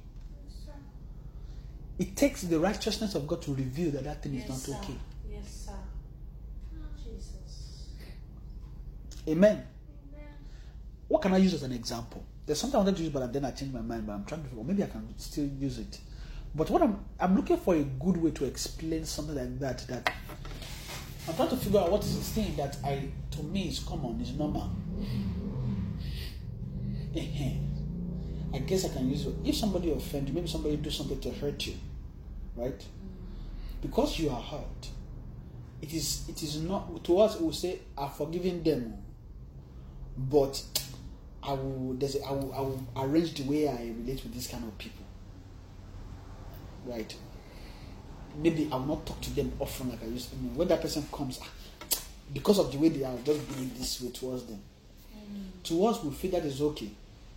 It 1.99 2.17
takes 2.17 2.43
the 2.43 2.59
righteousness 2.59 3.15
of 3.15 3.27
God 3.27 3.43
to 3.43 3.55
reveal 3.55 3.91
that 3.93 4.05
that 4.05 4.23
thing 4.23 4.35
is 4.35 4.49
not 4.49 4.59
sir. 4.59 4.73
okay. 4.83 4.97
Yes, 5.31 5.67
sir. 5.67 5.73
Jesus. 7.05 7.89
Amen. 9.29 9.67
What 11.09 11.23
can 11.23 11.35
I 11.35 11.37
use 11.37 11.55
as 11.55 11.63
an 11.63 11.73
example? 11.73 12.25
There's 12.47 12.59
something 12.59 12.77
I 12.77 12.85
wanted 12.85 12.97
to 12.97 13.03
use, 13.03 13.13
but 13.13 13.33
then 13.33 13.45
I 13.45 13.51
changed 13.51 13.75
my 13.75 13.81
mind. 13.81 14.07
But 14.07 14.15
I'm 14.15 14.25
trying 14.25 14.45
to, 14.45 14.57
or 14.57 14.65
maybe 14.65 14.83
I 14.83 14.87
can 14.87 15.13
still 15.19 15.45
use 15.45 15.79
it. 15.79 15.99
But 16.55 16.69
what 16.71 16.83
I'm, 16.83 16.99
I'm 17.19 17.37
looking 17.37 17.57
for 17.57 17.75
a 17.75 17.83
good 17.83 18.17
way 18.17 18.31
to 18.33 18.45
explain 18.45 19.05
something 19.05 19.37
like 19.37 19.59
that. 19.61 19.87
That 19.89 20.13
I'm 21.29 21.35
trying 21.35 21.49
to 21.51 21.57
figure 21.57 21.81
out 21.81 21.91
what 21.91 22.03
is 22.03 22.17
this 22.17 22.29
thing 22.31 22.57
that 22.57 22.77
I, 22.85 23.09
to 23.33 23.43
me, 23.43 23.69
is 23.69 23.79
common, 23.81 24.21
is 24.21 24.33
normal. 24.33 24.71
I 28.53 28.59
guess 28.59 28.85
I 28.85 28.89
can 28.89 29.09
use 29.09 29.27
it. 29.27 29.35
If 29.45 29.55
somebody 29.57 29.93
offend 29.93 30.29
you, 30.29 30.35
maybe 30.35 30.49
somebody 30.49 30.77
do 30.77 30.91
something 30.91 31.21
to 31.21 31.31
hurt 31.31 31.67
you, 31.67 31.75
right? 32.57 32.85
Because 33.81 34.19
you 34.19 34.31
are 34.31 34.41
hurt, 34.41 34.89
it 35.81 35.93
is 35.95 36.29
it 36.29 36.43
is 36.43 36.61
not 36.61 37.03
to 37.05 37.19
us. 37.21 37.39
We 37.39 37.47
will 37.47 37.53
say, 37.53 37.79
"I've 37.97 38.15
forgiven 38.15 38.63
them," 38.63 38.95
but 40.17 40.63
I 41.43 41.53
will. 41.53 41.95
There's 41.95 42.17
a, 42.17 42.25
I 42.27 42.33
will. 42.33 42.53
I 42.55 42.61
will 42.61 42.87
arrange 42.97 43.35
the 43.35 43.45
way 43.45 43.69
I 43.69 43.93
relate 43.97 44.23
with 44.23 44.35
this 44.35 44.47
kind 44.47 44.65
of 44.65 44.77
people, 44.79 45.00
right? 46.87 47.15
Maybe 48.37 48.69
I 48.71 48.77
will 48.77 48.87
not 48.87 49.07
talk 49.07 49.21
to 49.23 49.31
them 49.35 49.53
often 49.59 49.91
like 49.91 50.03
I 50.03 50.07
used 50.07 50.31
to. 50.31 50.37
I 50.37 50.41
mean, 50.41 50.57
when 50.57 50.69
that 50.69 50.81
person 50.81 51.05
comes, 51.13 51.41
ah, 51.43 51.49
because 52.33 52.59
of 52.59 52.71
the 52.71 52.79
way 52.79 52.89
they 52.89 53.05
are, 53.05 53.17
just 53.25 53.47
behave 53.49 53.77
this 53.79 54.01
way 54.01 54.11
towards 54.11 54.45
them. 54.45 54.61
To 55.65 55.87
us, 55.87 56.03
we 56.03 56.11
feel 56.13 56.31
that 56.33 56.45
is 56.45 56.61
okay. 56.63 56.91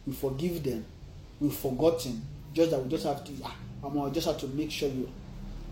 We 0.08 0.14
forgive 0.14 0.64
them. 0.64 0.86
We've 1.40 1.54
forgotten. 1.54 2.22
Just 2.54 2.72
that 2.72 2.82
we 2.84 2.90
just 2.90 3.06
have 3.06 3.24
to. 3.24 3.32
Ah, 3.44 3.56
I'm 3.84 4.14
just 4.14 4.28
have 4.28 4.38
to 4.40 4.48
make 4.48 4.72
sure 4.72 4.90
you 4.90 5.10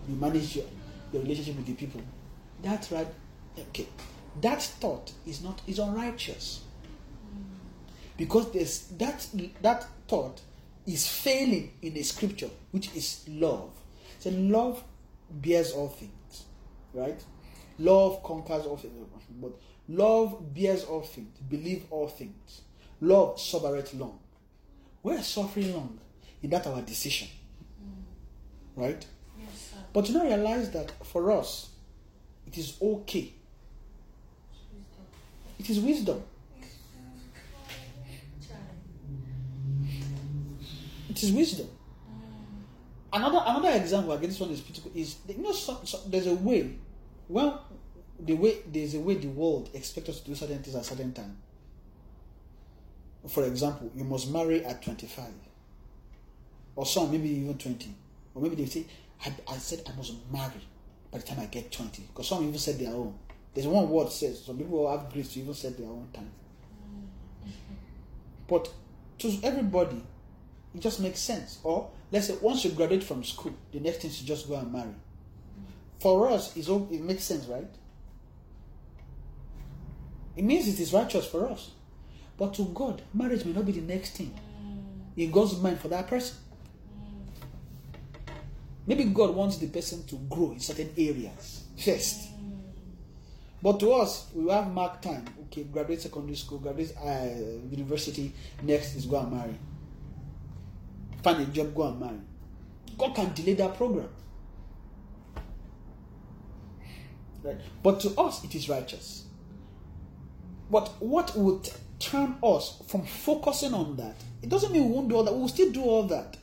you 0.08 0.16
manage 0.16 0.56
your, 0.56 0.64
your 1.12 1.22
relationship 1.22 1.56
with 1.56 1.66
the 1.66 1.74
people. 1.74 2.00
That's 2.62 2.90
right. 2.92 3.06
Okay. 3.58 3.86
That 4.40 4.62
thought 4.62 5.12
is 5.26 5.42
not 5.42 5.60
is 5.66 5.78
unrighteous. 5.78 6.60
Because 8.16 8.50
there's 8.52 8.80
that 8.98 9.26
that 9.62 9.86
thought 10.08 10.40
is 10.86 11.06
failing 11.06 11.72
in 11.82 11.94
the 11.94 12.02
scripture, 12.02 12.50
which 12.70 12.94
is 12.94 13.24
love. 13.28 13.70
So 14.18 14.30
love 14.30 14.82
bears 15.30 15.72
all 15.72 15.88
things, 15.88 16.44
right? 16.92 17.22
Love 17.78 18.22
conquers 18.22 18.66
all 18.66 18.76
things, 18.76 18.94
but 19.40 19.52
love 19.88 20.54
bears 20.54 20.84
all 20.84 21.02
things, 21.02 21.38
believe 21.48 21.84
all 21.90 22.08
things. 22.08 22.62
Love 23.00 23.40
suffereth 23.40 23.94
long. 23.94 24.18
We're 25.02 25.22
suffering 25.22 25.72
long 25.74 25.98
in 26.42 26.50
that 26.50 26.66
our 26.66 26.82
decision, 26.82 27.28
right? 28.76 29.04
Yes, 29.40 29.70
sir. 29.72 29.78
But 29.92 30.08
you 30.08 30.14
now 30.14 30.24
realize 30.24 30.70
that 30.70 30.92
for 31.04 31.32
us, 31.32 31.70
it 32.46 32.58
is 32.58 32.76
okay. 32.80 33.32
It 35.58 35.70
is 35.70 35.80
wisdom. 35.80 36.22
It 41.12 41.22
is 41.22 41.30
wisdom. 41.30 41.68
Another 43.12 43.42
another 43.44 43.70
example, 43.72 44.12
again, 44.12 44.30
this 44.30 44.40
one 44.40 44.48
is 44.48 44.62
critical, 44.62 44.90
is 44.94 45.16
you 45.28 45.42
know 45.42 45.52
there's 46.06 46.26
a 46.26 46.34
way. 46.34 46.74
Well, 47.28 47.66
the 48.18 48.32
way 48.32 48.60
there's 48.66 48.94
a 48.94 49.00
way 49.00 49.16
the 49.16 49.28
world 49.28 49.68
expects 49.74 50.08
us 50.08 50.20
to 50.20 50.30
do 50.30 50.34
certain 50.34 50.62
things 50.62 50.74
at 50.74 50.86
certain 50.86 51.12
time. 51.12 51.36
For 53.28 53.44
example, 53.44 53.90
you 53.94 54.04
must 54.04 54.30
marry 54.30 54.64
at 54.64 54.82
25, 54.82 55.26
or 56.76 56.86
some 56.86 57.10
maybe 57.10 57.28
even 57.28 57.58
20, 57.58 57.94
or 58.34 58.40
maybe 58.40 58.56
they 58.56 58.64
say, 58.64 58.86
I, 59.22 59.34
I 59.52 59.58
said 59.58 59.82
I 59.86 59.94
must 59.94 60.14
marry 60.32 60.66
by 61.10 61.18
the 61.18 61.24
time 61.24 61.40
I 61.40 61.44
get 61.44 61.70
20, 61.70 62.04
because 62.04 62.26
some 62.26 62.42
even 62.42 62.58
said 62.58 62.78
their 62.78 62.94
own. 62.94 63.18
There's 63.52 63.66
one 63.66 63.86
word 63.90 64.10
says 64.10 64.42
some 64.46 64.56
people 64.56 64.90
have 64.90 65.12
grace 65.12 65.34
to 65.34 65.40
even 65.40 65.52
set 65.52 65.76
their 65.76 65.88
own 65.88 66.08
time. 66.14 66.32
Mm. 67.46 67.52
But 68.48 68.72
to 69.18 69.38
everybody, 69.42 70.02
it 70.74 70.80
just 70.80 71.00
makes 71.00 71.20
sense. 71.20 71.58
Or 71.62 71.90
let's 72.10 72.28
say 72.28 72.36
once 72.40 72.64
you 72.64 72.70
graduate 72.70 73.04
from 73.04 73.24
school, 73.24 73.54
the 73.72 73.80
next 73.80 73.98
thing 73.98 74.10
is 74.10 74.18
to 74.18 74.26
just 74.26 74.48
go 74.48 74.56
and 74.56 74.72
marry. 74.72 74.94
For 76.00 76.30
us, 76.30 76.56
it's 76.56 76.68
all, 76.68 76.88
it 76.90 77.00
makes 77.00 77.24
sense, 77.24 77.46
right? 77.46 77.68
It 80.36 80.44
means 80.44 80.66
it 80.66 80.80
is 80.80 80.92
righteous 80.92 81.26
for 81.26 81.48
us. 81.48 81.70
But 82.38 82.54
to 82.54 82.64
God, 82.64 83.02
marriage 83.12 83.44
may 83.44 83.52
not 83.52 83.66
be 83.66 83.72
the 83.72 83.82
next 83.82 84.16
thing 84.16 84.34
in 85.16 85.30
God's 85.30 85.58
mind 85.58 85.80
for 85.80 85.88
that 85.88 86.08
person. 86.08 86.36
Maybe 88.86 89.04
God 89.04 89.34
wants 89.34 89.58
the 89.58 89.68
person 89.68 90.04
to 90.06 90.16
grow 90.28 90.52
in 90.52 90.60
certain 90.60 90.90
areas 90.96 91.64
first. 91.76 92.30
But 93.62 93.78
to 93.78 93.92
us, 93.92 94.26
we 94.34 94.50
have 94.50 94.72
mark 94.72 95.00
time. 95.00 95.24
Okay, 95.44 95.62
graduate 95.64 96.00
secondary 96.00 96.34
school, 96.34 96.58
graduate 96.58 96.96
uh, 97.00 97.28
university. 97.70 98.32
Next 98.60 98.96
is 98.96 99.06
go 99.06 99.20
and 99.20 99.30
marry. 99.30 99.54
Find 101.22 101.42
a 101.42 101.46
job, 101.46 101.74
go 101.74 101.88
and 101.88 102.00
marry. 102.00 102.20
God 102.98 103.14
can 103.14 103.32
delay 103.32 103.54
that 103.54 103.76
program. 103.76 104.08
Right? 107.42 107.56
But 107.82 108.00
to 108.00 108.10
us, 108.20 108.44
it 108.44 108.54
is 108.54 108.68
righteous. 108.68 109.24
But 110.70 110.88
what 111.00 111.36
would 111.36 111.68
turn 111.98 112.36
us 112.42 112.82
from 112.86 113.04
focusing 113.04 113.74
on 113.74 113.96
that? 113.96 114.16
It 114.42 114.48
doesn't 114.48 114.72
mean 114.72 114.88
we 114.88 114.94
won't 114.94 115.08
do 115.08 115.16
all 115.16 115.24
that. 115.24 115.34
We 115.34 115.40
will 115.40 115.48
still 115.48 115.70
do 115.70 115.82
all 115.82 116.04
that. 116.04 116.36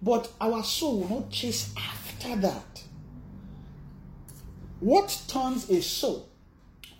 But 0.00 0.30
our 0.40 0.62
soul 0.62 1.00
will 1.00 1.20
not 1.20 1.30
chase 1.30 1.72
after 1.76 2.36
that. 2.36 2.82
What 4.80 5.22
turns 5.26 5.68
a 5.70 5.82
soul 5.82 6.28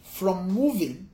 from 0.03 0.51
moving 0.51 1.11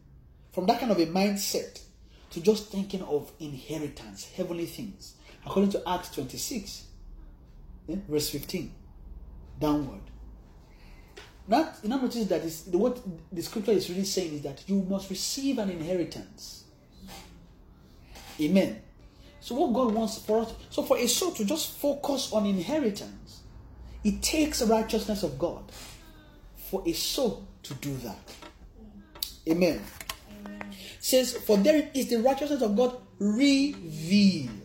from 0.52 0.66
that 0.66 0.80
kind 0.80 0.92
of 0.92 0.98
a 0.98 1.06
mindset 1.06 1.82
to 2.30 2.40
just 2.40 2.70
thinking 2.70 3.02
of 3.02 3.30
inheritance, 3.38 4.30
heavenly 4.36 4.66
things? 4.66 5.14
According 5.46 5.72
to 5.72 5.88
Acts 5.88 6.10
26, 6.10 6.84
eh, 7.90 7.96
verse 8.08 8.30
15, 8.30 8.72
downward. 9.60 10.00
Now, 11.46 11.72
you 11.82 11.90
now 11.90 11.98
notice 11.98 12.26
that 12.26 12.42
is, 12.42 12.64
what 12.72 12.98
the 13.30 13.42
scripture 13.42 13.72
is 13.72 13.90
really 13.90 14.04
saying 14.04 14.34
is 14.34 14.42
that 14.42 14.62
you 14.66 14.82
must 14.82 15.10
receive 15.10 15.58
an 15.58 15.70
inheritance. 15.70 16.64
Amen. 18.40 18.80
So, 19.40 19.54
what 19.54 19.74
God 19.74 19.92
wants 19.92 20.18
for 20.18 20.40
us, 20.40 20.54
so 20.70 20.82
for 20.82 20.96
a 20.96 21.06
soul 21.06 21.32
to 21.32 21.44
just 21.44 21.72
focus 21.72 22.32
on 22.32 22.46
inheritance, 22.46 23.42
it 24.02 24.22
takes 24.22 24.62
righteousness 24.62 25.22
of 25.22 25.38
God 25.38 25.70
for 26.70 26.82
a 26.86 26.92
soul 26.94 27.46
to 27.62 27.74
do 27.74 27.94
that. 27.98 28.32
Amen. 29.48 29.82
Says, 30.98 31.34
for 31.36 31.58
there 31.58 31.90
is 31.92 32.08
the 32.08 32.16
righteousness 32.22 32.62
of 32.62 32.74
God 32.74 32.96
revealed 33.18 34.63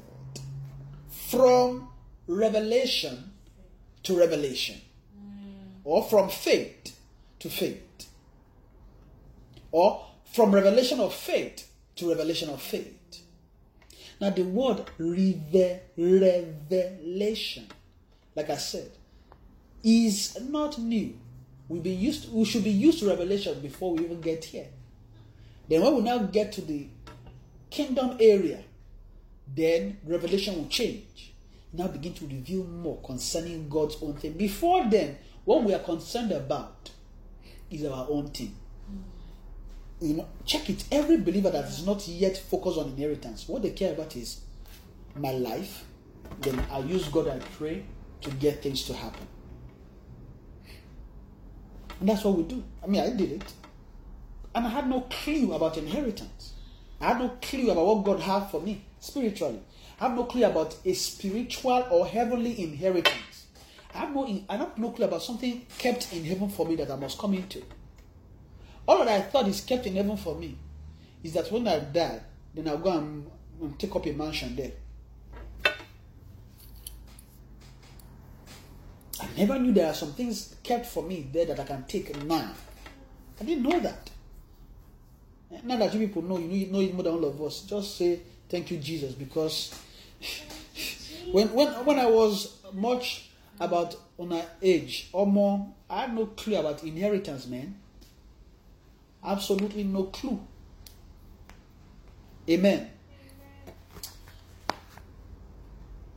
from 1.29 1.87
revelation 2.27 3.31
to 4.03 4.17
revelation, 4.17 4.81
or 5.83 6.03
from 6.03 6.29
faith 6.29 6.97
to 7.39 7.49
faith, 7.49 8.07
or 9.71 10.05
from 10.33 10.53
revelation 10.53 10.99
of 10.99 11.13
faith 11.13 11.69
to 11.95 12.09
revelation 12.09 12.49
of 12.49 12.59
faith. 12.61 12.95
Now, 14.19 14.31
the 14.31 14.43
word 14.43 14.89
revelation, 15.97 17.67
like 18.35 18.49
I 18.49 18.57
said, 18.57 18.91
is 19.83 20.37
not 20.49 20.77
new. 20.79 21.17
We 21.67 21.79
be 21.79 21.91
used. 21.91 22.25
To, 22.25 22.31
we 22.31 22.45
should 22.45 22.63
be 22.63 22.71
used 22.71 22.99
to 22.99 23.07
revelation 23.07 23.61
before 23.61 23.93
we 23.93 24.03
even 24.03 24.19
get 24.19 24.45
here. 24.45 24.67
Then, 25.69 25.83
when 25.83 25.95
we 25.95 26.01
now 26.01 26.17
get 26.17 26.51
to 26.53 26.61
the 26.61 26.87
kingdom 27.69 28.17
area, 28.19 28.63
then 29.55 29.97
revelation 30.05 30.55
will 30.55 30.67
change. 30.67 31.33
Now 31.73 31.87
begin 31.87 32.13
to 32.15 32.25
reveal 32.25 32.63
more 32.63 32.99
concerning 33.01 33.69
God's 33.69 33.97
own 34.01 34.15
thing. 34.15 34.33
Before 34.33 34.89
then, 34.89 35.17
what 35.45 35.63
we 35.63 35.73
are 35.73 35.79
concerned 35.79 36.31
about 36.31 36.89
is 37.69 37.85
our 37.85 38.07
own 38.09 38.29
thing. 38.29 38.55
You 40.01 40.15
know, 40.15 40.27
check 40.45 40.69
it. 40.69 40.83
Every 40.91 41.17
believer 41.17 41.51
that 41.51 41.65
is 41.65 41.85
not 41.85 42.07
yet 42.07 42.37
focused 42.37 42.77
on 42.77 42.87
inheritance, 42.87 43.47
what 43.47 43.61
they 43.61 43.71
care 43.71 43.93
about 43.93 44.15
is 44.15 44.41
my 45.15 45.31
life. 45.31 45.85
Then 46.41 46.59
I 46.71 46.79
use 46.79 47.07
God, 47.09 47.27
I 47.27 47.39
pray 47.57 47.83
to 48.21 48.31
get 48.31 48.63
things 48.63 48.83
to 48.85 48.93
happen. 48.93 49.27
And 51.99 52.07
that's 52.07 52.23
what 52.23 52.37
we 52.37 52.43
do. 52.43 52.63
I 52.83 52.87
mean, 52.87 53.01
I 53.01 53.09
did 53.09 53.31
it. 53.33 53.53
And 54.55 54.65
I 54.65 54.69
had 54.69 54.89
no 54.89 55.01
clue 55.01 55.53
about 55.53 55.77
inheritance. 55.77 56.53
I 57.01 57.09
had 57.09 57.19
no 57.19 57.29
clue 57.41 57.69
about 57.69 57.85
what 57.85 58.05
God 58.05 58.19
had 58.19 58.49
for 58.49 58.61
me 58.61 58.85
spiritually. 58.99 59.61
I 59.99 60.07
have 60.07 60.15
no 60.15 60.25
clue 60.25 60.45
about 60.45 60.77
a 60.85 60.93
spiritual 60.93 61.85
or 61.91 62.07
heavenly 62.07 62.61
inheritance. 62.61 63.47
I 63.93 63.99
have 63.99 64.13
no, 64.13 64.43
I 64.47 64.55
have 64.57 64.77
no 64.77 64.91
clue 64.91 65.05
about 65.05 65.23
something 65.23 65.65
kept 65.77 66.13
in 66.13 66.23
heaven 66.23 66.49
for 66.49 66.65
me 66.65 66.75
that 66.75 66.91
I 66.91 66.95
must 66.95 67.17
come 67.17 67.33
into. 67.33 67.63
All 68.87 68.99
that 68.99 69.07
I 69.07 69.21
thought 69.21 69.47
is 69.47 69.61
kept 69.61 69.85
in 69.87 69.95
heaven 69.95 70.17
for 70.17 70.35
me 70.35 70.57
is 71.23 71.33
that 71.33 71.51
when 71.51 71.67
I 71.67 71.79
die, 71.79 72.21
then 72.53 72.67
I'll 72.67 72.77
go 72.77 72.97
and, 72.97 73.29
and 73.61 73.79
take 73.79 73.95
up 73.95 74.05
a 74.05 74.11
mansion 74.11 74.55
there. 74.55 74.71
I 79.21 79.27
never 79.37 79.59
knew 79.59 79.73
there 79.73 79.87
are 79.87 79.93
some 79.93 80.13
things 80.13 80.55
kept 80.63 80.85
for 80.85 81.03
me 81.03 81.27
there 81.31 81.45
that 81.45 81.59
I 81.59 81.63
can 81.65 81.83
take 81.85 82.23
now. 82.23 82.51
I 83.39 83.43
didn't 83.43 83.63
know 83.63 83.79
that. 83.79 84.09
Now 85.63 85.77
that 85.77 85.93
you 85.93 86.07
people 86.07 86.21
know, 86.21 86.37
you 86.37 86.67
know 86.67 86.79
it 86.79 86.93
more 86.93 87.03
than 87.03 87.13
all 87.13 87.25
of 87.25 87.41
us. 87.41 87.61
Just 87.61 87.97
say 87.97 88.19
thank 88.49 88.71
you, 88.71 88.77
Jesus, 88.77 89.13
because 89.13 89.73
when 91.31 91.53
when 91.53 91.67
when 91.85 91.99
I 91.99 92.07
was 92.07 92.57
much 92.73 93.29
about 93.59 93.95
on 94.17 94.33
our 94.33 94.45
age 94.61 95.09
or 95.13 95.25
more, 95.25 95.67
I 95.89 96.01
had 96.01 96.15
no 96.15 96.27
clue 96.27 96.55
about 96.55 96.83
inheritance, 96.83 97.47
man. 97.47 97.75
Absolutely 99.23 99.83
no 99.83 100.03
clue. 100.03 100.39
Amen. 102.49 102.89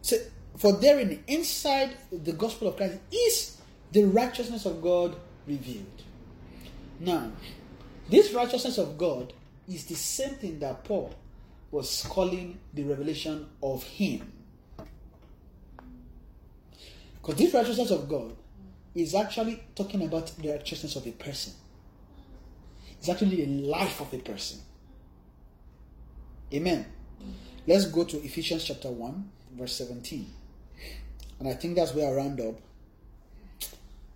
So, 0.02 0.16
for 0.56 0.72
therein, 0.72 1.22
inside 1.26 1.96
the 2.10 2.32
gospel 2.32 2.68
of 2.68 2.76
Christ, 2.76 2.98
is 3.12 3.60
the 3.92 4.04
righteousness 4.04 4.64
of 4.66 4.80
God 4.80 5.16
revealed. 5.46 6.02
Now, 7.00 7.32
this 8.08 8.32
righteousness 8.32 8.78
of 8.78 8.96
God 8.96 9.32
is 9.68 9.84
the 9.84 9.94
same 9.94 10.34
thing 10.36 10.58
that 10.60 10.84
Paul 10.84 11.14
was 11.72 12.06
calling 12.08 12.58
the 12.72 12.84
revelation 12.84 13.46
of 13.62 13.82
Him. 13.82 14.30
Because 17.14 17.36
this 17.36 17.54
righteousness 17.54 17.90
of 17.90 18.08
God 18.08 18.36
is 18.94 19.14
actually 19.14 19.62
talking 19.74 20.04
about 20.04 20.26
the 20.38 20.50
righteousness 20.50 20.94
of 20.96 21.06
a 21.06 21.12
person. 21.12 21.54
It's 22.98 23.08
actually 23.08 23.44
the 23.44 23.46
life 23.68 24.00
of 24.00 24.12
a 24.12 24.18
person. 24.18 24.60
Amen. 26.52 26.84
Let's 27.66 27.86
go 27.86 28.04
to 28.04 28.16
Ephesians 28.18 28.64
chapter 28.64 28.90
1, 28.90 29.30
verse 29.56 29.74
17. 29.76 30.26
And 31.40 31.48
I 31.48 31.54
think 31.54 31.76
that's 31.76 31.94
where 31.94 32.08
I 32.08 32.12
round 32.12 32.40
up. 32.40 32.60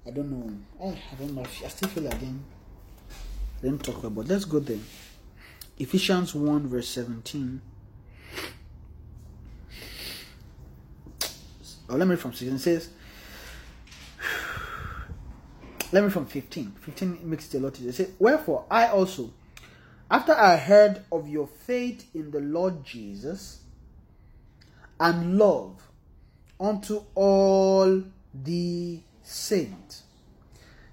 I 0.06 0.10
don't 0.10 0.30
know. 0.30 0.52
I, 0.80 1.14
don't 1.18 1.34
know. 1.34 1.42
I 1.42 1.68
still 1.68 1.88
feel 1.88 2.06
again. 2.06 2.44
I 3.58 3.62
didn't 3.62 3.82
talk 3.82 4.04
about. 4.04 4.28
Let's 4.28 4.44
go 4.44 4.60
there. 4.60 4.78
Ephesians 5.78 6.34
1, 6.34 6.68
verse 6.68 6.88
17. 6.88 7.60
Oh, 11.88 11.94
let 11.96 12.06
me 12.06 12.12
read 12.12 12.20
from 12.20 12.32
16. 12.32 12.54
It 12.54 12.58
says, 12.58 12.88
let 15.92 16.02
me 16.02 16.10
from 16.10 16.26
15. 16.26 16.72
15 16.80 17.18
makes 17.22 17.52
it 17.52 17.58
a 17.58 17.60
lot 17.60 17.76
easier. 17.76 17.90
It 17.90 17.94
says, 17.94 18.10
Wherefore 18.18 18.64
I 18.70 18.88
also, 18.88 19.32
after 20.10 20.32
I 20.32 20.56
heard 20.56 21.02
of 21.12 21.28
your 21.28 21.46
faith 21.46 22.08
in 22.14 22.30
the 22.30 22.40
Lord 22.40 22.84
Jesus 22.84 23.60
and 24.98 25.38
love 25.38 25.82
unto 26.58 27.02
all 27.14 28.02
the 28.34 29.00
saints, 29.22 30.04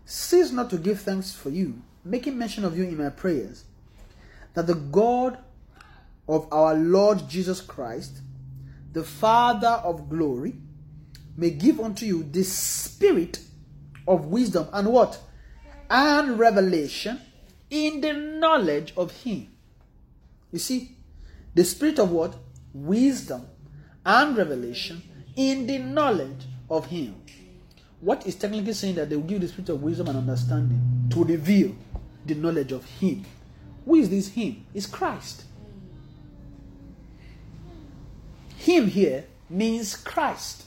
Cease 0.05 0.51
not 0.51 0.69
to 0.69 0.77
give 0.77 1.01
thanks 1.01 1.33
for 1.33 1.49
you, 1.49 1.81
making 2.03 2.37
mention 2.37 2.65
of 2.65 2.77
you 2.77 2.83
in 2.83 2.97
my 2.97 3.09
prayers, 3.09 3.63
that 4.53 4.67
the 4.67 4.75
God 4.75 5.37
of 6.27 6.47
our 6.51 6.75
Lord 6.75 7.27
Jesus 7.27 7.61
Christ, 7.61 8.21
the 8.91 9.03
Father 9.03 9.81
of 9.83 10.09
glory, 10.09 10.55
may 11.35 11.49
give 11.49 11.79
unto 11.79 12.05
you 12.05 12.23
the 12.23 12.43
spirit 12.43 13.39
of 14.07 14.25
wisdom 14.25 14.67
and 14.71 14.87
what? 14.87 15.19
And 15.89 16.37
revelation 16.37 17.19
in 17.69 18.01
the 18.01 18.13
knowledge 18.13 18.93
of 18.95 19.11
Him. 19.11 19.47
You 20.51 20.59
see, 20.59 20.97
the 21.55 21.63
spirit 21.63 21.99
of 21.99 22.11
what? 22.11 22.35
Wisdom 22.73 23.47
and 24.05 24.37
revelation 24.37 25.01
in 25.35 25.65
the 25.65 25.79
knowledge 25.79 26.45
of 26.69 26.85
Him. 26.87 27.15
What 27.99 28.27
is 28.27 28.35
technically 28.35 28.73
saying 28.73 28.95
that 28.95 29.09
they 29.09 29.15
will 29.15 29.23
give 29.23 29.41
the 29.41 29.47
spirit 29.47 29.69
of 29.69 29.81
wisdom 29.81 30.07
and 30.07 30.17
understanding 30.17 31.07
to 31.11 31.23
reveal 31.23 31.75
the 32.25 32.35
knowledge 32.35 32.71
of 32.71 32.85
Him. 32.85 33.25
Who 33.85 33.95
is 33.95 34.09
this 34.09 34.29
Him? 34.29 34.65
It's 34.73 34.85
Christ. 34.85 35.43
Him 38.57 38.87
here 38.87 39.25
means 39.49 39.95
Christ. 39.95 40.63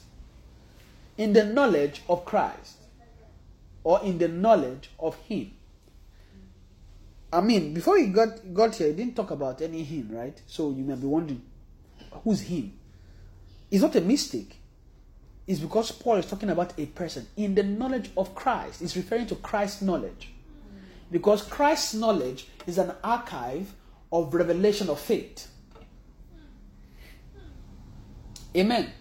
In 1.17 1.33
the 1.33 1.45
knowledge 1.45 2.03
of 2.09 2.25
Christ 2.25 2.77
or 3.83 4.03
in 4.03 4.19
the 4.19 4.29
knowledge 4.29 4.91
of 4.99 5.17
Him. 5.29 5.53
I 7.33 7.41
mean, 7.41 7.75
before 7.75 7.99
he 7.99 8.07
got 8.07 8.55
got 8.55 8.75
here, 8.77 8.89
he 8.89 8.93
didn't 8.95 9.17
talk 9.17 9.31
about 9.31 9.61
any 9.61 9.83
him, 9.83 10.09
right? 10.11 10.41
So 10.47 10.71
you 10.71 10.85
may 10.85 10.95
be 10.95 11.07
wondering, 11.07 11.43
who's 12.25 12.41
him? 12.41 12.73
It's 13.71 13.83
not 13.83 13.97
a 13.97 14.01
mistake. 14.01 14.57
It's 15.47 15.61
because 15.61 15.91
Paul 15.93 16.17
is 16.17 16.27
talking 16.27 16.51
about 16.51 16.73
a 16.79 16.87
person 16.87 17.27
in 17.37 17.55
the 17.55 17.63
knowledge 17.63 18.11
of 18.17 18.35
Christ. 18.35 18.81
He's 18.81 18.97
referring 18.97 19.27
to 19.27 19.35
Christ's 19.37 19.83
knowledge. 19.83 20.31
Because 21.11 21.43
Christ's 21.43 21.95
knowledge 21.95 22.49
is 22.67 22.79
an 22.79 22.93
archive 23.03 23.73
of 24.13 24.35
revelation 24.35 24.89
of 24.91 24.99
faith. 25.01 25.49
Amen. 28.57 28.93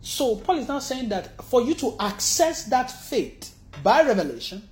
So 0.00 0.36
Paul 0.36 0.58
is 0.58 0.68
now 0.68 0.78
saying 0.78 1.08
that 1.10 1.42
for 1.42 1.60
you 1.60 1.74
to 1.74 1.96
access 2.00 2.64
that 2.64 2.90
faith 2.90 3.54
by 3.82 4.02
revelation, 4.02 4.66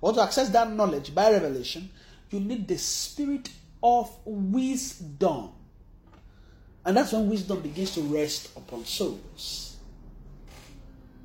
or 0.00 0.12
to 0.12 0.22
access 0.22 0.48
that 0.50 0.72
knowledge 0.72 1.14
by 1.14 1.30
revelation, 1.30 1.90
you 2.30 2.40
need 2.40 2.66
the 2.66 2.78
spirit 2.78 3.48
of 3.82 4.10
wisdom. 4.24 5.50
And 6.84 6.96
that's 6.96 7.12
when 7.12 7.28
wisdom 7.28 7.60
begins 7.60 7.94
to 7.94 8.00
rest 8.02 8.56
upon 8.56 8.84
souls. 8.84 9.76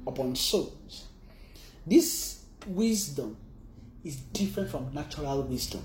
Upon 0.06 0.36
souls. 0.36 1.08
This 1.86 2.44
wisdom 2.68 3.38
is 4.04 4.16
different 4.16 4.70
from 4.70 4.94
natural 4.94 5.44
wisdom. 5.44 5.84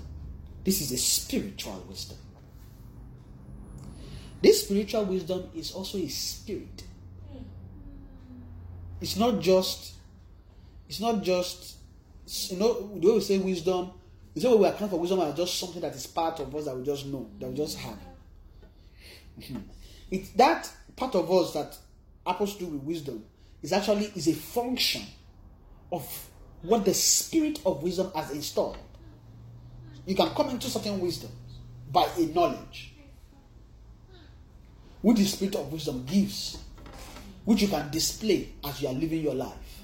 This 0.63 0.81
is 0.81 0.91
a 0.91 0.97
spiritual 0.97 1.85
wisdom. 1.87 2.17
This 4.41 4.65
spiritual 4.65 5.05
wisdom 5.05 5.49
is 5.55 5.71
also 5.71 5.97
a 5.97 6.07
spirit. 6.07 6.83
It's 9.01 9.15
not 9.15 9.39
just 9.39 9.93
it's 10.87 10.99
not 10.99 11.23
just 11.23 11.77
you 12.49 12.57
know, 12.57 12.99
the 12.99 13.07
way 13.07 13.13
we 13.13 13.21
say 13.21 13.37
wisdom, 13.37 13.91
the 14.33 14.47
way 14.47 14.53
oh, 14.53 14.57
we 14.57 14.65
are 14.65 14.73
account 14.73 14.91
for 14.91 14.99
wisdom 14.99 15.19
as 15.21 15.35
just 15.35 15.59
something 15.59 15.81
that 15.81 15.95
is 15.95 16.07
part 16.07 16.39
of 16.39 16.53
us 16.53 16.65
that 16.65 16.75
we 16.75 16.83
just 16.83 17.05
know, 17.05 17.29
that 17.39 17.49
we 17.49 17.55
just 17.55 17.77
have. 17.77 17.97
It's 20.09 20.29
that 20.31 20.71
part 20.95 21.15
of 21.15 21.29
us 21.29 21.53
that 21.53 21.77
happens 22.25 22.53
to 22.53 22.59
do 22.59 22.65
with 22.67 22.83
wisdom 22.83 23.25
is 23.61 23.73
actually 23.73 24.05
is 24.15 24.27
a 24.29 24.33
function 24.33 25.01
of 25.91 26.26
what 26.61 26.85
the 26.85 26.93
spirit 26.93 27.59
of 27.65 27.83
wisdom 27.83 28.11
has 28.15 28.31
installed. 28.31 28.77
You 30.05 30.15
can 30.15 30.29
come 30.29 30.49
into 30.49 30.69
certain 30.69 30.99
wisdom 30.99 31.31
by 31.91 32.07
a 32.17 32.25
knowledge 32.27 32.93
which 35.01 35.17
the 35.17 35.25
spirit 35.25 35.55
of 35.55 35.71
wisdom 35.71 36.05
gives, 36.05 36.57
which 37.45 37.61
you 37.61 37.67
can 37.67 37.89
display 37.91 38.49
as 38.65 38.81
you 38.81 38.87
are 38.87 38.93
living 38.93 39.21
your 39.21 39.35
life. 39.35 39.81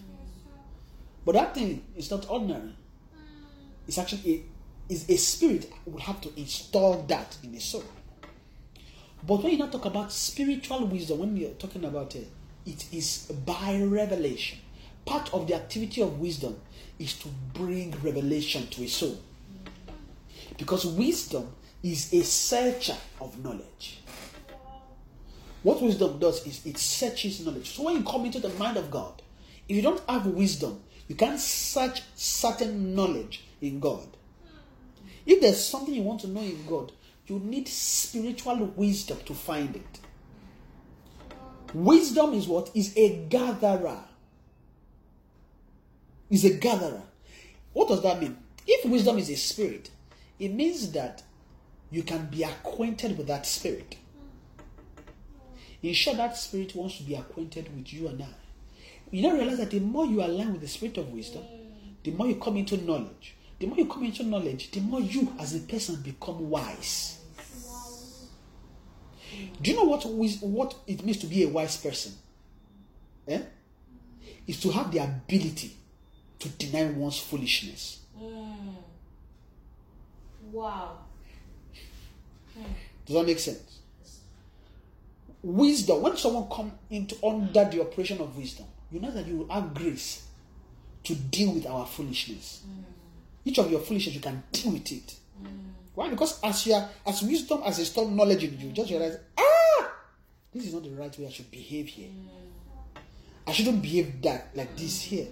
But 1.25 1.35
that 1.35 1.53
thing 1.53 1.83
is 1.95 2.11
not 2.11 2.29
ordinary. 2.29 2.75
It's 3.87 3.97
actually 3.97 4.33
a, 4.89 4.93
is 4.93 5.09
a 5.09 5.17
spirit 5.17 5.71
would 5.85 6.01
have 6.01 6.19
to 6.21 6.39
install 6.39 7.03
that 7.03 7.37
in 7.43 7.53
the 7.53 7.59
soul. 7.59 7.83
But 9.25 9.41
when 9.41 9.53
you 9.53 9.57
not 9.57 9.71
talk 9.71 9.85
about 9.85 10.11
spiritual 10.11 10.85
wisdom, 10.85 11.19
when 11.19 11.37
you're 11.37 11.51
talking 11.51 11.85
about 11.85 12.15
it, 12.15 12.27
it 12.65 12.93
is 12.93 13.31
by 13.45 13.81
revelation. 13.81 14.59
Part 15.05 15.33
of 15.33 15.47
the 15.47 15.55
activity 15.55 16.01
of 16.01 16.19
wisdom 16.19 16.59
is 16.99 17.13
to 17.19 17.27
bring 17.53 17.91
revelation 18.01 18.67
to 18.67 18.83
a 18.83 18.87
soul. 18.87 19.17
Because 20.57 20.85
wisdom 20.85 21.47
is 21.81 22.13
a 22.13 22.23
searcher 22.23 22.95
of 23.19 23.43
knowledge. 23.43 23.99
What 25.63 25.81
wisdom 25.81 26.19
does 26.19 26.45
is 26.45 26.65
it 26.65 26.77
searches 26.77 27.45
knowledge. 27.45 27.71
So 27.75 27.83
when 27.83 27.97
you 27.97 28.03
come 28.03 28.25
into 28.25 28.39
the 28.39 28.49
mind 28.49 28.77
of 28.77 28.91
God, 28.91 29.21
if 29.67 29.75
you 29.75 29.81
don't 29.81 30.01
have 30.09 30.25
wisdom, 30.27 30.81
you 31.07 31.15
can't 31.15 31.39
search 31.39 32.01
certain 32.15 32.95
knowledge 32.95 33.45
in 33.61 33.79
God. 33.79 34.07
If 35.25 35.41
there's 35.41 35.63
something 35.63 35.93
you 35.93 36.01
want 36.01 36.21
to 36.21 36.27
know 36.27 36.41
in 36.41 36.65
God, 36.65 36.91
you 37.27 37.39
need 37.39 37.67
spiritual 37.67 38.57
wisdom 38.75 39.17
to 39.25 39.33
find 39.33 39.75
it. 39.75 39.99
Wisdom 41.73 42.33
is 42.33 42.47
what? 42.47 42.69
Is 42.75 42.93
a 42.97 43.25
gatherer. 43.29 44.03
Is 46.33 46.43
a 46.45 46.49
gatherer. 46.49 47.03
What 47.73 47.89
does 47.89 48.01
that 48.01 48.19
mean? 48.19 48.37
If 48.65 48.89
wisdom 48.89 49.19
is 49.19 49.29
a 49.29 49.35
spirit, 49.35 49.91
it 50.39 50.49
means 50.49 50.91
that 50.93 51.21
you 51.91 52.01
can 52.01 52.25
be 52.25 52.41
acquainted 52.41 53.17
with 53.19 53.27
that 53.27 53.45
spirit. 53.45 53.97
In 55.83 55.93
short, 55.93 56.17
that 56.17 56.35
spirit 56.35 56.75
wants 56.75 56.97
to 56.97 57.03
be 57.03 57.13
acquainted 57.13 57.75
with 57.75 57.93
you 57.93 58.07
and 58.07 58.23
I 58.23 58.27
you 59.13 59.21
don't 59.21 59.37
realize 59.37 59.59
that 59.59 59.69
the 59.69 59.79
more 59.79 60.07
you 60.07 60.23
align 60.23 60.53
with 60.53 60.61
the 60.61 60.67
spirit 60.67 60.97
of 60.97 61.13
wisdom, 61.13 61.43
the 62.03 62.09
more 62.09 62.25
you 62.25 62.35
come 62.37 62.57
into 62.57 62.77
knowledge. 62.77 63.35
The 63.59 63.67
more 63.67 63.77
you 63.77 63.85
come 63.85 64.03
into 64.05 64.23
knowledge, 64.23 64.71
the 64.71 64.79
more 64.79 65.01
you 65.01 65.31
as 65.39 65.53
a 65.53 65.59
person 65.59 66.01
become 66.01 66.49
wise. 66.49 67.19
Do 69.61 69.69
you 69.69 69.77
know 69.77 69.83
what 69.83 70.03
what 70.41 70.75
it 70.87 71.05
means 71.05 71.17
to 71.19 71.27
be 71.27 71.43
a 71.43 71.47
wise 71.47 71.77
person? 71.77 72.13
Eh? 73.27 73.41
Is 74.47 74.59
to 74.61 74.71
have 74.71 74.91
the 74.91 74.97
ability 74.97 75.77
to 76.43 76.49
deny 76.49 76.91
one's 76.91 77.17
foolishness. 77.17 77.99
Mm. 78.21 78.75
Wow. 80.51 80.97
Does 83.05 83.15
that 83.15 83.25
make 83.25 83.39
sense? 83.39 83.79
Wisdom. 85.41 86.01
When 86.01 86.17
someone 86.17 86.47
come 86.49 86.73
into 86.89 87.15
under 87.25 87.65
the 87.65 87.81
operation 87.81 88.19
of 88.19 88.37
wisdom, 88.37 88.65
you 88.91 88.99
know 88.99 89.11
that 89.11 89.25
you 89.25 89.37
will 89.37 89.49
have 89.49 89.73
grace 89.73 90.27
to 91.05 91.15
deal 91.15 91.53
with 91.53 91.65
our 91.65 91.85
foolishness. 91.85 92.63
Mm. 92.67 92.83
Each 93.45 93.59
of 93.59 93.71
your 93.71 93.79
foolishness, 93.79 94.15
you 94.15 94.21
can 94.21 94.43
deal 94.51 94.73
with 94.73 94.91
it. 94.91 95.15
Mm. 95.41 95.47
Why? 95.95 96.09
Because 96.09 96.41
as 96.43 96.67
you 96.67 96.73
are, 96.73 96.89
as 97.05 97.21
wisdom 97.23 97.61
as 97.65 97.77
a 97.77 97.81
installed 97.81 98.13
knowledge 98.13 98.43
in 98.43 98.59
you, 98.59 98.71
just 98.71 98.91
realize, 98.91 99.17
ah, 99.37 99.91
this 100.53 100.65
is 100.65 100.73
not 100.73 100.83
the 100.83 100.89
right 100.89 101.17
way 101.17 101.27
I 101.27 101.29
should 101.29 101.49
behave 101.49 101.87
here. 101.87 102.09
Mm. 102.09 103.01
I 103.47 103.51
shouldn't 103.53 103.81
behave 103.81 104.21
that 104.23 104.49
like 104.55 104.75
this 104.75 105.01
here. 105.01 105.27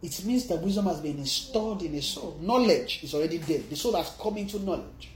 It 0.00 0.24
means 0.24 0.46
that 0.46 0.62
wisdom 0.62 0.86
has 0.86 1.00
been 1.00 1.18
installed 1.18 1.82
in 1.82 1.94
a 1.94 2.02
soul. 2.02 2.38
Knowledge 2.40 3.00
is 3.02 3.14
already 3.14 3.38
there. 3.38 3.58
The 3.58 3.74
soul 3.74 3.96
has 3.96 4.10
come 4.20 4.36
into 4.36 4.58
knowledge. 4.60 5.10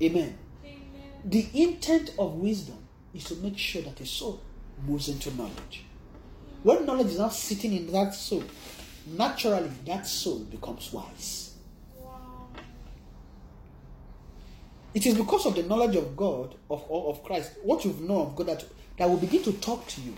Amen. 0.00 0.38
Amen. 0.64 0.82
The 1.24 1.46
intent 1.54 2.12
of 2.18 2.34
wisdom 2.34 2.78
is 3.12 3.24
to 3.24 3.36
make 3.36 3.58
sure 3.58 3.82
that 3.82 4.00
a 4.00 4.06
soul 4.06 4.40
moves 4.86 5.08
into 5.08 5.34
knowledge. 5.34 5.84
When 6.62 6.86
knowledge 6.86 7.08
is 7.08 7.18
not 7.18 7.32
sitting 7.32 7.72
in 7.72 7.90
that 7.92 8.14
soul, 8.14 8.44
naturally 9.06 9.70
that 9.86 10.06
soul 10.06 10.40
becomes 10.40 10.92
wise. 10.92 11.54
It 14.94 15.06
is 15.06 15.16
because 15.16 15.44
of 15.44 15.56
the 15.56 15.64
knowledge 15.64 15.96
of 15.96 16.16
God, 16.16 16.54
of, 16.70 16.88
of 16.88 17.24
Christ, 17.24 17.52
what 17.64 17.84
you've 17.84 18.00
known 18.00 18.28
of 18.28 18.36
God, 18.36 18.46
that, 18.46 18.64
that 18.96 19.10
will 19.10 19.16
begin 19.16 19.42
to 19.42 19.52
talk 19.54 19.86
to 19.88 20.00
you 20.00 20.14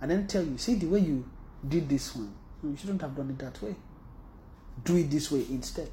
and 0.00 0.10
then 0.10 0.26
tell 0.26 0.42
you, 0.42 0.58
see 0.58 0.74
the 0.74 0.86
way 0.86 1.00
you 1.00 1.28
did 1.66 1.88
this 1.88 2.14
one, 2.14 2.34
you 2.62 2.76
shouldn't 2.76 3.00
have 3.02 3.16
done 3.16 3.30
it 3.30 3.38
that 3.38 3.60
way. 3.62 3.74
Do 4.84 4.96
it 4.96 5.10
this 5.10 5.30
way 5.30 5.44
instead. 5.50 5.90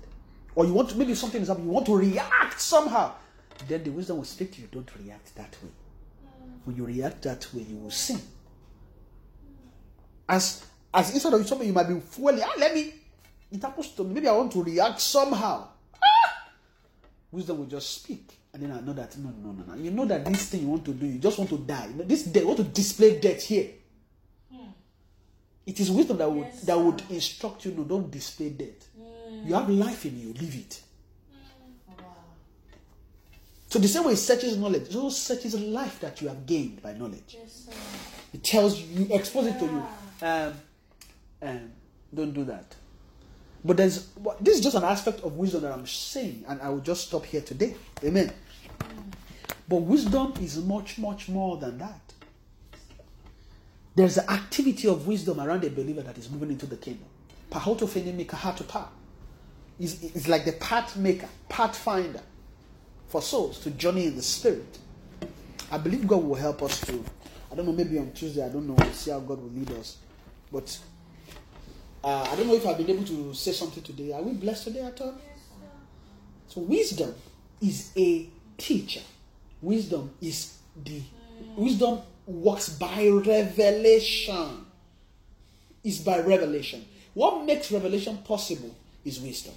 Or 0.55 0.65
you 0.65 0.73
want 0.73 0.89
to, 0.89 0.97
maybe 0.97 1.15
something 1.15 1.41
is 1.41 1.47
happening, 1.47 1.67
you 1.67 1.73
want 1.73 1.85
to 1.85 1.95
react 1.95 2.59
somehow. 2.59 3.13
Then 3.67 3.83
the 3.83 3.91
wisdom 3.91 4.17
will 4.17 4.25
speak 4.25 4.53
to 4.53 4.61
you, 4.61 4.67
don't 4.71 4.89
react 4.97 5.35
that 5.35 5.55
way. 5.63 5.69
When 6.65 6.75
you 6.75 6.85
react 6.85 7.21
that 7.23 7.47
way, 7.53 7.61
you 7.61 7.77
will 7.77 7.91
sin. 7.91 8.19
As 10.27 10.65
as 10.93 11.13
instead 11.13 11.33
of 11.33 11.47
something 11.47 11.67
you 11.67 11.73
might 11.73 11.87
be 11.87 11.99
fueling, 11.99 12.43
ah, 12.43 12.53
let 12.57 12.73
me. 12.73 12.93
It 13.51 13.61
happens 13.61 13.89
to 13.91 14.03
me. 14.03 14.15
Maybe 14.15 14.27
I 14.27 14.33
want 14.33 14.51
to 14.53 14.63
react 14.63 14.99
somehow. 14.99 15.67
Ah! 15.95 16.47
Wisdom 17.31 17.59
will 17.59 17.65
just 17.65 18.01
speak. 18.01 18.37
And 18.53 18.63
then 18.63 18.71
I 18.71 18.81
know 18.81 18.93
that 18.93 19.17
no, 19.17 19.29
no, 19.29 19.51
no, 19.51 19.73
no. 19.73 19.81
You 19.81 19.91
know 19.91 20.05
that 20.05 20.25
this 20.25 20.49
thing 20.49 20.61
you 20.61 20.67
want 20.67 20.85
to 20.85 20.93
do, 20.93 21.05
you 21.05 21.19
just 21.19 21.37
want 21.37 21.49
to 21.51 21.57
die. 21.57 21.89
This 21.95 22.23
day, 22.23 22.41
you 22.41 22.47
want 22.47 22.57
to 22.57 22.65
display 22.65 23.19
death 23.19 23.43
here. 23.43 23.69
It 25.66 25.80
is 25.80 25.91
wisdom 25.91 26.18
that 26.18 26.32
would 26.32 26.47
Yes, 26.47 26.62
that 26.62 26.80
would 26.80 27.03
instruct 27.09 27.66
you. 27.66 27.72
No, 27.72 27.84
don't 27.84 28.09
display 28.09 28.49
death. 28.49 28.88
Mm. 28.99 29.47
You 29.47 29.53
have 29.53 29.70
life 29.70 30.05
in 30.05 30.20
you. 30.20 30.34
Live 30.34 30.55
it. 30.55 30.82
Wow. 31.88 32.05
So 33.70 33.80
the 33.80 33.88
same 33.88 34.05
way 34.05 34.14
it 34.14 34.18
searches 34.18 34.57
knowledge, 34.57 34.89
it 34.89 34.95
also 34.95 35.09
searches 35.36 35.59
life 35.59 35.99
that 35.99 36.22
you 36.22 36.28
have 36.28 36.45
gained 36.45 36.82
by 36.82 36.93
knowledge. 36.93 37.38
Yes. 37.39 37.70
It 38.34 38.43
tells 38.43 38.80
you, 38.80 39.07
expose 39.12 39.47
it 39.47 39.59
to 39.59 39.66
you. 39.66 39.84
Um, 40.22 40.53
um, 41.41 41.72
don't 42.14 42.34
do 42.34 42.43
that. 42.45 42.76
But 43.64 43.78
there's 43.78 44.07
this 44.39 44.57
is 44.57 44.62
just 44.62 44.76
an 44.76 44.84
aspect 44.84 45.22
of 45.22 45.38
wisdom 45.38 45.62
that 45.62 45.72
I'm 45.72 45.86
saying, 45.86 46.45
and 46.47 46.62
I 46.62 46.70
will 46.70 46.80
just 46.80 47.07
stop 47.07 47.26
here 47.26 47.41
today. 47.41 47.76
Amen. 48.03 48.34
But 49.70 49.84
wisdom 49.84 50.34
is 50.41 50.57
much, 50.57 50.97
much 50.97 51.30
more 51.30 51.57
than 51.57 51.78
that. 51.78 52.01
There's 53.95 54.17
an 54.17 54.29
activity 54.29 54.87
of 54.87 55.07
wisdom 55.07 55.39
around 55.39 55.63
a 55.63 55.69
believer 55.69 56.01
that 56.01 56.17
is 56.17 56.29
moving 56.29 56.51
into 56.51 56.65
the 56.65 56.77
kingdom. 56.77 57.05
Pahotophenemi 57.51 58.25
kahatopa. 58.25 58.87
Is 59.79 60.03
is 60.03 60.27
like 60.27 60.45
the 60.45 60.51
path 60.53 60.95
maker, 60.95 61.27
pathfinder 61.49 62.21
for 63.07 63.21
souls 63.21 63.59
to 63.61 63.71
journey 63.71 64.05
in 64.05 64.15
the 64.15 64.21
spirit. 64.21 64.77
I 65.71 65.77
believe 65.77 66.07
God 66.07 66.23
will 66.23 66.35
help 66.35 66.61
us 66.61 66.79
to. 66.81 67.03
I 67.51 67.55
don't 67.55 67.65
know, 67.65 67.73
maybe 67.73 67.97
on 67.97 68.11
Tuesday, 68.13 68.45
I 68.45 68.49
don't 68.49 68.67
know, 68.67 68.73
we'll 68.73 68.93
see 68.93 69.11
how 69.11 69.19
God 69.19 69.41
will 69.41 69.49
lead 69.49 69.71
us. 69.71 69.97
But 70.51 70.77
uh, 72.03 72.27
I 72.31 72.35
don't 72.35 72.47
know 72.47 72.55
if 72.55 72.65
I've 72.65 72.77
been 72.77 72.89
able 72.89 73.03
to 73.05 73.33
say 73.33 73.51
something 73.51 73.83
today. 73.83 74.13
Are 74.13 74.21
we 74.21 74.33
blessed 74.33 74.65
today 74.65 74.81
at 74.81 75.01
all? 75.01 75.15
So, 76.47 76.61
wisdom 76.61 77.13
is 77.61 77.91
a 77.97 78.29
teacher. 78.57 79.01
Wisdom 79.61 80.11
is 80.21 80.57
the. 80.83 81.01
Wisdom 81.55 82.01
works 82.26 82.69
by 82.69 83.07
revelation. 83.07 84.65
Is 85.84 85.99
by 85.99 86.19
revelation. 86.19 86.86
What 87.13 87.43
makes 87.45 87.72
revelation 87.72 88.17
possible 88.19 88.76
is 89.03 89.19
wisdom. 89.19 89.53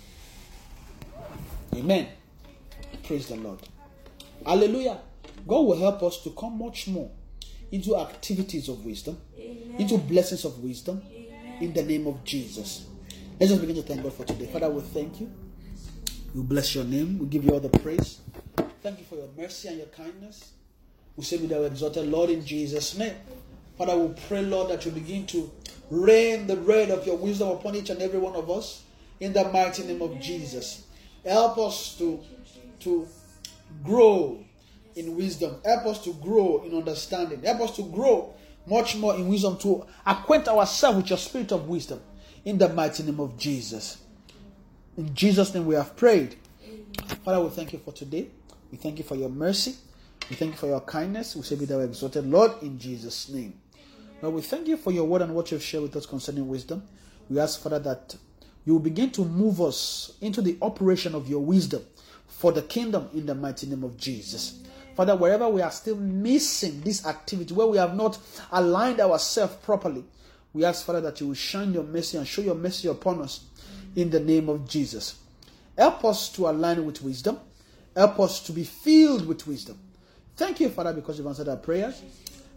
Amen. 1.74 2.08
Praise 3.06 3.28
the 3.28 3.36
Lord. 3.36 3.60
Hallelujah. 4.44 4.98
God 5.46 5.60
will 5.60 5.78
help 5.78 6.02
us 6.02 6.22
to 6.24 6.30
come 6.30 6.58
much 6.58 6.88
more 6.88 7.10
into 7.70 7.96
activities 7.96 8.68
of 8.68 8.84
wisdom, 8.84 9.18
into 9.78 9.98
blessings 9.98 10.44
of 10.44 10.58
wisdom, 10.62 11.02
in 11.60 11.72
the 11.72 11.82
name 11.82 12.06
of 12.06 12.24
Jesus. 12.24 12.86
Let's 13.38 13.50
just 13.50 13.60
begin 13.60 13.76
to 13.76 13.82
thank 13.82 14.02
God 14.02 14.14
for 14.14 14.24
today. 14.24 14.46
Father, 14.46 14.70
we 14.70 14.80
thank 14.80 15.20
you. 15.20 15.30
We 16.34 16.42
bless 16.42 16.74
your 16.74 16.84
name. 16.84 17.18
We 17.18 17.26
give 17.26 17.44
you 17.44 17.50
all 17.50 17.60
the 17.60 17.68
praise. 17.68 18.20
Thank 18.82 19.00
you 19.00 19.04
for 19.04 19.16
your 19.16 19.28
mercy 19.36 19.68
and 19.68 19.78
your 19.78 19.86
kindness. 19.88 20.52
We 21.16 21.24
say, 21.24 21.38
Be 21.38 21.46
thou 21.46 21.62
exalted, 21.62 22.06
Lord, 22.06 22.30
in 22.30 22.44
Jesus' 22.44 22.96
name. 22.96 23.14
Father, 23.78 23.96
we 23.96 24.14
pray, 24.28 24.42
Lord, 24.42 24.70
that 24.70 24.84
you 24.84 24.92
begin 24.92 25.26
to 25.26 25.50
rain 25.90 26.46
the 26.46 26.56
rain 26.56 26.90
of 26.90 27.06
your 27.06 27.16
wisdom 27.16 27.48
upon 27.48 27.76
each 27.76 27.90
and 27.90 28.00
every 28.00 28.18
one 28.18 28.34
of 28.34 28.50
us 28.50 28.82
in 29.20 29.32
the 29.32 29.44
mighty 29.50 29.84
name 29.84 30.02
of 30.02 30.18
Jesus. 30.20 30.86
Help 31.24 31.58
us 31.58 31.96
to, 31.98 32.20
to 32.80 33.06
grow 33.82 34.44
in 34.96 35.16
wisdom. 35.16 35.56
Help 35.64 35.86
us 35.86 36.02
to 36.04 36.12
grow 36.14 36.62
in 36.64 36.76
understanding. 36.76 37.42
Help 37.42 37.62
us 37.62 37.76
to 37.76 37.82
grow 37.82 38.34
much 38.66 38.96
more 38.96 39.14
in 39.14 39.28
wisdom 39.28 39.58
to 39.58 39.84
acquaint 40.06 40.48
ourselves 40.48 40.96
with 40.96 41.10
your 41.10 41.18
spirit 41.18 41.52
of 41.52 41.68
wisdom 41.68 42.00
in 42.44 42.58
the 42.58 42.68
mighty 42.68 43.02
name 43.02 43.20
of 43.20 43.36
Jesus. 43.38 43.98
In 44.96 45.14
Jesus' 45.14 45.52
name 45.54 45.66
we 45.66 45.74
have 45.74 45.96
prayed. 45.96 46.36
Father, 47.24 47.40
we 47.40 47.50
thank 47.50 47.72
you 47.72 47.78
for 47.80 47.92
today. 47.92 48.28
We 48.70 48.78
thank 48.78 48.98
you 48.98 49.04
for 49.04 49.16
your 49.16 49.28
mercy. 49.28 49.74
We 50.30 50.36
thank 50.36 50.52
you 50.52 50.58
for 50.58 50.66
your 50.66 50.80
kindness. 50.80 51.36
We 51.36 51.42
say, 51.42 51.56
Be 51.56 51.66
thou 51.66 51.80
exalted, 51.80 52.26
Lord, 52.26 52.62
in 52.62 52.78
Jesus' 52.78 53.28
name. 53.28 53.60
Lord, 54.22 54.34
we 54.36 54.42
thank 54.42 54.68
you 54.68 54.76
for 54.76 54.90
your 54.90 55.04
word 55.04 55.22
and 55.22 55.34
what 55.34 55.50
you've 55.52 55.62
shared 55.62 55.82
with 55.82 55.96
us 55.96 56.06
concerning 56.06 56.48
wisdom. 56.48 56.82
We 57.28 57.38
ask, 57.38 57.60
Father, 57.60 57.78
that 57.80 58.16
you 58.64 58.72
will 58.72 58.80
begin 58.80 59.10
to 59.12 59.24
move 59.24 59.60
us 59.60 60.12
into 60.22 60.40
the 60.40 60.56
operation 60.62 61.14
of 61.14 61.28
your 61.28 61.40
wisdom 61.40 61.84
for 62.26 62.52
the 62.52 62.62
kingdom 62.62 63.08
in 63.12 63.26
the 63.26 63.34
mighty 63.34 63.66
name 63.66 63.84
of 63.84 63.98
Jesus. 63.98 64.60
Father, 64.96 65.16
wherever 65.16 65.48
we 65.48 65.60
are 65.60 65.70
still 65.70 65.96
missing 65.96 66.80
this 66.80 67.04
activity, 67.06 67.52
where 67.52 67.66
we 67.66 67.76
have 67.76 67.94
not 67.94 68.18
aligned 68.52 69.00
ourselves 69.00 69.56
properly, 69.56 70.04
we 70.52 70.64
ask, 70.64 70.86
Father, 70.86 71.00
that 71.02 71.20
you 71.20 71.28
will 71.28 71.34
shine 71.34 71.74
your 71.74 71.82
mercy 71.82 72.16
and 72.16 72.26
show 72.26 72.40
your 72.40 72.54
mercy 72.54 72.88
upon 72.88 73.20
us 73.20 73.44
in 73.96 74.08
the 74.08 74.20
name 74.20 74.48
of 74.48 74.68
Jesus. 74.68 75.16
Help 75.76 76.04
us 76.04 76.30
to 76.30 76.48
align 76.48 76.86
with 76.86 77.02
wisdom. 77.02 77.38
Help 77.94 78.20
us 78.20 78.40
to 78.40 78.52
be 78.52 78.64
filled 78.64 79.26
with 79.26 79.46
wisdom. 79.46 79.78
Thank 80.36 80.60
you, 80.60 80.68
Father, 80.68 80.92
because 80.92 81.18
you've 81.18 81.26
answered 81.26 81.48
our 81.48 81.56
prayers. 81.56 82.02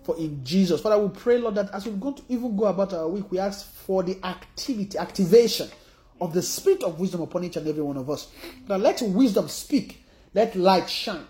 For 0.04 0.18
in 0.18 0.44
Jesus, 0.44 0.80
Father, 0.82 0.98
we 1.00 1.10
pray, 1.10 1.38
Lord, 1.38 1.56
that 1.56 1.70
as 1.74 1.86
we're 1.86 1.94
going 1.94 2.16
to 2.16 2.24
even 2.30 2.56
go 2.56 2.66
about 2.66 2.94
our 2.94 3.08
week, 3.10 3.30
we 3.30 3.40
ask 3.40 3.70
for 3.74 4.04
the 4.04 4.18
activity, 4.24 4.98
activation 4.98 5.70
of 6.22 6.34
the 6.34 6.42
spirit 6.42 6.82
of 6.84 7.00
wisdom 7.00 7.22
upon 7.22 7.44
each 7.44 7.58
and 7.58 7.68
every 7.68 7.84
one 7.84 7.98
of 7.98 8.10
us. 8.10 8.30
Now 8.68 8.78
let 8.78 9.02
wisdom 9.02 9.48
speak. 9.50 10.04
Let 10.34 10.56
light 10.56 10.90
shine 10.90 11.26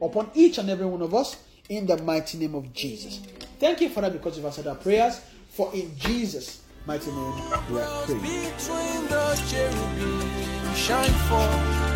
upon 0.00 0.30
each 0.34 0.58
and 0.58 0.70
every 0.70 0.86
one 0.86 1.02
of 1.02 1.14
us 1.14 1.36
in 1.68 1.86
the 1.86 1.96
mighty 2.02 2.38
name 2.38 2.54
of 2.54 2.72
Jesus. 2.72 3.20
Thank 3.58 3.80
you, 3.80 3.88
Father, 3.88 4.10
because 4.10 4.36
you've 4.36 4.46
answered 4.46 4.66
our 4.66 4.74
prayers. 4.76 5.20
For 5.50 5.70
in 5.74 5.96
Jesus' 5.98 6.62
mighty 6.86 7.10
name 7.10 7.34
we 7.34 7.80
are 7.80 8.02
praying. 8.04 8.20
between 8.20 9.06
the 9.08 9.44
cherubim 9.48 10.74
shine 10.74 11.10
forth. 11.28 11.92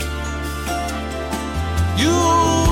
You 1.99 2.66